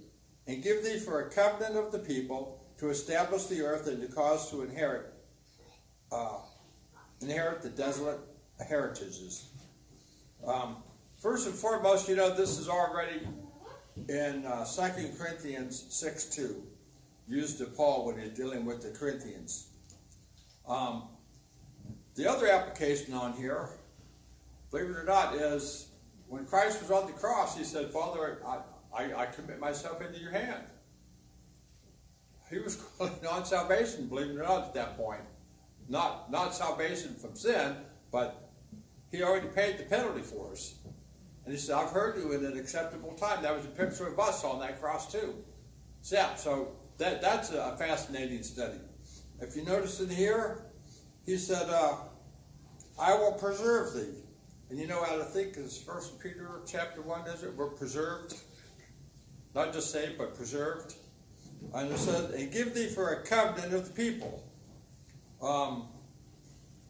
and 0.48 0.62
give 0.62 0.84
thee 0.84 1.00
for 1.00 1.22
a 1.22 1.30
covenant 1.30 1.78
of 1.78 1.92
the 1.92 2.00
people 2.00 2.62
to 2.80 2.90
establish 2.90 3.46
the 3.46 3.62
earth 3.62 3.88
and 3.88 4.02
to 4.02 4.08
cause 4.08 4.50
to 4.50 4.64
inherit 4.64 5.14
uh, 6.12 6.40
inherit 7.22 7.62
the 7.62 7.70
desolate 7.70 8.20
heritages. 8.68 9.52
Um, 10.46 10.78
first 11.22 11.48
and 11.48 11.56
foremost, 11.56 12.10
you 12.10 12.18
know 12.18 12.36
this 12.36 12.58
is 12.58 12.68
already 12.68 13.22
in 14.10 14.46
uh, 14.46 14.66
2 14.66 15.14
Corinthians 15.18 15.86
6 15.90 16.26
2, 16.26 16.62
used 17.30 17.58
to 17.60 17.66
Paul 17.66 18.06
when 18.06 18.20
he's 18.20 18.32
dealing 18.32 18.66
with 18.66 18.82
the 18.82 18.90
Corinthians. 18.90 19.71
Um, 20.68 21.04
the 22.16 22.30
other 22.30 22.48
application 22.48 23.14
on 23.14 23.34
here, 23.34 23.70
believe 24.70 24.90
it 24.90 24.96
or 24.98 25.04
not, 25.06 25.36
is 25.36 25.88
when 26.28 26.46
Christ 26.46 26.82
was 26.82 26.92
on 26.92 27.08
the 27.08 27.14
cross, 27.14 27.58
he 27.58 27.64
said, 27.64 27.92
Father, 27.92 28.40
I, 28.46 28.60
I, 28.94 29.14
I 29.24 29.26
commit 29.26 29.60
myself 29.60 30.02
into 30.02 30.20
your 30.20 30.32
hand. 30.32 30.64
He 32.50 32.60
was 32.60 32.76
calling 32.98 33.14
on 33.30 33.46
salvation, 33.46 34.08
believe 34.08 34.32
it 34.32 34.38
or 34.38 34.44
not, 34.44 34.68
at 34.68 34.74
that 34.74 34.98
point. 34.98 35.22
Not, 35.90 36.32
not 36.32 36.54
salvation 36.54 37.16
from 37.16 37.36
sin, 37.36 37.76
but 38.12 38.50
he 39.12 39.24
already 39.24 39.48
paid 39.48 39.78
the 39.78 39.84
penalty 39.84 40.22
for 40.22 40.52
us. 40.52 40.76
And 41.44 41.54
he 41.54 41.60
said, 41.60 41.76
I've 41.76 41.90
heard 41.90 42.18
you 42.18 42.32
in 42.34 42.46
an 42.46 42.58
acceptable 42.58 43.14
time. 43.14 43.42
That 43.42 43.56
was 43.56 43.66
a 43.66 43.70
picture 43.70 44.08
of 44.08 44.20
us 44.20 44.44
on 44.44 44.60
that 44.60 44.80
cross, 44.80 45.12
too. 45.12 45.36
So, 46.02 46.30
so 46.36 46.72
that, 46.98 47.22
that's 47.22 47.52
a 47.52 47.76
fascinating 47.78 48.44
study. 48.44 48.80
If 49.42 49.56
you 49.56 49.64
notice 49.64 50.00
in 50.00 50.10
here, 50.10 50.66
he 51.26 51.36
said, 51.36 51.68
uh, 51.68 51.96
I 53.00 53.16
will 53.16 53.34
preserve 53.34 53.96
thee. 53.96 54.20
And 54.70 54.80
you 54.80 54.88
know 54.88 55.04
how 55.04 55.18
to 55.18 55.24
think 55.24 55.58
is 55.58 55.82
First 55.82 56.20
Peter 56.20 56.62
chapter 56.68 57.02
1, 57.02 57.28
is 57.28 57.44
it? 57.44 57.56
We're 57.56 57.72
preserved. 57.72 58.36
Not 59.56 59.74
just 59.74 59.92
saved, 59.92 60.20
but 60.20 60.36
preserved. 60.36 60.94
And 61.74 61.92
it 61.92 61.98
said, 61.98 62.32
and 62.32 62.52
give 62.52 62.76
thee 62.76 62.88
for 62.88 63.14
a 63.14 63.24
covenant 63.24 63.74
of 63.74 63.88
the 63.88 63.94
people. 63.94 64.44
Um, 65.42 65.88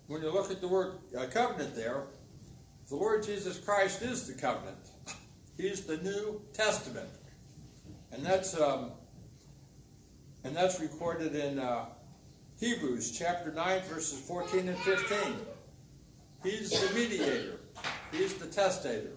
when 0.07 0.21
you 0.21 0.29
look 0.29 0.51
at 0.51 0.59
the 0.59 0.67
word 0.67 0.95
uh, 1.17 1.27
covenant 1.27 1.73
there, 1.73 2.03
the 2.89 2.97
Lord 2.97 3.23
Jesus 3.23 3.57
Christ 3.57 4.01
is 4.01 4.27
the 4.27 4.33
covenant. 4.33 4.77
He's 5.57 5.85
the 5.85 5.97
New 5.97 6.41
Testament, 6.51 7.09
and 8.11 8.25
that's 8.25 8.59
um, 8.59 8.91
and 10.43 10.55
that's 10.55 10.81
recorded 10.81 11.35
in 11.35 11.59
uh, 11.59 11.85
Hebrews 12.61 13.17
chapter 13.17 13.51
nine, 13.51 13.81
verses 13.89 14.19
fourteen 14.19 14.67
and 14.67 14.77
fifteen. 14.77 15.35
He's 16.43 16.69
the 16.69 16.93
mediator. 16.93 17.59
He's 18.11 18.35
the 18.35 18.45
testator 18.45 19.13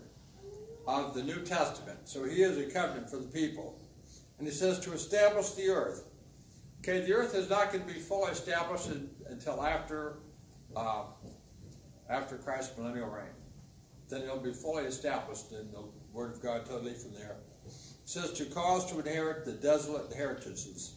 of 0.89 1.13
the 1.13 1.23
New 1.23 1.43
Testament. 1.43 1.99
So 2.05 2.25
he 2.25 2.41
is 2.41 2.57
a 2.57 2.73
covenant 2.73 3.11
for 3.11 3.19
the 3.19 3.29
people, 3.29 3.79
and 4.39 4.49
he 4.49 4.55
says 4.55 4.81
to 4.81 4.95
establish 4.95 5.51
the 5.51 5.69
earth. 5.69 6.05
Okay, 6.79 7.05
the 7.05 7.13
earth 7.13 7.35
is 7.35 7.51
not 7.51 7.71
going 7.71 7.87
to 7.87 7.93
be 7.93 8.01
fully 8.01 8.33
established 8.33 8.89
until 9.29 9.63
after 9.63 10.21
uh, 10.75 11.03
after 12.09 12.37
Christ's 12.39 12.79
millennial 12.79 13.11
reign 13.11 13.27
then 14.09 14.23
it'll 14.23 14.39
be 14.39 14.53
fully 14.53 14.85
established 14.85 15.53
in 15.53 15.71
the 15.71 15.83
Word 16.13 16.33
of 16.33 16.43
God 16.43 16.65
totally 16.65 16.95
from 16.95 17.13
there. 17.15 17.37
It 17.67 17.73
says 18.05 18.33
to 18.35 18.45
cause 18.47 18.91
to 18.91 19.01
inherit 19.01 19.45
the 19.45 19.53
desolate 19.53 20.11
inheritances. 20.11 20.95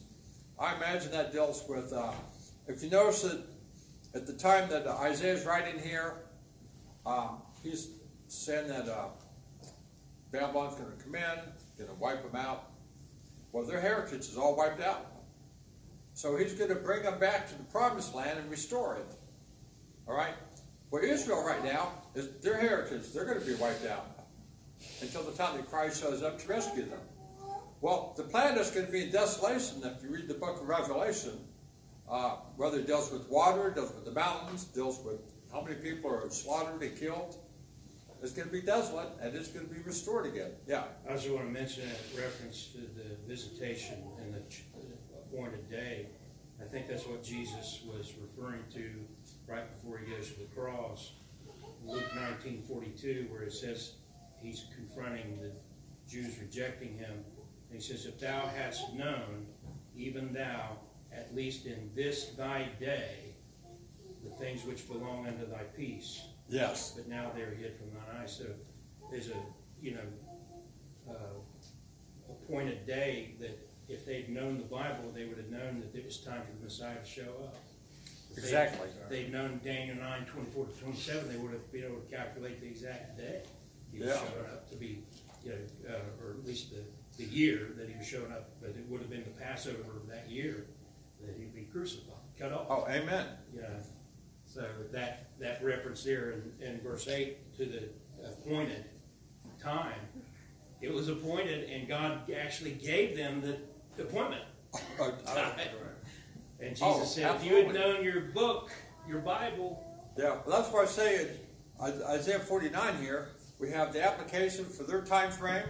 I 0.58 0.74
imagine 0.76 1.10
that 1.12 1.32
deals 1.32 1.64
with, 1.68 1.92
uh, 1.92 2.12
if 2.68 2.82
you 2.82 2.90
notice 2.90 3.22
that 3.22 3.40
at 4.14 4.26
the 4.26 4.32
time 4.32 4.68
that 4.68 4.86
Isaiah 4.86 5.34
is 5.34 5.44
writing 5.44 5.80
here, 5.80 6.14
uh, 7.04 7.30
he's 7.62 7.88
saying 8.28 8.68
that 8.68 8.88
uh, 8.88 9.08
Babylon's 10.30 10.74
going 10.74 10.90
to 10.96 11.02
come 11.02 11.14
in, 11.14 11.22
going 11.78 11.90
to 11.90 11.96
wipe 11.96 12.22
them 12.22 12.36
out. 12.40 12.70
Well, 13.52 13.64
their 13.64 13.80
heritage 13.80 14.20
is 14.20 14.36
all 14.36 14.54
wiped 14.54 14.82
out. 14.82 15.06
So 16.12 16.36
he's 16.36 16.52
going 16.52 16.68
to 16.68 16.76
bring 16.76 17.02
them 17.02 17.18
back 17.18 17.48
to 17.48 17.56
the 17.56 17.64
promised 17.64 18.14
land 18.14 18.38
and 18.38 18.50
restore 18.50 18.96
it. 18.96 19.14
All 20.06 20.14
right? 20.14 20.34
Well, 20.90 21.02
Israel 21.02 21.44
right 21.44 21.64
now, 21.64 21.92
is 22.14 22.28
their 22.42 22.58
heritage, 22.58 23.12
they're 23.12 23.24
going 23.24 23.40
to 23.40 23.46
be 23.46 23.54
wiped 23.54 23.86
out 23.86 24.06
until 25.00 25.22
the 25.22 25.32
time 25.32 25.56
that 25.56 25.70
Christ 25.70 26.02
shows 26.02 26.22
up 26.22 26.38
to 26.40 26.48
rescue 26.48 26.84
them. 26.84 27.00
Well, 27.80 28.14
the 28.16 28.24
planet 28.24 28.58
is 28.58 28.70
going 28.70 28.86
to 28.86 28.92
be 28.92 29.04
in 29.04 29.10
desolation 29.12 29.82
if 29.84 30.02
you 30.02 30.10
read 30.10 30.28
the 30.28 30.34
book 30.34 30.60
of 30.60 30.68
Revelation. 30.68 31.38
Uh, 32.10 32.36
whether 32.56 32.78
it 32.78 32.86
deals 32.86 33.12
with 33.12 33.28
water, 33.28 33.70
deals 33.70 33.94
with 33.94 34.04
the 34.04 34.12
mountains, 34.12 34.64
deals 34.64 34.98
with 35.04 35.20
how 35.52 35.60
many 35.62 35.76
people 35.76 36.10
are 36.10 36.28
slaughtered 36.30 36.82
and 36.82 36.98
killed. 36.98 37.36
It's 38.22 38.32
going 38.32 38.48
to 38.48 38.52
be 38.52 38.62
desolate 38.62 39.10
and 39.20 39.34
it's 39.36 39.48
going 39.48 39.68
to 39.68 39.72
be 39.72 39.80
restored 39.82 40.26
again. 40.26 40.50
Yeah. 40.66 40.84
I 41.08 41.12
also 41.12 41.34
want 41.34 41.46
to 41.46 41.52
mention 41.52 41.84
in 41.84 42.20
reference 42.20 42.68
to 42.72 42.78
the 42.78 43.16
visitation 43.26 44.02
and 44.20 44.34
the 44.34 44.40
appointed 45.14 45.70
day. 45.70 46.06
I 46.60 46.64
think 46.64 46.88
that's 46.88 47.06
what 47.06 47.22
Jesus 47.22 47.82
was 47.86 48.14
referring 48.20 48.64
to 48.74 48.90
right 49.46 49.64
before 49.76 49.98
he 49.98 50.10
goes 50.10 50.32
to 50.32 50.40
the 50.40 50.46
cross. 50.46 51.12
Luke 51.84 52.02
nineteen 52.16 52.62
forty-two, 52.62 53.28
where 53.30 53.42
it 53.42 53.52
says 53.52 53.92
he's 54.40 54.64
confronting 54.74 55.38
the 55.40 55.52
Jews 56.10 56.38
rejecting 56.40 56.98
him. 56.98 57.24
And 57.70 57.80
he 57.80 57.80
says, 57.80 58.04
If 58.06 58.18
thou 58.18 58.48
hadst 58.48 58.92
known, 58.94 59.46
even 59.96 60.32
thou, 60.32 60.78
at 61.12 61.34
least 61.34 61.66
in 61.66 61.90
this 61.94 62.26
thy 62.36 62.68
day, 62.80 63.16
the 64.24 64.30
things 64.36 64.64
which 64.64 64.86
belong 64.88 65.26
unto 65.26 65.46
thy 65.46 65.62
peace, 65.76 66.20
Yes. 66.48 66.92
but 66.96 67.08
now 67.08 67.30
they're 67.34 67.50
hid 67.54 67.76
from 67.76 67.90
thine 67.90 68.22
eyes. 68.22 68.36
So 68.36 68.46
there's 69.10 69.28
a, 69.28 69.36
you 69.80 69.92
know, 69.94 71.12
uh, 71.12 71.14
appointed 72.30 72.86
day 72.86 73.34
that 73.40 73.58
if 73.88 74.04
they'd 74.04 74.28
known 74.28 74.58
the 74.58 74.64
Bible, 74.64 75.10
they 75.14 75.24
would 75.24 75.38
have 75.38 75.50
known 75.50 75.80
that 75.80 75.98
it 75.98 76.04
was 76.04 76.18
time 76.20 76.42
for 76.42 76.52
the 76.58 76.64
Messiah 76.64 76.98
to 76.98 77.04
show 77.04 77.32
up. 77.44 77.56
If 78.30 78.36
they- 78.36 78.42
Exactly. 78.42 78.88
They'd 79.08 79.32
known 79.32 79.60
Daniel 79.64 79.96
9, 79.96 80.26
24 80.26 80.66
to 80.66 80.72
27, 80.72 81.28
they 81.28 81.36
would 81.38 81.52
have 81.52 81.72
been 81.72 81.84
able 81.84 82.00
to 82.00 82.14
calculate 82.14 82.60
the 82.60 82.66
exact 82.66 83.16
day 83.16 83.42
he 83.90 83.98
was 84.00 84.08
Yeah. 84.08 84.18
showing 84.28 84.46
up 84.46 84.68
to 84.70 84.76
be, 84.76 85.02
you 85.42 85.50
know, 85.52 85.94
uh, 85.94 86.22
or 86.24 86.32
at 86.32 86.44
least 86.44 86.70
the, 86.70 86.82
the 87.16 87.24
year 87.24 87.72
that 87.76 87.88
he 87.88 87.96
was 87.96 88.06
showing 88.06 88.30
up, 88.30 88.50
but 88.60 88.70
it 88.70 88.86
would 88.88 89.00
have 89.00 89.08
been 89.10 89.24
the 89.24 89.30
Passover 89.40 89.96
of 89.96 90.06
that 90.08 90.28
year 90.28 90.66
that 91.24 91.36
he'd 91.36 91.54
be 91.54 91.62
crucified, 91.62 92.14
cut 92.38 92.52
off. 92.52 92.66
Oh, 92.68 92.86
amen. 92.88 93.26
You 93.54 93.62
know, 93.62 93.68
so 94.46 94.64
that, 94.92 95.30
that 95.40 95.62
reference 95.62 96.02
there 96.04 96.32
in, 96.32 96.52
in 96.66 96.80
verse 96.80 97.06
eight 97.08 97.54
to 97.56 97.64
the 97.66 97.88
appointed 98.26 98.84
time, 99.60 100.00
it 100.80 100.92
was 100.92 101.08
appointed 101.08 101.68
and 101.70 101.88
God 101.88 102.30
actually 102.32 102.72
gave 102.72 103.16
them 103.16 103.40
the 103.42 104.02
appointment. 104.02 104.42
Uh, 105.00 105.10
And 106.60 106.76
Oh, 106.82 106.94
Jesus 106.98 107.14
said, 107.14 107.34
if 107.36 107.44
you 107.44 107.56
had 107.56 107.72
known 107.74 108.04
your 108.04 108.20
book, 108.20 108.70
your 109.08 109.20
Bible, 109.20 109.82
Yeah, 110.16 110.38
well, 110.46 110.60
that's 110.60 110.72
why 110.72 110.82
I 110.82 110.86
say 110.86 111.22
in 111.22 111.28
I- 111.80 112.12
Isaiah 112.14 112.40
49 112.40 112.96
here, 113.00 113.28
we 113.58 113.70
have 113.70 113.92
the 113.92 114.02
application 114.04 114.64
for 114.64 114.82
their 114.82 115.00
time 115.02 115.30
frame. 115.30 115.64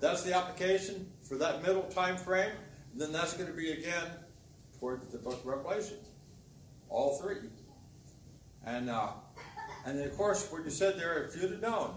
That's 0.00 0.22
the 0.22 0.34
application 0.34 1.10
for 1.22 1.36
that 1.36 1.62
middle 1.62 1.82
time 1.82 2.16
frame. 2.16 2.52
And 2.92 3.00
then 3.00 3.12
that's 3.12 3.34
going 3.34 3.48
to 3.50 3.56
be 3.56 3.72
again 3.72 4.06
toward 4.84 5.00
the 5.10 5.16
book 5.16 5.40
of 5.40 5.46
Revelation. 5.46 5.96
All 6.90 7.16
three. 7.16 7.48
And 8.66 8.90
uh, 8.90 9.12
and 9.86 9.98
then 9.98 10.06
of 10.06 10.14
course, 10.14 10.46
what 10.52 10.62
you 10.62 10.70
said 10.70 10.98
there, 10.98 11.24
if 11.24 11.40
you'd 11.40 11.52
have 11.52 11.62
known. 11.62 11.94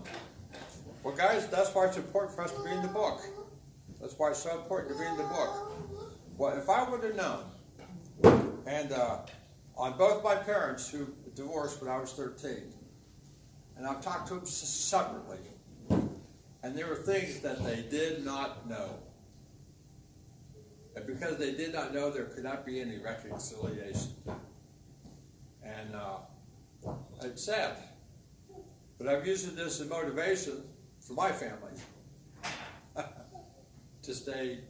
Well, 1.03 1.13
guys, 1.13 1.47
that's 1.47 1.75
why 1.75 1.87
it's 1.87 1.97
important 1.97 2.33
for 2.33 2.43
us 2.43 2.53
to 2.53 2.63
be 2.63 2.71
in 2.71 2.81
the 2.81 2.87
book. 2.87 3.21
That's 3.99 4.17
why 4.17 4.29
it's 4.29 4.39
so 4.39 4.57
important 4.57 4.93
to 4.93 4.99
be 4.99 5.05
in 5.05 5.17
the 5.17 5.23
book. 5.23 5.69
Well, 6.37 6.57
if 6.57 6.69
I 6.69 6.89
would 6.89 7.03
have 7.03 7.15
known, 7.15 7.43
and 8.65 8.93
uh, 8.93 9.19
on 9.75 9.97
both 9.97 10.23
my 10.23 10.35
parents 10.35 10.89
who 10.89 11.07
divorced 11.35 11.81
when 11.81 11.91
I 11.91 11.99
was 11.99 12.13
13, 12.13 12.51
and 13.75 13.85
I've 13.85 14.01
talked 14.01 14.29
to 14.29 14.35
them 14.35 14.45
separately, 14.45 15.39
and 16.63 16.77
there 16.77 16.87
were 16.87 16.95
things 16.95 17.41
that 17.41 17.63
they 17.65 17.81
did 17.81 18.23
not 18.23 18.69
know. 18.69 18.91
And 20.97 21.05
because 21.05 21.37
they 21.37 21.51
did 21.51 21.73
not 21.73 21.93
know, 21.93 22.09
there 22.09 22.25
could 22.25 22.43
not 22.43 22.65
be 22.65 22.81
any 22.81 22.97
reconciliation. 22.97 24.13
And 25.63 25.93
uh, 25.93 26.91
it's 27.21 27.43
sad. 27.43 27.77
But 28.97 29.07
I've 29.07 29.27
used 29.27 29.53
it 29.53 29.59
as 29.63 29.79
a 29.79 29.85
motivation 29.85 30.63
for 30.99 31.13
my 31.13 31.31
family 31.31 31.73
to 34.01 34.13
stay 34.13 34.61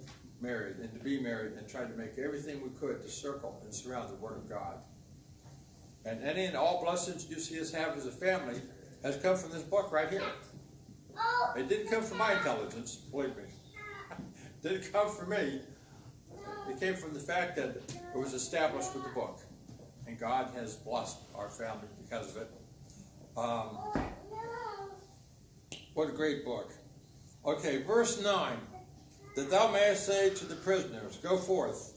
married 0.42 0.76
and 0.82 0.92
to 0.92 1.00
be 1.00 1.18
married 1.18 1.54
and 1.54 1.66
try 1.66 1.86
to 1.86 1.94
make 1.96 2.18
everything 2.18 2.62
we 2.62 2.78
could 2.78 3.02
to 3.02 3.10
circle 3.10 3.62
and 3.64 3.74
surround 3.74 4.10
the 4.10 4.16
Word 4.16 4.36
of 4.36 4.50
God. 4.50 4.80
And 6.06 6.22
any 6.26 6.44
and 6.44 6.58
all 6.58 6.84
blessings 6.84 7.30
you 7.30 7.40
see 7.40 7.62
us 7.62 7.72
have 7.72 7.96
as 7.96 8.06
a 8.06 8.12
family 8.12 8.62
has 9.02 9.16
come 9.16 9.38
from 9.38 9.52
this 9.52 9.64
book 9.64 9.94
right 9.94 10.10
here. 10.10 10.24
It 11.56 11.70
didn't 11.70 11.90
come 11.90 12.04
from 12.04 12.18
my 12.18 12.34
intelligence, 12.34 12.98
believe 12.98 13.38
me. 13.38 13.44
It 14.64 14.70
didn't 14.70 14.92
come 14.92 15.10
from 15.10 15.30
me. 15.30 15.62
It 16.70 16.80
came 16.80 16.96
from 16.96 17.14
the 17.14 17.20
fact 17.20 17.56
that 17.56 17.70
it 17.70 18.18
was 18.18 18.34
established 18.34 18.94
with 18.94 19.04
the 19.04 19.10
book. 19.10 19.40
And 20.06 20.20
God 20.20 20.52
has 20.56 20.76
blessed 20.76 21.18
our 21.36 21.50
family 21.50 21.88
because 22.02 22.36
of 22.36 22.44
it. 22.44 22.52
Um, 23.36 23.78
what 25.94 26.10
a 26.10 26.14
great 26.14 26.46
book. 26.46 26.74
Okay, 27.46 27.84
verse 27.84 28.22
9. 28.22 28.58
That 29.36 29.52
thou 29.52 29.72
mayest 29.72 30.06
say 30.06 30.32
to 30.32 30.46
the 30.46 30.56
prisoners, 30.56 31.18
Go 31.18 31.38
forth. 31.38 31.94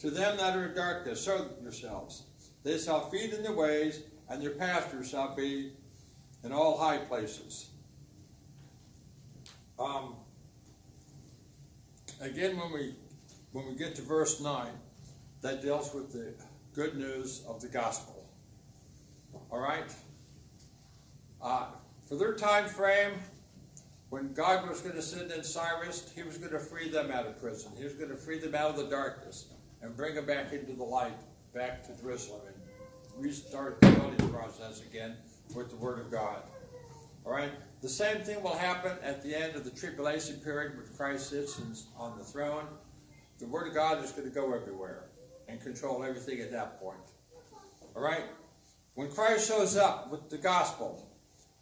To 0.00 0.10
them 0.10 0.36
that 0.36 0.56
are 0.56 0.66
in 0.66 0.74
darkness, 0.74 1.24
show 1.24 1.48
yourselves. 1.62 2.24
They 2.62 2.78
shall 2.78 3.08
feed 3.08 3.32
in 3.32 3.42
the 3.42 3.52
ways, 3.52 4.02
and 4.28 4.42
their 4.42 4.50
pastures 4.50 5.08
shall 5.08 5.34
be 5.34 5.72
in 6.44 6.52
all 6.52 6.76
high 6.76 6.98
places. 6.98 7.70
Um, 9.78 10.16
again, 12.20 12.58
when 12.58 12.72
we 12.72 12.94
when 13.56 13.66
we 13.66 13.74
get 13.74 13.94
to 13.94 14.02
verse 14.02 14.38
nine, 14.38 14.74
that 15.40 15.62
deals 15.62 15.94
with 15.94 16.12
the 16.12 16.34
good 16.74 16.94
news 16.94 17.42
of 17.48 17.58
the 17.62 17.68
gospel. 17.68 18.28
All 19.50 19.60
right. 19.60 19.90
Uh, 21.40 21.68
for 22.06 22.16
their 22.16 22.34
time 22.34 22.66
frame, 22.66 23.12
when 24.10 24.34
God 24.34 24.68
was 24.68 24.82
going 24.82 24.94
to 24.94 25.00
send 25.00 25.30
in 25.32 25.42
Cyrus, 25.42 26.12
He 26.14 26.22
was 26.22 26.36
going 26.36 26.52
to 26.52 26.58
free 26.58 26.90
them 26.90 27.10
out 27.10 27.26
of 27.26 27.40
prison. 27.40 27.72
He 27.78 27.84
was 27.84 27.94
going 27.94 28.10
to 28.10 28.16
free 28.16 28.38
them 28.38 28.54
out 28.54 28.72
of 28.72 28.76
the 28.76 28.88
darkness 28.88 29.46
and 29.80 29.96
bring 29.96 30.16
them 30.16 30.26
back 30.26 30.52
into 30.52 30.74
the 30.74 30.84
light, 30.84 31.16
back 31.54 31.82
to 31.86 32.02
Jerusalem, 32.02 32.42
and 32.46 33.24
restart 33.24 33.80
the 33.80 33.88
building 33.92 34.28
process 34.28 34.82
again 34.82 35.16
with 35.54 35.70
the 35.70 35.76
Word 35.76 35.98
of 35.98 36.10
God. 36.10 36.42
All 37.24 37.32
right. 37.32 37.52
The 37.80 37.88
same 37.88 38.20
thing 38.20 38.42
will 38.42 38.56
happen 38.56 38.98
at 39.02 39.22
the 39.22 39.34
end 39.34 39.56
of 39.56 39.64
the 39.64 39.70
tribulation 39.70 40.36
period 40.36 40.76
when 40.76 40.86
Christ 40.94 41.30
sits 41.30 41.58
on 41.96 42.18
the 42.18 42.24
throne. 42.24 42.66
The 43.38 43.46
Word 43.46 43.68
of 43.68 43.74
God 43.74 44.02
is 44.02 44.12
going 44.12 44.28
to 44.28 44.34
go 44.34 44.54
everywhere 44.54 45.04
and 45.48 45.60
control 45.60 46.02
everything 46.02 46.40
at 46.40 46.50
that 46.52 46.80
point. 46.80 46.98
All 47.94 48.02
right? 48.02 48.24
When 48.94 49.10
Christ 49.10 49.48
shows 49.48 49.76
up 49.76 50.10
with 50.10 50.30
the 50.30 50.38
gospel, 50.38 51.06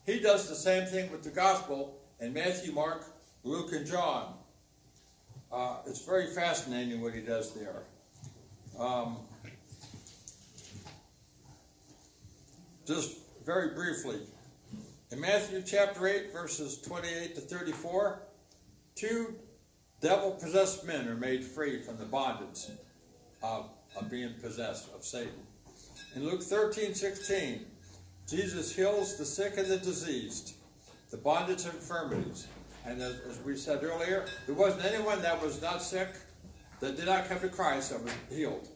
he 0.06 0.20
does 0.20 0.48
the 0.48 0.54
same 0.54 0.86
thing 0.86 1.10
with 1.10 1.24
the 1.24 1.30
gospel 1.30 1.98
in 2.20 2.32
Matthew, 2.32 2.72
Mark, 2.72 3.04
Luke, 3.42 3.72
and 3.72 3.86
John. 3.86 4.34
Uh, 5.50 5.78
it's 5.86 6.04
very 6.04 6.26
fascinating 6.26 7.00
what 7.00 7.12
he 7.12 7.20
does 7.20 7.54
there. 7.54 7.82
Um, 8.78 9.18
just 12.86 13.18
very 13.44 13.74
briefly, 13.74 14.20
in 15.10 15.20
Matthew 15.20 15.62
chapter 15.62 16.06
8, 16.06 16.32
verses 16.32 16.80
28 16.82 17.34
to 17.34 17.40
34, 17.40 18.22
two 18.94 19.34
devil 20.04 20.32
possessed 20.32 20.86
men 20.86 21.08
are 21.08 21.16
made 21.16 21.42
free 21.42 21.80
from 21.80 21.96
the 21.96 22.04
bondage 22.04 22.66
of, 23.42 23.70
of 23.96 24.10
being 24.10 24.34
possessed 24.34 24.92
of 24.94 25.02
Satan. 25.02 25.32
In 26.14 26.26
Luke 26.26 26.42
13, 26.42 26.94
16, 26.94 27.64
Jesus 28.28 28.76
heals 28.76 29.16
the 29.16 29.24
sick 29.24 29.54
and 29.56 29.66
the 29.66 29.78
diseased, 29.78 30.56
the 31.10 31.16
bondage 31.16 31.64
and 31.64 31.72
infirmities. 31.72 32.48
And 32.84 33.00
as, 33.00 33.18
as 33.30 33.40
we 33.46 33.56
said 33.56 33.82
earlier, 33.82 34.26
there 34.44 34.54
wasn't 34.54 34.84
anyone 34.84 35.22
that 35.22 35.42
was 35.42 35.62
not 35.62 35.82
sick 35.82 36.08
that 36.80 36.96
did 36.98 37.06
not 37.06 37.26
come 37.26 37.40
to 37.40 37.48
Christ 37.48 37.90
that 37.90 38.02
was 38.02 38.12
healed. 38.30 38.68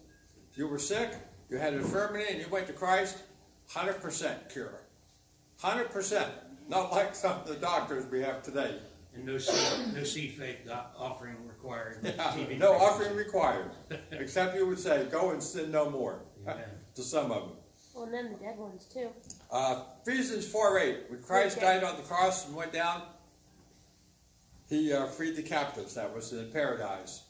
If 0.50 0.56
you 0.56 0.66
were 0.66 0.78
sick, 0.78 1.10
you 1.50 1.58
had 1.58 1.74
an 1.74 1.80
infirmity, 1.80 2.24
and 2.30 2.40
you 2.40 2.48
went 2.48 2.66
to 2.68 2.72
Christ, 2.72 3.22
100% 3.70 4.50
cure. 4.50 4.80
100%. 5.60 6.26
Not 6.68 6.90
like 6.90 7.14
some 7.14 7.32
of 7.32 7.46
the 7.46 7.56
doctors 7.56 8.10
we 8.10 8.22
have 8.22 8.42
today. 8.42 8.78
And 9.14 9.24
no 9.24 9.38
seed, 9.38 9.94
no 9.94 10.04
seed 10.04 10.32
faith 10.32 10.58
offering 10.96 11.36
required. 11.46 11.98
Yeah, 12.02 12.46
no 12.58 12.72
offering 12.74 13.16
required, 13.16 13.70
except 14.12 14.54
you 14.56 14.66
would 14.66 14.78
say, 14.78 15.06
"Go 15.10 15.30
and 15.30 15.42
sin 15.42 15.70
no 15.70 15.90
more." 15.90 16.20
Amen. 16.46 16.64
to 16.94 17.02
some 17.02 17.30
of 17.32 17.42
them. 17.48 17.56
Well, 17.94 18.04
and 18.04 18.14
then 18.14 18.32
the 18.32 18.38
dead 18.38 18.58
ones 18.58 18.84
too. 18.92 19.10
Uh, 19.50 19.82
Ephesians 20.06 20.46
four 20.46 20.78
eight. 20.78 21.00
When 21.08 21.22
Christ 21.22 21.56
Okay. 21.56 21.66
died 21.66 21.84
on 21.84 21.96
the 21.96 22.02
cross 22.02 22.46
and 22.46 22.54
went 22.54 22.72
down, 22.72 23.02
he 24.68 24.92
uh, 24.92 25.06
freed 25.06 25.36
the 25.36 25.42
captives 25.42 25.94
that 25.94 26.14
was 26.14 26.32
in 26.32 26.50
paradise. 26.52 27.22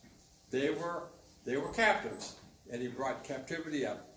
They 0.51 0.71
were 0.71 1.05
they 1.45 1.57
were 1.57 1.73
captives, 1.73 2.37
and 2.71 2.83
he 2.83 2.89
brought 2.89 3.25
captivity 3.25 3.87
up. 3.87 4.09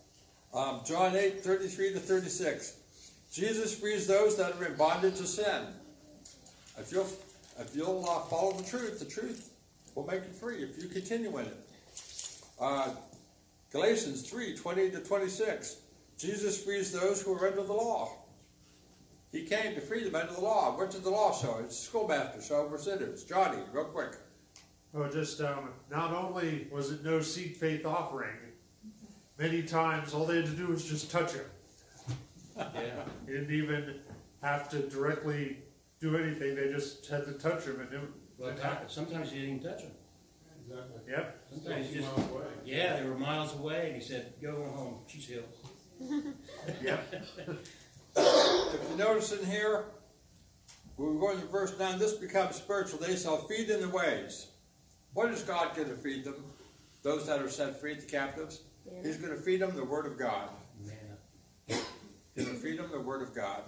Um, 0.54 0.82
John 0.86 1.16
eight 1.16 1.42
thirty 1.44 1.68
three 1.68 1.94
to 1.94 2.00
thirty 2.00 2.30
six. 2.30 2.78
Jesus 3.32 3.74
frees 3.78 4.08
those 4.08 4.36
that 4.36 4.58
are 4.60 4.66
in 4.66 4.76
bondage 4.76 5.16
to 5.18 5.26
sin. 5.26 5.68
If 6.78 6.92
you'll, 6.92 7.08
if 7.62 7.76
you'll 7.76 8.06
uh, 8.08 8.20
follow 8.22 8.54
the 8.54 8.64
truth, 8.64 9.00
the 9.00 9.06
truth 9.06 9.52
will 9.96 10.06
make 10.06 10.24
you 10.24 10.32
free 10.32 10.64
if 10.64 10.82
you 10.82 10.90
continue 10.90 11.38
in 11.38 11.46
it. 11.46 11.58
Uh, 12.60 12.90
Galatians 13.72 14.30
3 14.30 14.56
20 14.56 14.92
to 14.92 15.00
26. 15.00 15.78
Jesus 16.18 16.64
frees 16.64 16.92
those 16.92 17.22
who 17.22 17.34
are 17.34 17.48
under 17.48 17.64
the 17.64 17.74
law. 17.74 18.12
He 19.32 19.44
came 19.44 19.74
to 19.76 19.82
free 19.82 20.04
them 20.04 20.14
under 20.16 20.34
the 20.34 20.42
law. 20.42 20.78
What 20.78 20.92
did 20.92 21.04
the 21.04 21.10
law 21.10 21.34
show? 21.34 21.60
It's 21.64 21.80
schoolmaster, 21.80 22.42
show 22.42 22.68
recidives. 22.68 23.28
Johnny, 23.28 23.60
real 23.72 23.86
quick. 23.86 24.18
Oh, 24.94 25.08
just 25.08 25.40
um, 25.40 25.70
not 25.90 26.14
only 26.14 26.68
was 26.70 26.92
it 26.92 27.04
no 27.04 27.22
seed 27.22 27.56
faith 27.56 27.86
offering, 27.86 28.36
many 29.40 29.64
times 29.64 30.14
all 30.14 30.26
they 30.26 30.38
had 30.38 30.46
to 30.48 30.52
do 30.52 30.68
was 30.68 30.84
just 30.84 31.10
touch 31.10 31.34
him. 31.34 31.46
Yeah. 32.76 33.06
You 33.26 33.40
didn't 33.40 33.56
even 33.56 33.96
have 34.44 34.70
to 34.70 34.80
directly 34.90 35.58
do 36.02 36.18
anything. 36.18 36.56
They 36.56 36.72
just 36.72 37.06
had 37.08 37.26
to 37.26 37.34
touch 37.34 37.66
him, 37.66 37.80
and 37.80 37.94
it, 37.94 38.02
Well, 38.38 38.54
ti- 38.56 38.88
sometimes 38.88 39.32
you 39.32 39.42
didn't 39.42 39.56
even 39.58 39.72
touch 39.72 39.84
them. 39.84 39.92
Exactly. 40.68 41.02
yep. 41.12 41.46
Sometimes 41.50 41.90
you 41.94 42.02
just, 42.02 42.18
miles 42.18 42.32
away. 42.32 42.44
yeah, 42.66 43.00
they 43.00 43.08
were 43.10 43.18
miles 43.18 43.54
away, 43.56 43.88
and 43.88 44.02
he 44.02 44.02
said, 44.08 44.34
"Go 44.42 44.64
on 44.64 44.70
home, 44.74 44.96
she's 45.08 45.28
healed." 45.28 45.44
Yep. 46.82 47.14
If 48.16 48.90
you 48.92 48.98
notice 48.98 49.32
in 49.32 49.46
here, 49.46 49.86
we're 50.98 51.14
going 51.14 51.40
to 51.40 51.46
verse 51.48 51.78
9, 51.80 51.98
this 52.00 52.14
becomes 52.14 52.56
spiritual. 52.56 53.00
They 53.00 53.16
shall 53.16 53.38
feed 53.48 53.70
in 53.70 53.82
the 53.82 53.90
ways. 53.90 54.48
What 55.14 55.32
is 55.32 55.42
God 55.44 55.76
going 55.76 55.90
to 55.90 55.96
feed 55.96 56.26
them? 56.26 56.36
Those 57.04 57.26
that 57.28 57.42
are 57.42 57.50
set 57.50 57.80
free, 57.80 57.94
the 57.96 58.02
captives? 58.06 58.62
He's 59.04 59.18
going 59.18 59.36
to 59.36 59.42
feed 59.42 59.62
them 59.62 59.76
the 59.76 59.84
Word 59.86 60.06
of 60.06 60.18
God. 60.18 60.50
Manna. 60.84 61.82
He's 62.36 62.46
going 62.46 62.58
to 62.58 62.62
feed 62.64 62.80
them 62.80 62.90
the 62.92 63.00
Word 63.00 63.22
of 63.22 63.34
God. 63.34 63.64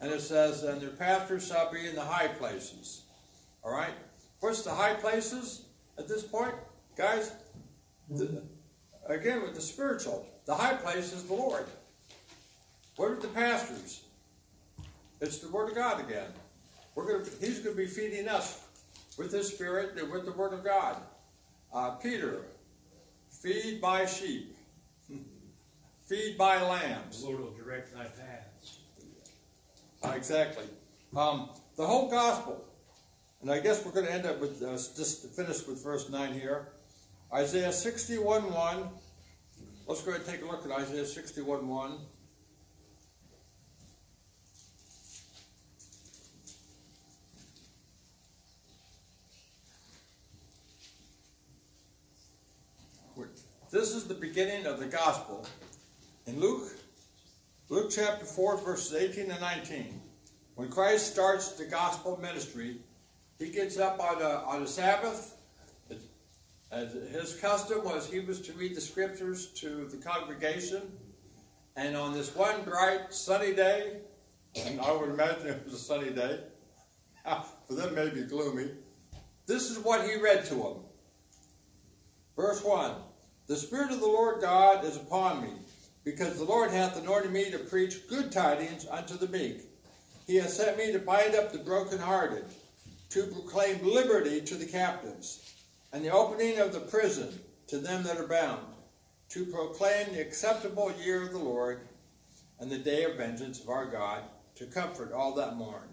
And 0.00 0.10
it 0.10 0.20
says, 0.20 0.62
and 0.62 0.80
their 0.80 0.90
pastors 0.90 1.46
shall 1.48 1.72
be 1.72 1.86
in 1.86 1.94
the 1.94 2.02
high 2.02 2.28
places. 2.28 3.02
All 3.64 3.72
right? 3.72 3.94
What's 4.40 4.62
the 4.62 4.74
high 4.74 4.94
places 4.94 5.66
at 5.98 6.06
this 6.06 6.22
point? 6.22 6.54
Guys, 6.96 7.32
the, 8.10 8.42
again 9.06 9.42
with 9.42 9.54
the 9.54 9.60
spiritual, 9.60 10.26
the 10.44 10.54
high 10.54 10.74
place 10.74 11.12
is 11.12 11.24
the 11.24 11.34
Lord. 11.34 11.66
What 12.96 13.10
are 13.10 13.16
the 13.16 13.28
pastors? 13.28 14.02
It's 15.20 15.38
the 15.38 15.48
Word 15.48 15.70
of 15.70 15.74
God 15.74 16.00
again. 16.00 16.28
We're 16.94 17.06
gonna, 17.06 17.30
he's 17.40 17.60
going 17.60 17.76
to 17.76 17.82
be 17.82 17.86
feeding 17.86 18.28
us 18.28 18.64
with 19.18 19.32
His 19.32 19.48
Spirit 19.48 19.98
and 19.98 20.10
with 20.10 20.24
the 20.24 20.32
Word 20.32 20.52
of 20.52 20.64
God. 20.64 20.96
Uh, 21.72 21.90
Peter, 21.92 22.42
feed 23.30 23.80
my 23.82 24.06
sheep, 24.06 24.56
feed 26.06 26.36
my 26.38 26.62
lambs. 26.62 27.20
The. 27.20 27.28
Lord 27.28 27.40
will 27.40 27.50
direct 27.52 27.94
thy 27.94 28.04
paths. 28.04 28.55
Uh, 30.02 30.12
exactly. 30.14 30.64
Um, 31.16 31.50
the 31.76 31.86
whole 31.86 32.10
gospel, 32.10 32.64
and 33.42 33.50
I 33.50 33.60
guess 33.60 33.84
we're 33.84 33.92
going 33.92 34.06
to 34.06 34.12
end 34.12 34.26
up 34.26 34.40
with 34.40 34.62
uh, 34.62 34.72
just 34.72 35.22
to 35.22 35.28
finish 35.28 35.66
with 35.66 35.82
verse 35.82 36.08
9 36.10 36.32
here. 36.32 36.68
Isaiah 37.32 37.72
61 37.72 38.52
1. 38.52 38.88
Let's 39.86 40.02
go 40.02 40.10
ahead 40.10 40.22
and 40.22 40.30
take 40.30 40.42
a 40.42 40.46
look 40.46 40.64
at 40.64 40.72
Isaiah 40.72 41.06
61 41.06 41.66
1. 41.68 41.98
This 53.76 53.94
is 53.94 54.04
the 54.04 54.14
beginning 54.14 54.64
of 54.64 54.78
the 54.78 54.86
gospel. 54.86 55.44
In 56.26 56.40
Luke, 56.40 56.72
Luke 57.68 57.90
chapter 57.90 58.24
4, 58.24 58.58
verses 58.58 58.94
18 58.94 59.28
and 59.28 59.40
19. 59.40 60.00
When 60.54 60.68
Christ 60.68 61.10
starts 61.12 61.50
the 61.54 61.64
gospel 61.64 62.16
ministry, 62.22 62.76
he 63.40 63.50
gets 63.50 63.76
up 63.76 63.98
on 63.98 64.22
a, 64.22 64.44
on 64.46 64.64
Sabbath. 64.68 65.36
As 66.70 66.92
his 66.92 67.34
custom 67.40 67.82
was, 67.82 68.08
he 68.08 68.20
was 68.20 68.40
to 68.42 68.52
read 68.52 68.76
the 68.76 68.80
scriptures 68.80 69.48
to 69.54 69.86
the 69.86 69.96
congregation. 69.96 70.82
And 71.74 71.96
on 71.96 72.12
this 72.12 72.36
one 72.36 72.62
bright, 72.62 73.12
sunny 73.12 73.52
day, 73.52 73.96
and 74.54 74.80
I 74.80 74.92
would 74.92 75.10
imagine 75.10 75.48
it 75.48 75.64
was 75.64 75.74
a 75.74 75.78
sunny 75.78 76.10
day, 76.10 76.38
for 77.66 77.74
them 77.74 77.96
maybe 77.96 78.22
gloomy, 78.22 78.70
this 79.46 79.72
is 79.72 79.78
what 79.80 80.08
he 80.08 80.20
read 80.20 80.44
to 80.46 80.54
them. 80.54 80.76
Verse 82.36 82.62
1 82.62 82.94
The 83.48 83.56
Spirit 83.56 83.90
of 83.90 83.98
the 83.98 84.06
Lord 84.06 84.40
God 84.40 84.84
is 84.84 84.96
upon 84.96 85.42
me, 85.42 85.50
because 86.06 86.38
the 86.38 86.44
Lord 86.44 86.70
hath 86.70 86.96
anointed 86.96 87.32
me 87.32 87.50
to 87.50 87.58
preach 87.58 88.08
good 88.08 88.30
tidings 88.30 88.86
unto 88.88 89.18
the 89.18 89.26
meek. 89.26 89.62
He 90.28 90.36
hath 90.36 90.50
sent 90.50 90.78
me 90.78 90.92
to 90.92 91.00
bind 91.00 91.34
up 91.34 91.50
the 91.50 91.58
brokenhearted, 91.58 92.44
to 93.10 93.24
proclaim 93.24 93.84
liberty 93.84 94.40
to 94.40 94.54
the 94.54 94.66
captives, 94.66 95.52
and 95.92 96.04
the 96.04 96.12
opening 96.12 96.60
of 96.60 96.72
the 96.72 96.78
prison 96.78 97.40
to 97.66 97.78
them 97.78 98.04
that 98.04 98.18
are 98.18 98.28
bound, 98.28 98.64
to 99.30 99.46
proclaim 99.46 100.12
the 100.12 100.20
acceptable 100.20 100.92
year 101.04 101.24
of 101.24 101.32
the 101.32 101.38
Lord, 101.38 101.80
and 102.60 102.70
the 102.70 102.78
day 102.78 103.02
of 103.02 103.16
vengeance 103.16 103.60
of 103.60 103.68
our 103.68 103.86
God, 103.86 104.22
to 104.54 104.66
comfort 104.66 105.12
all 105.12 105.34
that 105.34 105.56
mourn, 105.56 105.88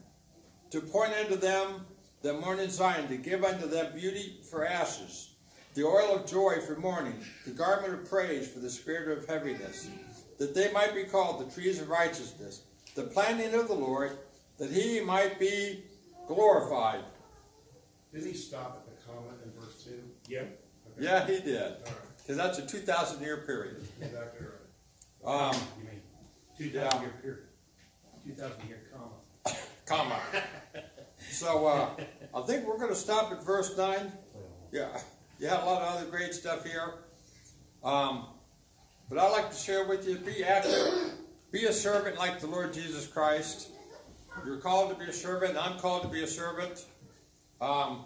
to 0.69 0.79
point 0.79 1.13
unto 1.13 1.37
them 1.37 1.87
that 2.21 2.39
mourn 2.39 2.59
in 2.59 2.69
Zion, 2.69 3.07
to 3.07 3.17
give 3.17 3.43
unto 3.43 3.67
them 3.67 3.93
beauty 3.95 4.37
for 4.47 4.63
ashes, 4.63 5.32
the 5.73 5.83
oil 5.83 6.15
of 6.15 6.25
joy 6.25 6.59
for 6.65 6.75
mourning, 6.77 7.15
the 7.45 7.51
garment 7.51 7.93
of 7.93 8.09
praise 8.09 8.47
for 8.47 8.59
the 8.59 8.69
spirit 8.69 9.17
of 9.17 9.25
heaviness, 9.27 9.89
that 10.37 10.53
they 10.53 10.71
might 10.71 10.93
be 10.93 11.03
called 11.03 11.39
the 11.47 11.51
trees 11.53 11.81
of 11.81 11.89
righteousness, 11.89 12.61
the 12.95 13.03
planting 13.03 13.53
of 13.59 13.67
the 13.67 13.73
Lord, 13.73 14.11
that 14.59 14.69
he 14.71 14.99
might 15.01 15.39
be 15.39 15.83
glorified. 16.27 17.03
Didn't 18.13 18.27
he 18.27 18.33
stop 18.33 18.85
at 18.87 18.95
the 18.99 19.05
comma 19.05 19.29
in 19.43 19.51
verse 19.59 19.83
two? 19.83 19.99
Yep. 20.27 20.59
Okay. 20.97 21.05
Yeah, 21.05 21.25
he 21.25 21.39
did. 21.39 21.61
All 21.61 21.69
right, 21.71 22.17
Because 22.17 22.37
that's 22.37 22.59
a 22.59 22.65
2,000 22.67 23.21
year 23.23 23.37
period. 23.37 23.77
exactly 23.99 24.45
right. 24.45 25.49
Um, 25.49 25.55
You 25.79 25.85
mean 25.85 26.01
two 26.57 26.69
thousand 26.77 27.01
year 27.01 27.13
period, 27.21 27.43
two 28.25 28.33
thousand 28.33 28.67
year 28.67 28.81
comma. 28.93 29.57
comma. 29.85 30.19
So 31.31 31.65
uh, 31.65 31.89
I 32.35 32.41
think 32.41 32.67
we're 32.67 32.77
going 32.77 32.89
to 32.91 32.95
stop 32.95 33.31
at 33.31 33.43
verse 33.43 33.75
9. 33.77 34.11
Yeah, 34.71 34.99
you 35.39 35.47
had 35.47 35.61
a 35.61 35.65
lot 35.65 35.81
of 35.81 35.95
other 35.95 36.05
great 36.09 36.33
stuff 36.33 36.65
here. 36.65 36.93
Um, 37.83 38.27
but 39.09 39.17
I'd 39.17 39.31
like 39.31 39.49
to 39.51 39.55
share 39.55 39.85
with 39.85 40.07
you 40.07 40.17
be 40.17 40.43
active, 40.43 41.13
be 41.51 41.65
a 41.65 41.73
servant 41.73 42.17
like 42.17 42.39
the 42.39 42.47
Lord 42.47 42.73
Jesus 42.73 43.07
Christ. 43.07 43.69
You're 44.45 44.57
called 44.57 44.89
to 44.91 44.95
be 44.95 45.09
a 45.09 45.13
servant. 45.13 45.57
I'm 45.57 45.77
called 45.79 46.03
to 46.03 46.07
be 46.07 46.23
a 46.23 46.27
servant. 46.27 46.85
Um, 47.61 48.05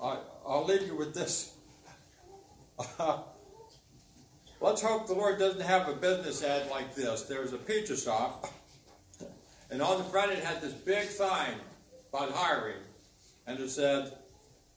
I, 0.00 0.18
I'll 0.46 0.64
leave 0.64 0.86
you 0.86 0.96
with 0.96 1.14
this. 1.14 1.54
let's 4.60 4.82
hope 4.82 5.06
the 5.06 5.14
Lord 5.14 5.38
doesn't 5.38 5.60
have 5.60 5.88
a 5.88 5.94
business 5.94 6.42
ad 6.42 6.70
like 6.70 6.94
this. 6.94 7.22
There's 7.22 7.52
a 7.52 7.58
pizza 7.58 7.96
shop, 7.96 8.52
and 9.70 9.82
on 9.82 9.98
the 9.98 10.04
front 10.04 10.32
it 10.32 10.42
had 10.42 10.60
this 10.60 10.72
big 10.72 11.08
sign 11.08 11.54
about 12.12 12.30
hiring, 12.32 12.78
and 13.46 13.58
it 13.58 13.70
said, 13.70 14.12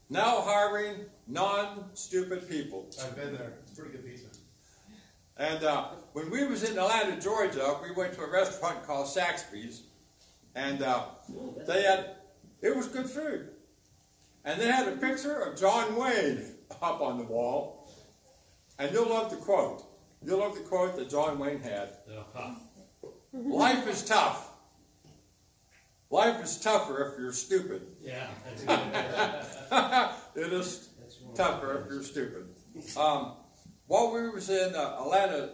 "Now 0.10 0.42
hiring 0.42 1.06
non-stupid 1.28 2.50
people." 2.50 2.90
I've 3.04 3.16
been 3.16 3.34
there. 3.34 3.54
It's 3.64 3.78
pretty 3.78 3.92
good 3.92 4.06
pizza. 4.06 4.28
And 5.38 5.64
uh, 5.64 5.88
when 6.14 6.30
we 6.30 6.46
was 6.46 6.64
in 6.64 6.78
Atlanta, 6.78 7.20
Georgia, 7.20 7.78
we 7.84 7.92
went 7.92 8.14
to 8.14 8.22
a 8.22 8.30
restaurant 8.30 8.86
called 8.86 9.08
Saxby's, 9.08 9.84
and 10.56 10.82
uh, 10.82 11.06
they 11.68 11.84
had 11.84 12.16
it 12.62 12.76
was 12.76 12.88
good 12.88 13.10
food, 13.10 13.50
and 14.46 14.60
they 14.60 14.68
had 14.68 14.88
a 14.88 14.98
picture 14.98 15.42
of 15.42 15.60
John 15.60 15.96
Wayne 15.96 16.56
up 16.82 17.02
on 17.02 17.18
the 17.18 17.26
wall, 17.26 17.92
and 18.80 18.92
you'll 18.94 19.10
love 19.10 19.30
the 19.30 19.38
quote. 19.38 19.84
You'll 20.24 20.40
love 20.40 20.56
the 20.56 20.62
quote 20.62 20.96
that 20.96 21.10
John 21.10 21.38
Wayne 21.38 21.60
had. 21.60 21.90
Uh-huh. 22.10 22.56
Life 23.34 23.88
is 23.88 24.04
tough. 24.04 24.52
Life 26.10 26.44
is 26.44 26.60
tougher 26.60 27.12
if 27.12 27.20
you're 27.20 27.34
stupid. 27.34 27.82
Yeah. 28.02 28.28
That's 28.46 28.64
good. 30.36 30.46
it 30.48 30.54
is 30.54 30.90
That's 31.36 31.50
one. 31.50 31.60
tougher 31.60 31.84
if 31.86 31.92
you're 31.92 32.04
stupid. 32.04 32.50
Um, 32.98 33.34
while 33.88 34.14
we 34.14 34.30
was 34.30 34.50
in 34.50 34.76
uh, 34.76 34.98
Atlanta, 35.00 35.52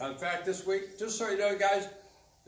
in 0.00 0.16
fact, 0.16 0.44
this 0.44 0.66
week, 0.66 0.98
just 0.98 1.18
so 1.18 1.30
you 1.30 1.38
know, 1.38 1.56
guys, 1.56 1.88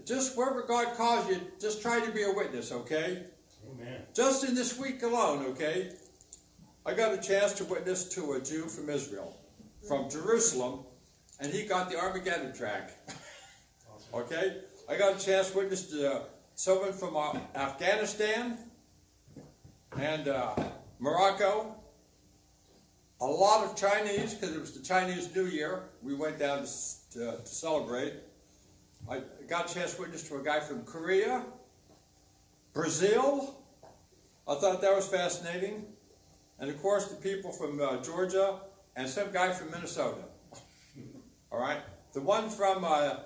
just 0.05 0.37
wherever 0.37 0.63
God 0.63 0.97
calls 0.97 1.29
you, 1.29 1.41
just 1.61 1.83
try 1.83 2.05
to 2.05 2.11
be 2.13 2.23
a 2.23 2.33
witness, 2.33 2.73
okay? 2.73 3.25
Amen. 3.71 4.03
Just 4.15 4.45
in 4.45 4.55
this 4.55 4.79
week 4.79 5.03
alone, 5.03 5.45
okay? 5.47 5.93
I 6.85 6.95
got 6.95 7.13
a 7.13 7.19
chance 7.19 7.53
to 7.55 7.65
witness 7.65 8.05
to 8.11 8.33
a 8.33 8.41
Jew 8.41 8.63
from 8.67 8.89
Israel, 8.91 9.37
from 9.87 10.09
Jerusalem, 10.09 10.85
and 11.41 11.53
he 11.53 11.65
got 11.65 11.91
the 11.91 11.99
Armageddon 11.99 12.55
track. 12.55 12.93
okay? 14.15 14.59
I 14.89 14.97
got 14.97 15.21
a 15.21 15.25
chance 15.25 15.51
to 15.51 15.59
witness 15.59 15.85
to 15.91 16.13
uh, 16.13 16.23
someone 16.55 16.93
from 16.93 17.17
uh, 17.17 17.39
Afghanistan 17.55 18.59
and 19.99 20.29
uh, 20.29 20.55
Morocco. 20.99 21.75
A 23.21 23.27
lot 23.27 23.65
of 23.65 23.75
Chinese, 23.75 24.35
because 24.35 24.55
it 24.55 24.61
was 24.61 24.73
the 24.73 24.83
Chinese 24.83 25.35
New 25.35 25.47
Year. 25.47 25.89
We 26.03 26.15
went 26.15 26.39
down 26.39 26.65
to, 26.65 26.71
to, 27.15 27.39
to 27.39 27.47
celebrate. 27.47 28.15
I 29.11 29.23
got 29.49 29.69
a 29.69 29.75
chance 29.75 29.95
to 29.95 30.03
witness 30.03 30.23
to 30.29 30.37
a 30.37 30.43
guy 30.43 30.61
from 30.61 30.85
Korea, 30.85 31.45
Brazil. 32.73 33.57
I 34.47 34.55
thought 34.55 34.81
that 34.83 34.95
was 34.95 35.09
fascinating. 35.09 35.85
And 36.61 36.71
of 36.71 36.81
course, 36.81 37.07
the 37.09 37.17
people 37.17 37.51
from 37.51 37.81
uh, 37.81 37.97
Georgia 38.03 38.61
and 38.95 39.09
some 39.09 39.33
guy 39.33 39.53
from 39.53 39.73
Minnesota. 39.73 40.23
All 41.51 41.59
right? 41.59 41.81
The 42.13 42.21
one 42.21 42.49
from 42.49 42.85
uh, 42.85 43.17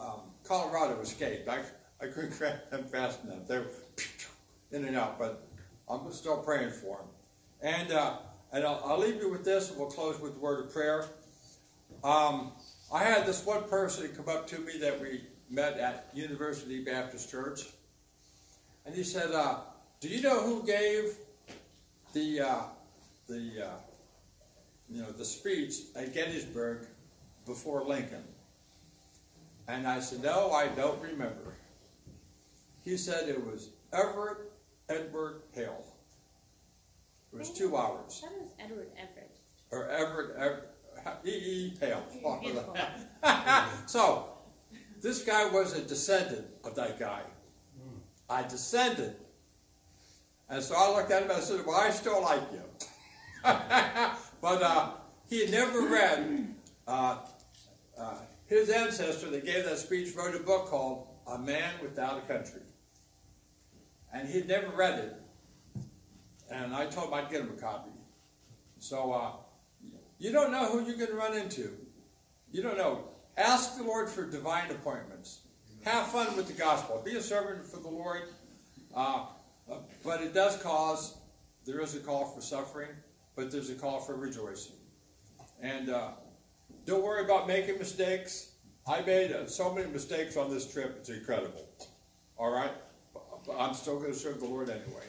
um, 0.00 0.20
Colorado 0.44 0.98
escaped. 1.00 1.46
I, 1.46 1.60
I 2.00 2.06
couldn't 2.06 2.30
grab 2.38 2.70
them 2.70 2.84
fast 2.84 3.22
enough. 3.24 3.46
They 3.46 3.58
were 3.58 3.70
in 4.72 4.86
and 4.86 4.96
out, 4.96 5.18
but 5.18 5.46
I'm 5.90 6.10
still 6.10 6.38
praying 6.38 6.70
for 6.70 6.96
them. 6.96 7.06
And, 7.60 7.92
uh, 7.92 8.16
and 8.52 8.64
I'll, 8.64 8.82
I'll 8.84 8.98
leave 8.98 9.16
you 9.16 9.30
with 9.30 9.44
this, 9.44 9.70
and 9.70 9.78
we'll 9.78 9.90
close 9.90 10.20
with 10.20 10.36
a 10.36 10.38
word 10.38 10.64
of 10.64 10.72
prayer. 10.72 11.06
Um, 12.04 12.52
I 12.92 13.02
had 13.02 13.26
this 13.26 13.44
one 13.44 13.64
person 13.64 14.08
come 14.16 14.28
up 14.28 14.46
to 14.48 14.58
me 14.58 14.78
that 14.78 15.00
we 15.00 15.22
met 15.50 15.78
at 15.78 16.08
University 16.14 16.84
Baptist 16.84 17.30
Church, 17.30 17.62
and 18.84 18.94
he 18.94 19.02
said, 19.02 19.32
uh, 19.32 19.58
"Do 20.00 20.08
you 20.08 20.22
know 20.22 20.40
who 20.40 20.64
gave 20.64 21.16
the 22.12 22.40
uh, 22.40 22.62
the 23.28 23.66
uh, 23.66 23.76
you 24.88 25.02
know 25.02 25.10
the 25.10 25.24
speech 25.24 25.74
at 25.96 26.14
Gettysburg 26.14 26.86
before 27.44 27.84
Lincoln?" 27.84 28.24
And 29.68 29.86
I 29.86 30.00
said, 30.00 30.22
"No, 30.22 30.52
I 30.52 30.68
don't 30.68 31.00
remember." 31.02 31.54
He 32.84 32.96
said 32.96 33.28
it 33.28 33.44
was 33.44 33.70
Everett 33.92 34.38
Edward 34.88 35.42
Hale. 35.52 35.84
It 37.36 37.40
was 37.40 37.50
two 37.50 37.76
hours. 37.76 38.22
That 38.22 38.32
was 38.40 38.48
Edward 38.58 38.88
Everett. 38.96 39.36
Or 39.70 39.90
Everett, 39.90 40.36
Everett 40.36 41.26
E. 41.26 41.30
E. 41.30 41.74
Hale. 41.78 42.02
So, 43.86 44.28
this 45.02 45.22
guy 45.22 45.46
was 45.50 45.76
a 45.76 45.82
descendant 45.82 46.46
of 46.64 46.74
that 46.76 46.98
guy. 46.98 47.20
I 48.30 48.42
descended. 48.44 49.16
And 50.48 50.62
so 50.62 50.76
I 50.78 50.96
looked 50.96 51.10
at 51.10 51.24
him 51.24 51.30
and 51.30 51.38
I 51.38 51.42
said, 51.42 51.66
Well, 51.66 51.78
I 51.78 51.90
still 51.90 52.22
like 52.22 52.40
you. 52.50 52.62
but 53.42 54.62
uh, 54.62 54.92
he 55.28 55.42
had 55.42 55.50
never 55.50 55.82
read, 55.82 56.54
uh, 56.88 57.18
uh, 58.00 58.14
his 58.46 58.70
ancestor 58.70 59.28
that 59.28 59.44
gave 59.44 59.66
that 59.66 59.76
speech 59.76 60.16
wrote 60.16 60.34
a 60.34 60.38
book 60.38 60.68
called 60.68 61.08
A 61.26 61.38
Man 61.38 61.70
Without 61.82 62.16
a 62.16 62.22
Country. 62.22 62.62
And 64.10 64.26
he 64.26 64.38
had 64.38 64.48
never 64.48 64.68
read 64.74 64.98
it. 65.00 65.22
And 66.50 66.74
I 66.74 66.86
told 66.86 67.08
him 67.08 67.14
I'd 67.14 67.30
get 67.30 67.40
him 67.40 67.50
a 67.56 67.60
copy. 67.60 67.90
So, 68.78 69.12
uh, 69.12 69.30
you 70.18 70.32
don't 70.32 70.50
know 70.50 70.66
who 70.66 70.86
you're 70.86 70.96
going 70.96 71.10
to 71.10 71.16
run 71.16 71.36
into. 71.36 71.70
You 72.50 72.62
don't 72.62 72.78
know. 72.78 73.04
Ask 73.36 73.76
the 73.76 73.82
Lord 73.82 74.08
for 74.08 74.24
divine 74.24 74.70
appointments. 74.70 75.40
Have 75.84 76.06
fun 76.06 76.36
with 76.36 76.46
the 76.46 76.54
gospel. 76.54 77.02
Be 77.04 77.16
a 77.16 77.22
servant 77.22 77.64
for 77.66 77.78
the 77.78 77.88
Lord. 77.88 78.22
Uh, 78.94 79.26
uh, 79.70 79.76
but 80.04 80.22
it 80.22 80.32
does 80.32 80.56
cause, 80.62 81.18
there 81.66 81.80
is 81.80 81.94
a 81.94 82.00
call 82.00 82.24
for 82.24 82.40
suffering, 82.40 82.90
but 83.34 83.50
there's 83.50 83.70
a 83.70 83.74
call 83.74 84.00
for 84.00 84.16
rejoicing. 84.16 84.76
And 85.60 85.90
uh, 85.90 86.10
don't 86.86 87.04
worry 87.04 87.24
about 87.24 87.46
making 87.46 87.78
mistakes. 87.78 88.52
I 88.86 89.02
made 89.02 89.32
uh, 89.32 89.46
so 89.46 89.74
many 89.74 89.90
mistakes 89.90 90.36
on 90.36 90.50
this 90.50 90.72
trip, 90.72 90.96
it's 90.98 91.08
incredible. 91.08 91.68
All 92.38 92.50
right? 92.50 92.72
But 93.46 93.56
I'm 93.58 93.74
still 93.74 93.98
going 93.98 94.12
to 94.12 94.18
serve 94.18 94.40
the 94.40 94.46
Lord 94.46 94.70
anyway. 94.70 95.04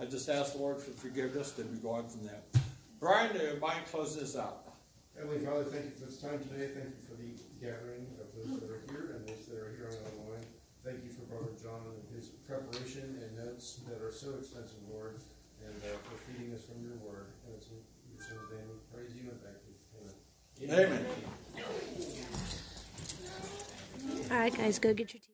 Amen. 0.00 0.08
I 0.08 0.10
just 0.10 0.28
ask 0.28 0.52
the 0.54 0.58
Lord 0.58 0.80
for 0.80 0.90
forgiveness, 0.92 1.52
then 1.52 1.70
we 1.70 1.78
go 1.78 1.90
on 1.90 2.08
from 2.08 2.24
there. 2.24 2.40
Brian, 3.00 3.36
uh, 3.36 3.58
mind 3.60 3.84
close 3.90 4.18
this 4.18 4.36
out. 4.36 4.64
Heavenly 5.16 5.44
Father, 5.44 5.64
thank 5.64 5.84
you 5.84 5.90
for 5.90 6.06
this 6.06 6.20
time 6.20 6.38
today. 6.40 6.68
Thank 6.72 6.96
you 6.96 7.04
for 7.04 7.16
the 7.20 7.36
gathering 7.60 8.06
of 8.20 8.32
those 8.32 8.60
that 8.60 8.70
are 8.70 8.80
here 8.88 9.16
and 9.16 9.28
those 9.28 9.46
that 9.46 9.56
are 9.56 9.76
here 9.76 9.92
on 9.92 10.12
the 10.16 10.32
line. 10.32 10.46
Thank 10.84 11.04
you 11.04 11.10
for 11.10 11.20
Brother 11.28 11.52
John 11.60 11.84
and 11.84 12.16
his 12.16 12.28
preparation 12.48 13.20
and 13.20 13.36
notes 13.36 13.80
that 13.88 14.00
are 14.00 14.12
so 14.12 14.32
extensive, 14.40 14.80
Lord, 14.90 15.20
and 15.60 15.76
uh, 15.84 15.96
for 16.08 16.16
feeding 16.24 16.54
us 16.54 16.64
from 16.64 16.80
your 16.80 16.96
word. 17.04 17.28
And 17.44 17.54
it's 17.56 17.68
in 17.68 17.76
your 18.16 18.24
son's 18.24 18.48
name 18.48 18.64
we 18.72 18.80
praise 18.96 19.12
you 19.20 19.28
and 19.28 19.40
thank 19.44 19.60
you. 19.68 19.76
Amen. 20.62 20.88
Amen. 20.88 21.04
All 24.30 24.38
right, 24.38 24.56
guys, 24.56 24.78
go 24.78 24.94
get 24.94 25.12
your 25.12 25.20
tea. 25.20 25.29